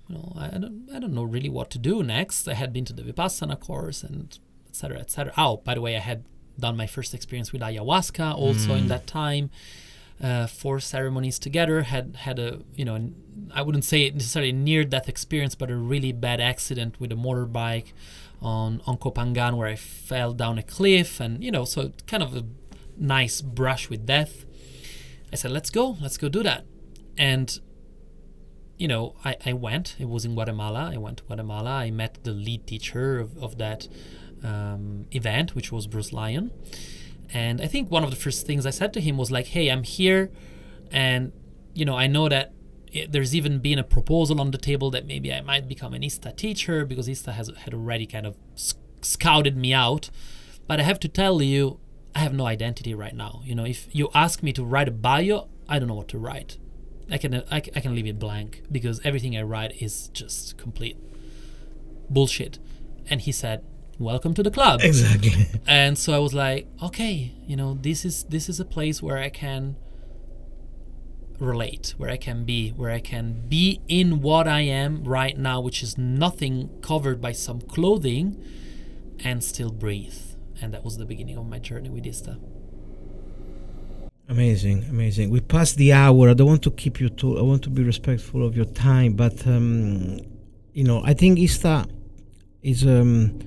you 0.08 0.16
know 0.16 0.28
I, 0.43 0.45
I 0.56 0.58
don't 0.64 0.78
i 0.95 0.97
don't 1.01 1.14
know 1.20 1.28
really 1.36 1.49
what 1.58 1.70
to 1.76 1.80
do 1.91 1.95
next 2.18 2.47
i 2.47 2.56
had 2.62 2.72
been 2.76 2.86
to 2.89 2.93
the 2.97 3.03
vipassana 3.10 3.58
course 3.68 3.99
and 4.08 4.28
etc 4.70 4.99
etc 5.06 5.34
oh 5.38 5.53
by 5.68 5.74
the 5.76 5.82
way 5.86 5.93
i 5.95 6.03
had 6.12 6.20
done 6.60 6.78
my 6.78 6.88
first 6.88 7.14
experience 7.14 7.51
with 7.51 7.62
ayahuasca 7.62 8.36
also 8.36 8.74
in 8.74 8.88
that 8.88 9.08
time. 9.08 9.49
Uh, 10.22 10.47
four 10.47 10.80
ceremonies 10.80 11.38
together 11.38 11.82
had 11.82 12.16
had 12.16 12.39
a 12.39 12.60
you 12.74 12.86
know 12.86 13.12
I 13.53 13.62
wouldn't 13.62 13.84
say 13.84 14.10
necessarily 14.12 14.51
a 14.51 14.53
near 14.53 14.86
death 14.86 15.10
experience 15.10 15.56
but 15.56 15.70
a 15.70 15.76
really 15.76 16.14
bad 16.14 16.39
accident 16.39 17.01
with 17.01 17.12
a 17.12 17.16
motorbike 17.16 17.91
on 18.41 18.82
on 18.88 18.95
Koh 18.97 19.12
Phangan 19.12 19.58
where 19.58 19.68
i 19.68 19.76
fell 19.76 20.32
down 20.32 20.58
a 20.58 20.64
cliff 20.64 21.20
and 21.20 21.43
you 21.43 21.51
know 21.51 21.66
so 21.66 21.91
kind 22.08 22.24
of 22.24 22.34
a 22.34 22.45
nice 22.97 23.41
brush 23.41 23.89
with 23.89 24.06
death. 24.06 24.45
I 25.34 25.36
said 25.36 25.51
let's 25.51 25.70
go 25.70 25.97
let's 26.01 26.18
go 26.18 26.30
do 26.30 26.43
that. 26.43 26.64
And 27.18 27.60
you 28.78 28.88
know 28.88 29.16
i, 29.26 29.36
I 29.45 29.51
went. 29.51 29.97
It 29.99 30.08
was 30.08 30.24
in 30.24 30.34
guatemala. 30.34 30.91
I 30.93 30.97
went 30.97 31.18
to 31.18 31.24
guatemala. 31.26 31.72
I 31.72 31.91
met 31.91 32.24
the 32.24 32.32
lead 32.32 32.68
teacher 32.68 33.20
of, 33.20 33.38
of 33.43 33.58
that 33.58 33.89
um, 34.44 35.06
event 35.12 35.56
which 35.56 35.72
was 35.72 35.88
bruce 35.88 36.12
lyon 36.14 36.52
and 37.34 37.62
I 37.62 37.68
think 37.68 37.90
one 37.92 38.04
of 38.04 38.10
the 38.10 38.16
first 38.16 38.46
things 38.46 38.66
I 38.66 38.70
said 38.70 38.94
to 38.94 39.02
him 39.02 39.18
was 39.18 39.32
like, 39.32 39.48
"Hey, 39.48 39.70
I'm 39.70 39.84
here, 39.84 40.32
and 40.92 41.32
you 41.74 41.86
know, 41.86 41.98
I 41.98 42.08
know 42.08 42.30
that 42.30 42.54
it, 42.92 43.12
there's 43.12 43.36
even 43.36 43.60
been 43.60 43.80
a 43.80 43.84
proposal 43.84 44.40
on 44.40 44.52
the 44.52 44.58
table 44.58 44.90
that 44.92 45.06
maybe 45.06 45.34
I 45.34 45.42
might 45.42 45.68
become 45.68 45.94
an 45.94 46.04
ISTA 46.04 46.34
teacher 46.34 46.86
because 46.86 47.08
ISTA 47.10 47.34
has 47.34 47.52
had 47.64 47.74
already 47.74 48.06
kind 48.06 48.26
of 48.26 48.36
sc- 48.56 48.78
scouted 49.02 49.58
me 49.58 49.74
out. 49.74 50.10
But 50.68 50.80
I 50.80 50.84
have 50.84 51.00
to 51.02 51.08
tell 51.08 51.42
you, 51.42 51.80
I 52.16 52.20
have 52.20 52.34
no 52.34 52.46
identity 52.46 52.94
right 52.94 53.14
now. 53.14 53.42
You 53.44 53.56
know, 53.56 53.66
if 53.66 53.88
you 53.92 54.10
ask 54.14 54.42
me 54.42 54.52
to 54.54 54.64
write 54.64 54.88
a 54.88 54.92
bio, 54.92 55.50
I 55.68 55.80
don't 55.80 55.88
know 55.88 55.96
what 55.96 56.08
to 56.10 56.18
write. 56.18 56.58
I 57.12 57.18
can 57.18 57.36
I, 57.36 57.58
I 57.58 57.60
can 57.60 57.94
leave 57.94 58.08
it 58.08 58.18
blank 58.18 58.64
because 58.72 59.00
everything 59.04 59.38
I 59.38 59.42
write 59.42 59.82
is 59.82 60.10
just 60.10 60.58
complete 60.58 60.98
bullshit." 62.10 62.60
And 63.08 63.22
he 63.22 63.32
said, 63.32 63.64
"Welcome 64.00 64.34
to 64.36 64.43
the 64.43 64.52
club." 64.52 64.82
Exactly. 64.84 65.48
and 65.68 65.98
so 65.98 66.14
i 66.14 66.20
was 66.20 66.34
like 66.34 66.68
okay 66.82 67.34
you 67.48 67.56
know 67.56 67.78
this 67.82 68.06
is 68.06 68.24
this 68.26 68.50
is 68.50 68.60
a 68.60 68.66
place 68.66 69.02
where 69.02 69.18
i 69.18 69.30
can 69.30 69.76
relate 71.39 71.93
where 71.98 72.10
i 72.10 72.18
can 72.18 72.46
be 72.46 72.70
where 72.72 72.91
i 72.91 73.00
can 73.00 73.43
be 73.50 73.82
in 73.88 74.22
what 74.22 74.48
i 74.48 74.62
am 74.62 75.04
right 75.04 75.38
now 75.38 75.60
which 75.60 75.84
is 75.84 75.98
nothing 75.98 76.70
covered 76.82 77.20
by 77.22 77.32
some 77.32 77.60
clothing 77.60 78.41
and 79.24 79.43
still 79.43 79.72
breathe 79.72 80.22
and 80.62 80.74
that 80.74 80.84
was 80.84 80.98
the 80.98 81.06
beginning 81.06 81.38
of 81.38 81.46
my 81.46 81.60
journey 81.60 81.89
with 81.89 82.06
ista 82.06 82.38
Amazing, 84.28 84.86
amazing. 84.89 85.30
We 85.30 85.39
passed 85.39 85.78
the 85.78 85.93
hour. 85.93 86.30
I 86.30 86.34
don't 86.34 86.48
want 86.48 86.64
to 86.64 86.72
keep 86.72 87.00
you 87.00 87.10
too. 87.10 87.38
I 87.38 87.43
want 87.43 87.62
to 87.64 87.70
be 87.70 87.84
respectful 87.84 88.43
of 88.43 88.56
your 88.56 88.66
time, 88.66 89.14
but 89.14 89.46
um, 89.46 90.18
you 90.74 90.84
know, 90.84 91.04
I 91.06 91.14
think 91.14 91.38
ISTA 91.38 91.86
is 92.64 92.84
um, 92.88 93.39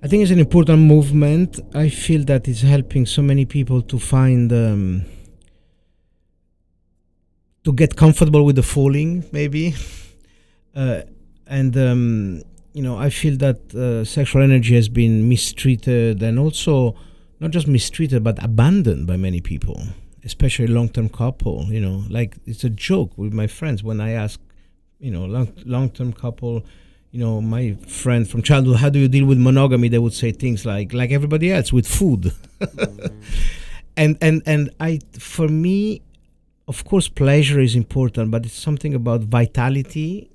I 0.00 0.06
think 0.06 0.22
it's 0.22 0.30
an 0.30 0.38
important 0.38 0.80
movement. 0.80 1.58
I 1.74 1.88
feel 1.88 2.24
that 2.26 2.46
it's 2.46 2.62
helping 2.62 3.04
so 3.04 3.20
many 3.20 3.44
people 3.44 3.82
to 3.82 3.98
find 3.98 4.52
um, 4.52 5.04
to 7.64 7.72
get 7.72 7.96
comfortable 7.96 8.44
with 8.44 8.56
the 8.56 8.62
falling, 8.62 9.24
maybe, 9.32 9.74
uh, 10.76 11.02
and 11.48 11.76
um, 11.76 12.42
you 12.74 12.82
know, 12.82 12.96
I 12.96 13.10
feel 13.10 13.36
that 13.38 13.74
uh, 13.74 14.04
sexual 14.04 14.42
energy 14.42 14.76
has 14.76 14.88
been 14.88 15.28
mistreated 15.28 16.22
and 16.22 16.38
also 16.38 16.94
not 17.40 17.50
just 17.50 17.66
mistreated 17.66 18.22
but 18.22 18.42
abandoned 18.42 19.06
by 19.06 19.16
many 19.16 19.40
people 19.40 19.80
especially 20.24 20.66
long-term 20.66 21.08
couple 21.08 21.64
you 21.70 21.80
know 21.80 22.02
like 22.10 22.36
it's 22.46 22.64
a 22.64 22.70
joke 22.70 23.16
with 23.16 23.32
my 23.32 23.46
friends 23.46 23.84
when 23.84 24.00
i 24.00 24.10
ask 24.10 24.40
you 24.98 25.10
know 25.10 25.24
long, 25.24 25.52
long-term 25.64 26.12
couple 26.12 26.64
you 27.10 27.20
know 27.20 27.40
my 27.40 27.72
friend 27.86 28.28
from 28.28 28.42
childhood 28.42 28.76
how 28.76 28.88
do 28.90 28.98
you 28.98 29.08
deal 29.08 29.26
with 29.26 29.38
monogamy? 29.38 29.88
They 29.88 29.98
would 29.98 30.14
say 30.14 30.32
things 30.32 30.64
like 30.66 30.92
like 30.92 31.10
everybody 31.10 31.52
else 31.52 31.72
with 31.72 31.86
food. 31.86 32.32
And 33.98 34.16
and 34.22 34.42
and 34.46 34.70
i 34.78 35.00
for 35.18 35.48
me 35.48 36.02
of 36.68 36.84
course 36.84 37.08
pleasure 37.08 37.58
is 37.58 37.74
important 37.74 38.30
but 38.30 38.46
it's 38.46 38.54
something 38.54 38.94
about 38.94 39.22
vitality 39.22 40.30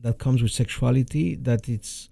that 0.00 0.18
comes 0.18 0.42
with 0.42 0.50
sexuality 0.50 1.36
that 1.36 1.68
it's 1.68 2.08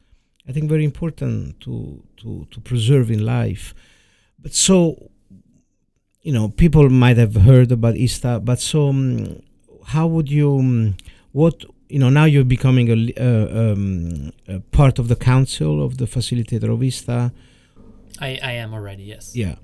i 0.48 0.52
think 0.52 0.68
very 0.68 0.84
important 0.84 1.58
to 1.60 2.04
to 2.18 2.46
to 2.52 2.60
preserve 2.60 3.10
in 3.10 3.26
life. 3.26 3.74
But 4.38 4.54
so 4.54 5.10
you 6.22 6.32
know 6.32 6.48
people 6.50 6.88
might 6.88 7.16
have 7.16 7.34
heard 7.34 7.72
about 7.72 7.96
ista 7.96 8.38
but 8.38 8.60
so 8.60 8.90
um, 8.90 9.42
how 9.86 10.06
would 10.06 10.30
you 10.30 10.58
um, 10.58 10.96
what 11.32 11.64
you 11.92 11.98
know 11.98 12.08
now 12.08 12.24
you're 12.24 12.52
becoming 12.56 12.88
a, 12.88 12.98
uh, 13.28 13.72
um, 13.72 14.32
a 14.48 14.60
part 14.78 14.98
of 14.98 15.08
the 15.08 15.16
council 15.16 15.84
of 15.86 15.98
the 15.98 16.06
facilitator 16.06 16.72
of 16.72 16.82
ista 16.82 17.32
i 18.20 18.38
i 18.42 18.52
am 18.52 18.72
already 18.72 19.04
yes. 19.04 19.34
Yeah. 19.34 19.56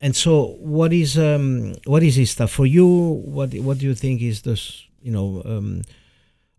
And 0.00 0.14
so 0.14 0.56
what 0.60 0.92
is 0.92 1.18
um 1.18 1.74
what 1.86 2.02
is 2.02 2.18
ista 2.18 2.46
for 2.46 2.66
you? 2.66 2.86
What 2.86 3.54
what 3.54 3.78
do 3.78 3.86
you 3.86 3.94
think 3.94 4.20
is 4.20 4.42
this 4.42 4.86
you 5.00 5.10
know 5.10 5.42
um 5.46 5.82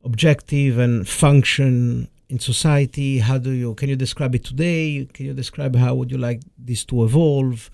objective 0.03 0.79
and 0.79 1.07
function 1.07 2.07
in 2.27 2.39
society? 2.39 3.19
How 3.19 3.37
do 3.37 3.51
you 3.51 3.75
can 3.75 3.87
you 3.89 3.95
describe 3.95 4.33
it 4.33 4.43
today? 4.43 5.07
Can 5.13 5.27
you 5.27 5.33
describe 5.33 5.75
how 5.75 5.93
would 5.93 6.11
you 6.11 6.17
like 6.17 6.41
this 6.57 6.83
to 6.85 7.03
evolve? 7.03 7.69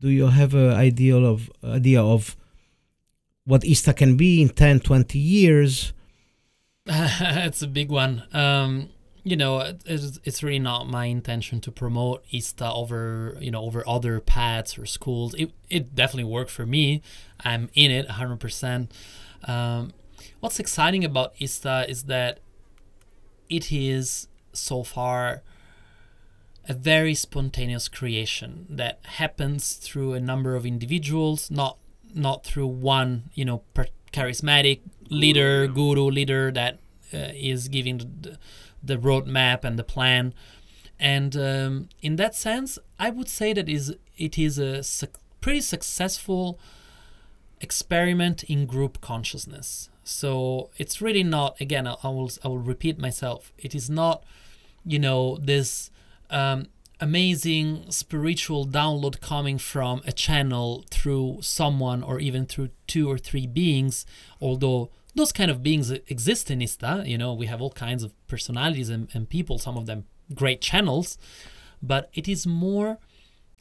Do 0.00 0.08
you 0.08 0.26
have 0.26 0.54
an 0.54 0.72
ideal 0.72 1.24
of 1.24 1.50
idea 1.62 2.02
of 2.02 2.36
what 3.44 3.64
ista 3.64 3.92
can 3.94 4.16
be 4.16 4.42
in 4.42 4.48
10 4.48 4.80
20 4.80 5.18
years 5.18 5.92
it's 6.86 7.62
a 7.62 7.68
big 7.68 7.90
one. 7.90 8.24
Um, 8.32 8.90
you 9.22 9.36
know, 9.36 9.76
it's, 9.86 10.18
it's 10.24 10.42
really 10.42 10.58
not 10.58 10.88
my 10.88 11.04
intention 11.04 11.60
to 11.60 11.70
promote 11.70 12.24
ISTA 12.32 12.72
over, 12.72 13.36
you 13.40 13.52
know, 13.52 13.62
over 13.62 13.88
other 13.88 14.18
paths 14.18 14.76
or 14.76 14.84
schools. 14.84 15.34
It, 15.34 15.52
it 15.70 15.94
definitely 15.94 16.30
worked 16.30 16.50
for 16.50 16.66
me. 16.66 17.02
I'm 17.40 17.70
in 17.74 17.92
it 17.92 18.08
100%. 18.08 18.90
Um, 19.44 19.92
what's 20.40 20.58
exciting 20.58 21.04
about 21.04 21.34
ISTA 21.40 21.86
is 21.88 22.04
that 22.04 22.40
it 23.48 23.70
is 23.70 24.26
so 24.52 24.82
far 24.82 25.42
a 26.68 26.74
very 26.74 27.14
spontaneous 27.14 27.88
creation 27.88 28.66
that 28.68 29.00
happens 29.04 29.74
through 29.74 30.14
a 30.14 30.20
number 30.20 30.56
of 30.56 30.64
individuals, 30.66 31.50
not 31.50 31.78
not 32.14 32.44
through 32.44 32.66
one, 32.66 33.30
you 33.34 33.44
know, 33.44 33.58
per- 33.72 33.86
charismatic 34.12 34.80
leader, 35.12 35.66
guru 35.66 36.10
leader 36.10 36.50
that 36.50 36.78
uh, 37.12 37.32
is 37.34 37.68
giving 37.68 37.98
the, 37.98 38.38
the 38.82 38.96
roadmap 38.96 39.64
and 39.64 39.78
the 39.78 39.84
plan. 39.84 40.34
And 40.98 41.36
um, 41.36 41.88
in 42.00 42.16
that 42.16 42.34
sense, 42.34 42.78
I 42.98 43.10
would 43.10 43.28
say 43.28 43.52
that 43.52 43.68
is 43.68 43.94
it 44.16 44.38
is 44.38 44.58
a 44.58 44.82
suc 44.82 45.18
pretty 45.40 45.60
successful 45.60 46.58
experiment 47.60 48.44
in 48.44 48.66
group 48.66 49.00
consciousness. 49.00 49.90
So 50.04 50.70
it's 50.76 51.00
really 51.00 51.24
not. 51.24 51.60
Again, 51.60 51.86
I, 51.86 51.96
I 52.02 52.08
will 52.08 52.30
I 52.44 52.48
will 52.48 52.58
repeat 52.58 52.98
myself. 52.98 53.52
It 53.58 53.74
is 53.74 53.90
not, 53.90 54.24
you 54.84 54.98
know, 54.98 55.38
this 55.38 55.90
um, 56.30 56.66
amazing 57.00 57.90
spiritual 57.90 58.64
download 58.64 59.20
coming 59.20 59.58
from 59.58 60.02
a 60.06 60.12
channel 60.12 60.84
through 60.90 61.38
someone 61.42 62.02
or 62.02 62.20
even 62.20 62.46
through 62.46 62.70
two 62.86 63.10
or 63.10 63.18
three 63.18 63.46
beings. 63.46 64.06
Although 64.40 64.90
those 65.14 65.32
kind 65.32 65.50
of 65.50 65.62
beings 65.62 65.90
exist 65.90 66.50
in 66.50 66.62
ISTA. 66.62 67.04
You 67.06 67.18
know, 67.18 67.34
we 67.34 67.46
have 67.46 67.60
all 67.60 67.70
kinds 67.70 68.02
of 68.02 68.12
personalities 68.26 68.88
and, 68.88 69.08
and 69.12 69.28
people. 69.28 69.58
Some 69.58 69.76
of 69.76 69.86
them 69.86 70.04
great 70.34 70.60
channels, 70.60 71.18
but 71.82 72.08
it 72.14 72.28
is 72.28 72.46
more 72.46 72.98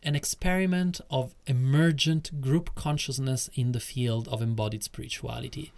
an 0.03 0.15
experiment 0.15 0.99
of 1.09 1.35
emergent 1.45 2.41
group 2.41 2.73
consciousness 2.75 3.49
in 3.53 3.71
the 3.71 3.79
field 3.79 4.27
of 4.29 4.41
embodied 4.41 4.83
spirituality. 4.83 5.71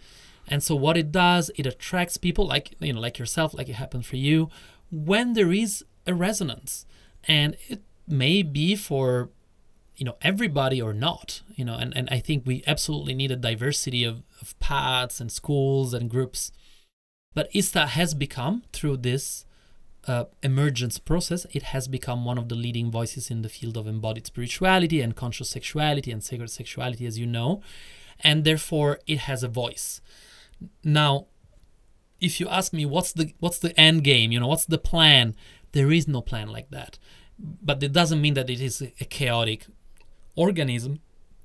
And 0.48 0.62
so 0.62 0.74
what 0.74 0.96
it 0.96 1.10
does, 1.10 1.50
it 1.56 1.66
attracts 1.66 2.16
people 2.16 2.46
like 2.46 2.74
you 2.80 2.92
know, 2.92 3.00
like 3.00 3.18
yourself, 3.18 3.54
like 3.54 3.68
it 3.68 3.74
happened 3.74 4.06
for 4.06 4.16
you, 4.16 4.50
when 4.90 5.34
there 5.34 5.52
is 5.52 5.84
a 6.06 6.14
resonance. 6.14 6.86
And 7.26 7.56
it 7.68 7.82
may 8.06 8.42
be 8.42 8.76
for 8.76 9.30
you 9.96 10.04
know 10.04 10.16
everybody 10.22 10.80
or 10.80 10.92
not 10.92 11.42
you 11.54 11.64
know 11.64 11.74
and, 11.74 11.96
and 11.96 12.08
i 12.10 12.18
think 12.18 12.44
we 12.44 12.62
absolutely 12.66 13.14
need 13.14 13.30
a 13.30 13.36
diversity 13.36 14.04
of, 14.04 14.22
of 14.40 14.58
paths 14.58 15.20
and 15.20 15.30
schools 15.30 15.94
and 15.94 16.10
groups 16.10 16.52
but 17.34 17.48
ista 17.54 17.86
has 17.86 18.14
become 18.14 18.62
through 18.72 18.96
this 18.96 19.44
uh, 20.06 20.24
emergence 20.42 20.98
process, 20.98 21.46
it 21.52 21.64
has 21.64 21.88
become 21.88 22.24
one 22.24 22.38
of 22.38 22.48
the 22.48 22.54
leading 22.54 22.90
voices 22.90 23.30
in 23.30 23.42
the 23.42 23.48
field 23.48 23.76
of 23.76 23.86
embodied 23.86 24.26
spirituality 24.26 25.00
and 25.00 25.16
conscious 25.16 25.50
sexuality 25.50 26.10
and 26.10 26.22
sacred 26.22 26.50
sexuality, 26.50 27.06
as 27.06 27.18
you 27.18 27.26
know, 27.26 27.62
and 28.20 28.44
therefore 28.44 28.98
it 29.06 29.20
has 29.20 29.42
a 29.42 29.48
voice. 29.48 30.00
Now, 30.82 31.26
if 32.20 32.40
you 32.40 32.48
ask 32.48 32.72
me 32.72 32.86
what's 32.86 33.12
the 33.12 33.32
what's 33.40 33.58
the 33.58 33.78
end 33.78 34.04
game, 34.04 34.32
you 34.32 34.40
know, 34.40 34.46
what's 34.46 34.66
the 34.66 34.78
plan? 34.78 35.34
There 35.72 35.90
is 35.90 36.06
no 36.06 36.20
plan 36.20 36.48
like 36.48 36.70
that, 36.70 36.98
but 37.38 37.82
it 37.82 37.92
doesn't 37.92 38.20
mean 38.20 38.34
that 38.34 38.50
it 38.50 38.60
is 38.60 38.80
a 38.82 39.04
chaotic 39.04 39.66
organism. 40.36 41.00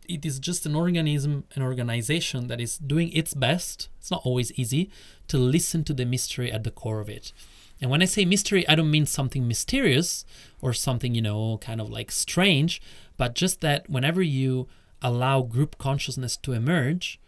It 0.07 0.25
is 0.25 0.39
just 0.39 0.65
an 0.65 0.75
organism, 0.75 1.43
an 1.53 1.61
organization 1.61 2.47
that 2.47 2.59
is 2.59 2.77
doing 2.77 3.11
its 3.11 3.33
best. 3.33 3.89
It's 3.99 4.09
not 4.09 4.21
always 4.23 4.51
easy 4.53 4.89
to 5.27 5.37
listen 5.37 5.83
to 5.83 5.93
the 5.93 6.05
mystery 6.05 6.51
at 6.51 6.63
the 6.63 6.71
core 6.71 6.99
of 6.99 7.09
it 7.09 7.31
and 7.81 7.89
when 7.89 8.01
I 8.01 8.05
say 8.05 8.25
mystery, 8.25 8.67
I 8.67 8.75
don't 8.75 8.91
mean 8.91 9.05
something 9.05 9.47
mysterious 9.47 10.25
or 10.61 10.73
something, 10.73 11.15
you 11.15 11.21
know, 11.21 11.57
kind 11.59 11.79
of 11.79 11.89
like 11.89 12.11
strange, 12.11 12.81
but 13.17 13.35
just 13.35 13.61
that 13.61 13.89
whenever 13.89 14.21
you 14.21 14.67
allow 15.01 15.41
group 15.41 15.77
consciousness 15.77 16.35
to 16.37 16.51
emerge, 16.51 17.19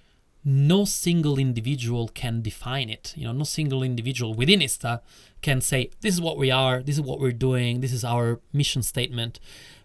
no 0.43 0.83
single 0.85 1.37
individual 1.37 2.09
can 2.09 2.41
define 2.41 2.89
it. 2.89 3.13
You 3.15 3.25
know, 3.25 3.31
no 3.31 3.43
single 3.43 3.83
individual 3.83 4.33
within 4.33 4.61
ISTA 4.61 5.01
can 5.41 5.61
say, 5.61 5.89
this 6.01 6.15
is 6.15 6.21
what 6.21 6.37
we 6.37 6.51
are, 6.51 6.81
this 6.81 6.95
is 6.95 7.01
what 7.01 7.19
we're 7.19 7.31
doing, 7.31 7.79
this 7.79 7.93
is 7.93 8.03
our 8.03 8.41
mission 8.51 8.83
statement. 8.83 9.39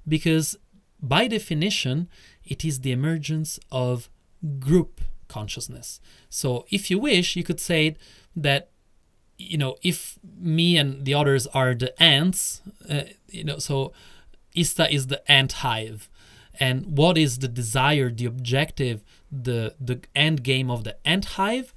Because 0.09 0.57
by 1.01 1.29
definition, 1.29 2.09
it 2.45 2.65
is 2.65 2.81
the 2.81 2.93
emergence 2.93 3.59
of 3.71 4.09
group 4.59 5.01
consciousness. 5.29 6.01
So 6.29 6.67
if 6.71 6.91
you 6.91 6.99
wish, 6.99 7.37
you 7.37 7.45
could 7.45 7.61
say 7.61 7.97
that 8.35 8.71
you 9.39 9.59
know, 9.59 9.77
if 9.83 10.19
me 10.39 10.77
and 10.77 11.05
the 11.05 11.15
others 11.15 11.47
are 11.49 11.75
the 11.75 12.01
ants, 12.03 12.63
uh, 12.89 13.03
you 13.29 13.45
know, 13.45 13.59
so 13.59 13.93
ISTA 14.55 14.93
is 14.93 15.09
the 15.09 15.31
ant 15.31 15.53
hive. 15.53 16.09
And 16.59 16.97
what 16.97 17.19
is 17.19 17.41
the 17.41 17.49
desire, 17.49 18.11
the 18.11 18.25
objective, 18.25 19.05
the 19.31 19.75
the 19.79 20.01
end 20.15 20.43
game 20.43 20.71
of 20.71 20.85
the 20.85 20.97
ant 21.07 21.27
hive? 21.37 21.75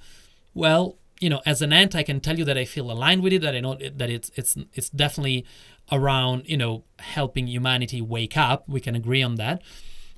Well, 0.53 0.97
you 1.19 1.29
know, 1.29 1.41
as 1.45 1.61
an 1.61 1.73
ant, 1.73 1.95
I 1.95 2.03
can 2.03 2.21
tell 2.21 2.39
you 2.39 2.45
that 2.45 2.57
I 2.57 2.63
feel 2.63 2.89
aligned 2.89 3.21
with 3.21 3.33
it. 3.33 3.41
That 3.41 3.55
I 3.55 3.59
know 3.59 3.75
that 3.75 4.09
it's 4.09 4.31
it's 4.35 4.55
it's 4.73 4.89
definitely 4.89 5.45
around 5.91 6.43
you 6.45 6.57
know 6.57 6.83
helping 6.99 7.47
humanity 7.47 8.01
wake 8.01 8.37
up. 8.37 8.67
We 8.67 8.81
can 8.81 8.95
agree 8.95 9.23
on 9.23 9.35
that, 9.35 9.61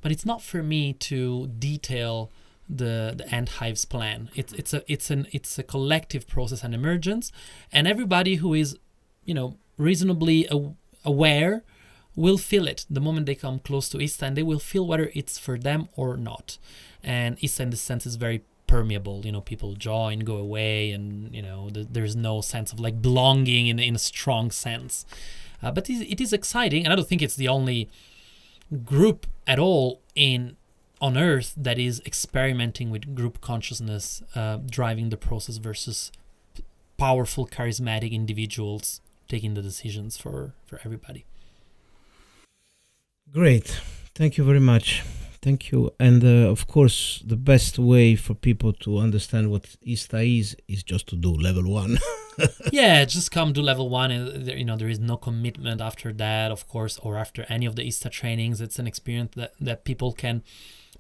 but 0.02 0.11
it's 0.11 0.26
not 0.26 0.41
for 0.41 0.64
me 0.64 0.93
to 0.93 1.48
detail 1.48 2.31
the 2.69 3.14
the 3.15 3.27
ant 3.34 3.49
hive's 3.49 3.85
plan. 3.85 4.30
It's 4.35 4.53
it's 4.53 4.73
a 4.73 4.84
it's 4.91 5.10
an 5.11 5.27
it's 5.31 5.57
a 5.60 5.64
collective 5.64 6.27
process 6.27 6.64
and 6.64 6.73
emergence, 6.73 7.31
and 7.72 7.88
everybody 7.88 8.35
who 8.35 8.53
is, 8.53 8.77
you 9.26 9.34
know, 9.34 9.57
reasonably 9.77 10.48
aware 11.03 11.64
will 12.15 12.38
feel 12.38 12.68
it 12.68 12.85
the 12.89 12.99
moment 12.99 13.26
they 13.26 13.35
come 13.35 13.60
close 13.60 13.89
to 13.89 13.99
ISTA, 13.99 14.26
and 14.26 14.38
they 14.38 14.43
will 14.43 14.60
feel 14.60 14.85
whether 14.88 15.11
it's 15.14 15.38
for 15.38 15.57
them 15.57 15.89
or 15.95 16.18
not. 16.18 16.57
And 17.03 17.38
ISTA, 17.43 17.64
in 17.64 17.69
this 17.72 17.81
sense, 17.81 18.06
is 18.06 18.15
very 18.15 18.43
permeable. 18.68 19.26
You 19.26 19.34
know, 19.34 19.41
people 19.41 19.73
join, 19.76 20.19
go 20.19 20.38
away, 20.38 20.91
and 20.91 21.34
you 21.35 21.41
know, 21.41 21.69
the, 21.69 21.84
there's 21.84 22.15
no 22.15 22.41
sense 22.41 22.72
of 22.72 22.80
like 22.80 23.02
belonging 23.02 23.68
in 23.68 23.80
in 23.80 23.95
a 23.95 23.99
strong 23.99 24.52
sense. 24.52 25.06
Uh, 25.63 25.71
but 25.71 25.89
it, 25.89 26.21
is 26.21 26.33
exciting, 26.33 26.85
and 26.85 26.93
I 26.93 26.95
don't 26.95 27.07
think 27.07 27.21
it's 27.21 27.35
the 27.35 27.47
only 27.47 27.89
group 28.83 29.27
at 29.45 29.59
all 29.59 30.01
in 30.15 30.57
on 30.99 31.17
earth 31.17 31.53
that 31.57 31.79
is 31.79 32.01
experimenting 32.05 32.91
with 32.91 33.15
group 33.15 33.41
consciousness 33.41 34.21
uh, 34.35 34.59
driving 34.69 35.09
the 35.09 35.17
process 35.17 35.57
versus 35.57 36.11
powerful 36.97 37.47
charismatic 37.47 38.11
individuals 38.11 39.01
taking 39.27 39.55
the 39.55 39.61
decisions 39.61 40.17
for 40.17 40.53
for 40.65 40.79
everybody. 40.85 41.25
Great. 43.31 43.81
Thank 44.13 44.38
you 44.38 44.43
very 44.43 44.59
much 44.59 45.03
thank 45.41 45.72
you 45.72 45.89
and 45.99 46.23
uh, 46.23 46.49
of 46.49 46.68
course 46.68 47.23
the 47.26 47.35
best 47.35 47.80
way 47.80 48.15
for 48.15 48.34
people 48.34 48.72
to 48.72 48.97
understand 48.97 49.49
what 49.49 49.76
ista 49.85 50.19
is 50.19 50.55
is 50.68 50.84
just 50.84 51.07
to 51.07 51.15
do 51.15 51.31
level 51.31 51.72
one 51.72 51.97
yeah 52.72 53.03
just 53.05 53.31
come 53.31 53.53
to 53.53 53.61
level 53.61 53.89
one 53.89 54.11
and 54.11 54.47
you 54.47 54.65
know 54.65 54.77
there 54.77 54.89
is 54.89 54.99
no 54.99 55.18
commitment 55.18 55.81
after 55.81 56.13
that 56.13 56.51
of 56.51 56.68
course 56.68 56.97
or 56.99 57.18
after 57.18 57.45
any 57.49 57.65
of 57.65 57.76
the 57.76 57.84
ista 57.88 58.09
trainings 58.09 58.61
it's 58.61 58.80
an 58.80 58.88
experience 58.88 59.31
that 59.35 59.53
that 59.59 59.84
people 59.84 60.11
can 60.13 60.43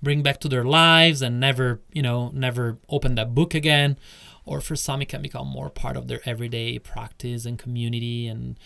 bring 0.01 0.21
back 0.21 0.39
to 0.39 0.49
their 0.49 0.63
lives 0.63 1.21
and 1.21 1.39
never, 1.39 1.81
you 1.93 2.01
know, 2.01 2.31
never 2.33 2.77
open 2.89 3.15
that 3.15 3.35
book 3.35 3.53
again. 3.53 3.97
Or 4.45 4.59
for 4.59 4.75
some, 4.75 5.01
it 5.01 5.09
can 5.09 5.21
become 5.21 5.47
more 5.47 5.69
part 5.69 5.95
of 5.95 6.07
their 6.07 6.21
everyday 6.25 6.79
practice 6.79 7.45
and 7.45 7.59
community. 7.59 8.27
And 8.27 8.57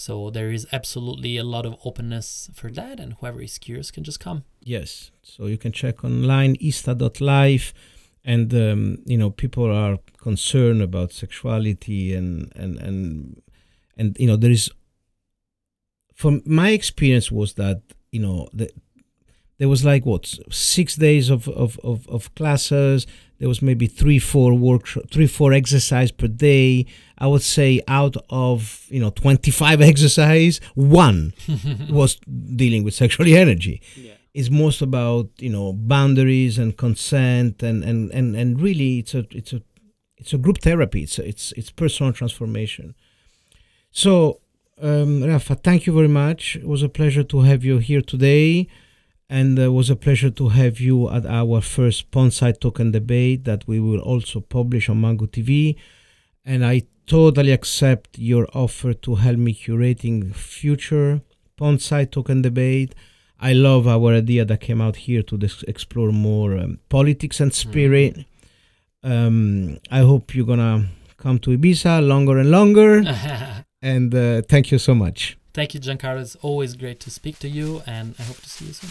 so 0.00 0.30
there 0.30 0.50
is 0.50 0.66
absolutely 0.72 1.36
a 1.36 1.44
lot 1.44 1.66
of 1.66 1.76
openness 1.84 2.50
for 2.54 2.70
that. 2.70 2.98
And 2.98 3.14
whoever 3.14 3.42
is 3.42 3.58
curious 3.58 3.90
can 3.90 4.04
just 4.04 4.20
come. 4.20 4.44
Yes. 4.62 5.10
So 5.22 5.46
you 5.46 5.58
can 5.58 5.72
check 5.72 6.04
online, 6.04 6.56
ista.life. 6.60 7.74
And, 8.24 8.52
um, 8.54 8.98
you 9.06 9.16
know, 9.16 9.30
people 9.30 9.70
are 9.70 9.98
concerned 10.18 10.82
about 10.82 11.12
sexuality 11.12 12.14
and, 12.14 12.52
and, 12.54 12.78
and, 12.78 13.42
and, 13.96 14.16
you 14.18 14.26
know, 14.26 14.36
there 14.36 14.50
is, 14.50 14.70
from 16.14 16.42
my 16.44 16.70
experience 16.70 17.30
was 17.32 17.54
that, 17.54 17.82
you 18.12 18.20
know, 18.20 18.48
the, 18.52 18.70
there 19.60 19.68
was 19.68 19.84
like 19.84 20.06
what 20.06 20.24
six 20.50 20.96
days 20.96 21.28
of, 21.28 21.46
of, 21.48 21.78
of, 21.84 22.08
of 22.08 22.34
classes. 22.34 23.06
There 23.38 23.48
was 23.48 23.60
maybe 23.60 23.86
three 23.86 24.18
four 24.18 24.54
workshop 24.54 25.10
three 25.10 25.26
four 25.26 25.52
exercise 25.52 26.10
per 26.10 26.28
day. 26.28 26.86
I 27.18 27.26
would 27.26 27.42
say 27.42 27.82
out 27.86 28.16
of 28.30 28.86
you 28.88 29.00
know 29.00 29.10
25 29.10 29.82
exercise 29.92 30.60
one 30.74 31.34
was 31.90 32.16
dealing 32.56 32.84
with 32.84 32.94
sexual 32.94 33.26
energy. 33.44 33.82
Yeah. 33.94 34.14
it's 34.32 34.50
most 34.50 34.80
about 34.80 35.28
you 35.38 35.50
know 35.50 35.74
boundaries 35.74 36.56
and 36.58 36.74
consent 36.78 37.62
and 37.62 37.84
and 37.84 38.10
and, 38.12 38.34
and 38.34 38.60
really 38.62 39.00
it's 39.00 39.14
a 39.14 39.26
it's 39.30 39.52
a 39.52 39.60
it's 40.16 40.32
a 40.32 40.38
group 40.38 40.58
therapy. 40.62 41.02
It's 41.02 41.18
a, 41.18 41.28
it's 41.28 41.52
it's 41.52 41.70
personal 41.70 42.14
transformation. 42.14 42.94
So 43.90 44.40
um, 44.80 45.22
Rafa, 45.22 45.56
thank 45.56 45.86
you 45.86 45.92
very 45.92 46.08
much. 46.24 46.56
It 46.56 46.66
was 46.66 46.82
a 46.82 46.88
pleasure 46.88 47.24
to 47.24 47.40
have 47.40 47.62
you 47.62 47.76
here 47.76 48.00
today 48.00 48.68
and 49.30 49.56
it 49.60 49.68
was 49.68 49.88
a 49.88 49.96
pleasure 49.96 50.28
to 50.28 50.48
have 50.48 50.80
you 50.80 51.08
at 51.08 51.24
our 51.24 51.60
first 51.60 52.10
Bonsai 52.10 52.58
Token 52.58 52.90
debate 52.90 53.44
that 53.44 53.64
we 53.68 53.78
will 53.78 54.00
also 54.00 54.40
publish 54.40 54.88
on 54.88 55.00
Mango 55.00 55.26
TV. 55.26 55.76
And 56.44 56.66
I 56.66 56.82
totally 57.06 57.52
accept 57.52 58.18
your 58.18 58.48
offer 58.54 58.92
to 58.92 59.14
help 59.14 59.38
me 59.38 59.54
curating 59.54 60.34
future 60.34 61.20
Bonsai 61.56 62.10
Token 62.10 62.42
debate. 62.42 62.96
I 63.38 63.52
love 63.52 63.86
our 63.86 64.14
idea 64.14 64.44
that 64.46 64.60
came 64.60 64.80
out 64.80 64.96
here 64.96 65.22
to 65.22 65.38
dis- 65.38 65.62
explore 65.62 66.10
more 66.10 66.58
um, 66.58 66.80
politics 66.88 67.38
and 67.38 67.54
spirit. 67.54 68.26
Mm. 69.04 69.26
Um, 69.26 69.78
I 69.92 70.00
hope 70.00 70.34
you're 70.34 70.44
gonna 70.44 70.88
come 71.18 71.38
to 71.38 71.56
Ibiza 71.56 72.04
longer 72.04 72.36
and 72.38 72.50
longer. 72.50 73.04
and 73.80 74.12
uh, 74.12 74.42
thank 74.42 74.72
you 74.72 74.78
so 74.78 74.92
much. 74.92 75.38
Thank 75.54 75.74
you, 75.74 75.80
Giancarlo. 75.80 76.20
It's 76.20 76.36
always 76.36 76.74
great 76.74 76.98
to 77.00 77.10
speak 77.10 77.38
to 77.38 77.48
you, 77.48 77.82
and 77.86 78.16
I 78.18 78.22
hope 78.24 78.40
to 78.40 78.50
see 78.50 78.66
you 78.66 78.72
soon. 78.72 78.90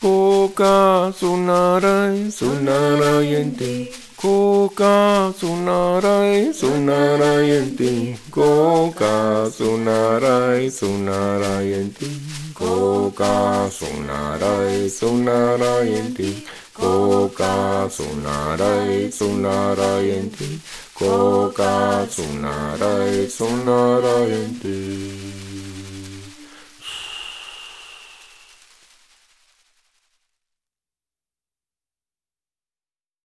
Coca 0.00 1.12
sonarai, 1.12 2.30
sonarai 2.30 3.34
en 3.34 3.54
ti. 3.54 3.92
Coca 4.16 5.30
sonarai, 5.38 6.54
sonarai 6.54 7.50
en 7.50 7.76
ti. 7.76 8.16
Coca 8.30 9.50
sonarai, 9.50 10.70
sonarai 10.70 11.72
en 11.74 11.92
ti. 11.92 12.08
Coca 12.54 13.68
sonarai, 13.68 14.88
sonarai 14.88 15.92
en 15.92 16.14
ti. 16.14 16.46
Coca 16.72 17.86
sonarai, 17.90 19.12
sonarai 19.12 20.10
en 20.16 20.30
ti. 20.30 20.60
Coca 20.94 22.08
sonarai, 22.08 23.28
sonarai. 23.28 24.40